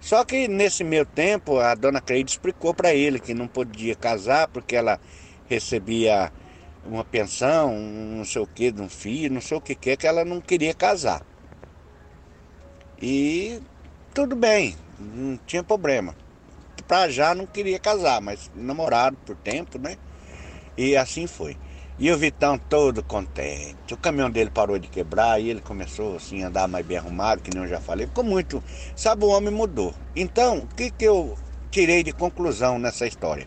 Só 0.00 0.24
que 0.24 0.48
nesse 0.48 0.82
meio 0.82 1.06
tempo, 1.06 1.60
a 1.60 1.76
dona 1.76 2.00
Cleide 2.00 2.32
explicou 2.32 2.74
para 2.74 2.92
ele 2.92 3.20
que 3.20 3.32
não 3.32 3.46
podia 3.46 3.94
casar 3.94 4.48
porque 4.48 4.74
ela 4.74 4.98
recebia 5.48 6.32
uma 6.84 7.04
pensão, 7.04 7.78
não 7.78 8.24
sei 8.24 8.42
o 8.42 8.46
que, 8.48 8.72
de 8.72 8.82
um 8.82 8.88
filho, 8.88 9.34
não 9.34 9.40
sei 9.40 9.56
o 9.56 9.60
que 9.60 9.76
que 9.76 9.90
é, 9.90 9.96
que 9.96 10.04
ela 10.04 10.24
não 10.24 10.40
queria 10.40 10.74
casar. 10.74 11.24
E 13.00 13.60
tudo 14.16 14.34
bem, 14.34 14.74
não 14.98 15.38
tinha 15.46 15.62
problema 15.62 16.16
pra 16.88 17.10
já 17.10 17.34
não 17.34 17.46
queria 17.46 17.78
casar, 17.78 18.20
mas 18.22 18.50
namorado 18.54 19.14
por 19.26 19.36
tempo, 19.36 19.78
né? 19.78 19.98
E 20.74 20.96
assim 20.96 21.26
foi. 21.26 21.54
E 21.98 22.10
o 22.10 22.16
Vitão 22.16 22.58
todo 22.58 23.02
contente. 23.02 23.92
O 23.92 23.96
caminhão 23.96 24.30
dele 24.30 24.50
parou 24.50 24.78
de 24.78 24.88
quebrar 24.88 25.38
e 25.38 25.50
ele 25.50 25.60
começou 25.60 26.16
assim 26.16 26.42
a 26.42 26.48
andar 26.48 26.66
mais 26.66 26.86
bem 26.86 26.96
arrumado, 26.96 27.42
que 27.42 27.50
nem 27.50 27.62
eu 27.62 27.68
já 27.68 27.80
falei. 27.80 28.06
Ficou 28.06 28.24
muito. 28.24 28.64
Sabe, 28.94 29.24
o 29.24 29.28
homem 29.28 29.52
mudou. 29.52 29.94
Então, 30.14 30.58
o 30.58 30.66
que, 30.66 30.90
que 30.90 31.04
eu 31.04 31.36
tirei 31.70 32.02
de 32.02 32.12
conclusão 32.12 32.78
nessa 32.78 33.06
história? 33.06 33.46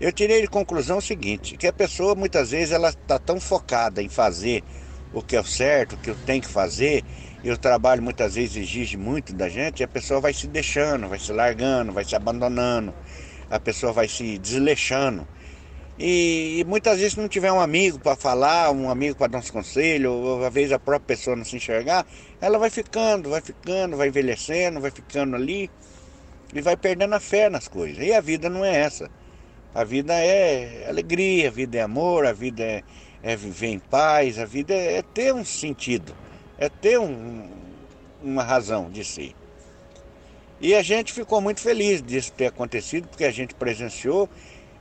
Eu 0.00 0.12
tirei 0.12 0.40
de 0.40 0.48
conclusão 0.48 0.98
o 0.98 1.02
seguinte, 1.02 1.56
que 1.56 1.66
a 1.66 1.72
pessoa 1.72 2.16
muitas 2.16 2.50
vezes 2.50 2.72
ela 2.72 2.90
está 2.90 3.18
tão 3.18 3.40
focada 3.40 4.02
em 4.02 4.08
fazer 4.08 4.62
o 5.12 5.22
que 5.22 5.36
é 5.36 5.40
o 5.40 5.44
certo, 5.44 5.94
o 5.94 5.98
que 5.98 6.10
eu 6.10 6.16
tenho 6.26 6.42
que 6.42 6.48
fazer, 6.48 7.04
e 7.42 7.50
o 7.50 7.56
trabalho 7.56 8.02
muitas 8.02 8.34
vezes 8.34 8.56
exige 8.56 8.96
muito 8.96 9.32
da 9.32 9.48
gente, 9.48 9.82
a 9.82 9.88
pessoa 9.88 10.20
vai 10.20 10.32
se 10.32 10.46
deixando, 10.46 11.08
vai 11.08 11.18
se 11.18 11.32
largando, 11.32 11.92
vai 11.92 12.04
se 12.04 12.16
abandonando, 12.16 12.92
a 13.50 13.60
pessoa 13.60 13.92
vai 13.92 14.08
se 14.08 14.38
desleixando. 14.38 15.26
E, 15.98 16.58
e 16.60 16.64
muitas 16.64 16.98
vezes, 16.98 17.14
se 17.14 17.20
não 17.20 17.28
tiver 17.28 17.50
um 17.50 17.60
amigo 17.60 17.98
para 17.98 18.14
falar, 18.16 18.70
um 18.70 18.90
amigo 18.90 19.16
para 19.16 19.28
dar 19.28 19.38
uns 19.38 19.50
conselhos, 19.50 20.12
ou 20.12 20.44
às 20.44 20.52
vezes 20.52 20.72
a 20.72 20.78
própria 20.78 21.16
pessoa 21.16 21.36
não 21.36 21.44
se 21.44 21.56
enxergar, 21.56 22.06
ela 22.40 22.58
vai 22.58 22.68
ficando, 22.68 23.30
vai 23.30 23.40
ficando, 23.40 23.96
vai 23.96 24.08
envelhecendo, 24.08 24.80
vai 24.80 24.90
ficando 24.90 25.36
ali 25.36 25.70
e 26.54 26.60
vai 26.60 26.76
perdendo 26.76 27.14
a 27.14 27.20
fé 27.20 27.48
nas 27.48 27.66
coisas. 27.66 28.04
E 28.04 28.12
a 28.12 28.20
vida 28.20 28.50
não 28.50 28.64
é 28.64 28.76
essa. 28.76 29.10
A 29.74 29.84
vida 29.84 30.14
é 30.14 30.86
alegria, 30.88 31.48
a 31.48 31.50
vida 31.50 31.78
é 31.78 31.82
amor, 31.82 32.26
a 32.26 32.32
vida 32.32 32.62
é, 32.62 32.82
é 33.26 33.34
viver 33.34 33.66
em 33.66 33.80
paz, 33.80 34.38
a 34.38 34.44
vida 34.44 34.72
é, 34.72 34.98
é 34.98 35.02
ter 35.02 35.34
um 35.34 35.44
sentido, 35.44 36.14
é 36.56 36.68
ter 36.68 36.96
um, 36.96 37.50
uma 38.22 38.44
razão 38.44 38.88
de 38.88 39.04
ser. 39.04 39.34
E 40.60 40.76
a 40.76 40.80
gente 40.80 41.12
ficou 41.12 41.40
muito 41.40 41.60
feliz 41.60 42.00
disso 42.00 42.32
ter 42.32 42.46
acontecido, 42.46 43.08
porque 43.08 43.24
a 43.24 43.32
gente 43.32 43.52
presenciou 43.52 44.30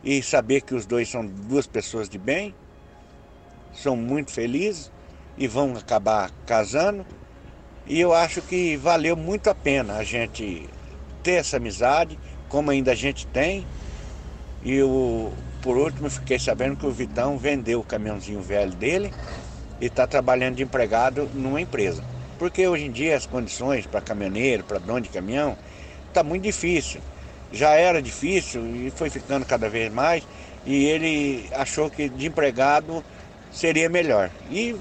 e 0.03 0.21
saber 0.21 0.61
que 0.61 0.75
os 0.75 0.85
dois 0.85 1.09
são 1.09 1.25
duas 1.25 1.65
pessoas 1.65 2.07
de 2.07 2.19
bem, 2.19 2.53
são 3.73 3.97
muito 3.97 4.31
felizes 4.31 4.91
e 5.35 5.47
vão 5.47 5.75
acabar 5.75 6.29
casando. 6.45 7.03
E 7.87 7.99
eu 7.99 8.13
acho 8.13 8.43
que 8.43 8.77
valeu 8.77 9.17
muito 9.17 9.49
a 9.49 9.55
pena 9.55 9.95
a 9.95 10.03
gente 10.03 10.69
ter 11.23 11.31
essa 11.31 11.57
amizade, 11.57 12.19
como 12.47 12.69
ainda 12.69 12.91
a 12.91 12.95
gente 12.95 13.25
tem. 13.25 13.65
E 14.63 14.75
eu, 14.75 15.33
por 15.65 15.77
último, 15.77 16.11
fiquei 16.11 16.37
sabendo 16.37 16.77
que 16.77 16.85
o 16.85 16.91
Vitão 16.91 17.39
vendeu 17.39 17.79
o 17.79 17.83
caminhãozinho 17.83 18.39
velho 18.39 18.71
dele 18.73 19.11
e 19.81 19.87
está 19.87 20.05
trabalhando 20.05 20.57
de 20.57 20.63
empregado 20.63 21.27
numa 21.33 21.59
empresa. 21.59 22.03
Porque 22.37 22.67
hoje 22.67 22.85
em 22.85 22.91
dia 22.91 23.17
as 23.17 23.25
condições 23.25 23.87
para 23.87 23.99
caminhoneiro, 23.99 24.63
para 24.63 24.77
dono 24.77 25.01
de 25.01 25.09
caminhão, 25.09 25.57
está 26.07 26.23
muito 26.23 26.43
difícil. 26.43 27.01
Já 27.51 27.71
era 27.71 27.99
difícil 27.99 28.63
e 28.75 28.91
foi 28.91 29.09
ficando 29.09 29.43
cada 29.43 29.67
vez 29.67 29.91
mais. 29.91 30.23
E 30.67 30.85
ele 30.85 31.49
achou 31.51 31.89
que 31.89 32.09
de 32.09 32.27
empregado 32.27 33.03
seria 33.51 33.89
melhor. 33.89 34.29
E 34.51 34.75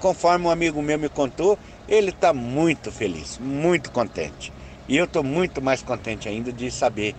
conforme 0.00 0.46
um 0.46 0.50
amigo 0.50 0.82
meu 0.82 0.98
me 0.98 1.08
contou, 1.08 1.56
ele 1.88 2.10
está 2.10 2.32
muito 2.32 2.90
feliz, 2.90 3.38
muito 3.38 3.92
contente. 3.92 4.52
E 4.88 4.96
eu 4.96 5.04
estou 5.04 5.22
muito 5.22 5.62
mais 5.62 5.80
contente 5.80 6.28
ainda 6.28 6.52
de 6.52 6.72
saber 6.72 7.14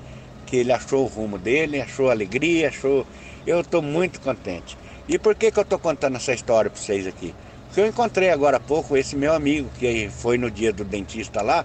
que 0.49 0.57
ele 0.57 0.73
achou 0.73 1.03
o 1.03 1.07
rumo 1.07 1.37
dele, 1.37 1.79
achou 1.79 2.09
alegria, 2.09 2.69
achou. 2.69 3.05
Eu 3.45 3.61
estou 3.61 3.81
muito 3.81 4.19
contente. 4.19 4.75
E 5.07 5.19
por 5.19 5.35
que, 5.35 5.51
que 5.51 5.59
eu 5.59 5.63
estou 5.63 5.77
contando 5.77 6.15
essa 6.15 6.33
história 6.33 6.71
para 6.71 6.79
vocês 6.79 7.05
aqui? 7.05 7.35
Porque 7.67 7.81
eu 7.81 7.87
encontrei 7.87 8.31
agora 8.31 8.57
há 8.57 8.59
pouco 8.59 8.97
esse 8.97 9.15
meu 9.15 9.33
amigo, 9.33 9.69
que 9.77 10.09
foi 10.09 10.39
no 10.39 10.49
dia 10.49 10.73
do 10.73 10.83
dentista 10.83 11.41
lá, 11.43 11.63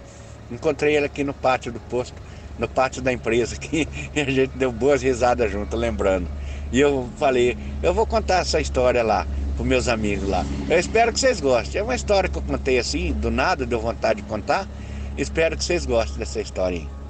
encontrei 0.51 0.97
ele 0.97 1.07
aqui 1.07 1.25
no 1.25 1.33
pátio 1.33 1.73
do 1.73 1.81
posto, 1.81 2.15
no 2.59 2.69
pátio 2.69 3.01
da 3.01 3.11
empresa, 3.11 3.57
que 3.59 3.89
a 4.15 4.31
gente 4.31 4.57
deu 4.57 4.71
boas 4.71 5.03
risadas 5.03 5.51
junto, 5.51 5.77
lembrando. 5.77 6.29
E 6.71 6.79
eu 6.79 7.09
falei, 7.17 7.57
eu 7.83 7.95
vou 7.95 8.07
contar 8.07 8.41
essa 8.41 8.61
história 8.61 9.03
lá 9.03 9.27
para 9.57 9.65
meus 9.65 9.89
amigos 9.89 10.29
lá. 10.29 10.45
Eu 10.69 10.79
espero 10.79 11.11
que 11.13 11.21
vocês 11.21 11.41
gostem. 11.41 11.81
É 11.81 11.85
uma 11.85 11.95
história 11.95 12.29
que 12.29 12.37
eu 12.37 12.43
contei 12.43 12.79
assim, 12.79 13.13
do 13.13 13.31
nada, 13.31 13.65
deu 13.65 13.81
vontade 13.81 14.21
de 14.21 14.29
contar. 14.29 14.69
Espero 15.17 15.57
que 15.57 15.65
vocês 15.65 15.87
gostem 15.87 16.19
dessa 16.19 16.41
história 16.41 16.79
aí. 16.79 17.04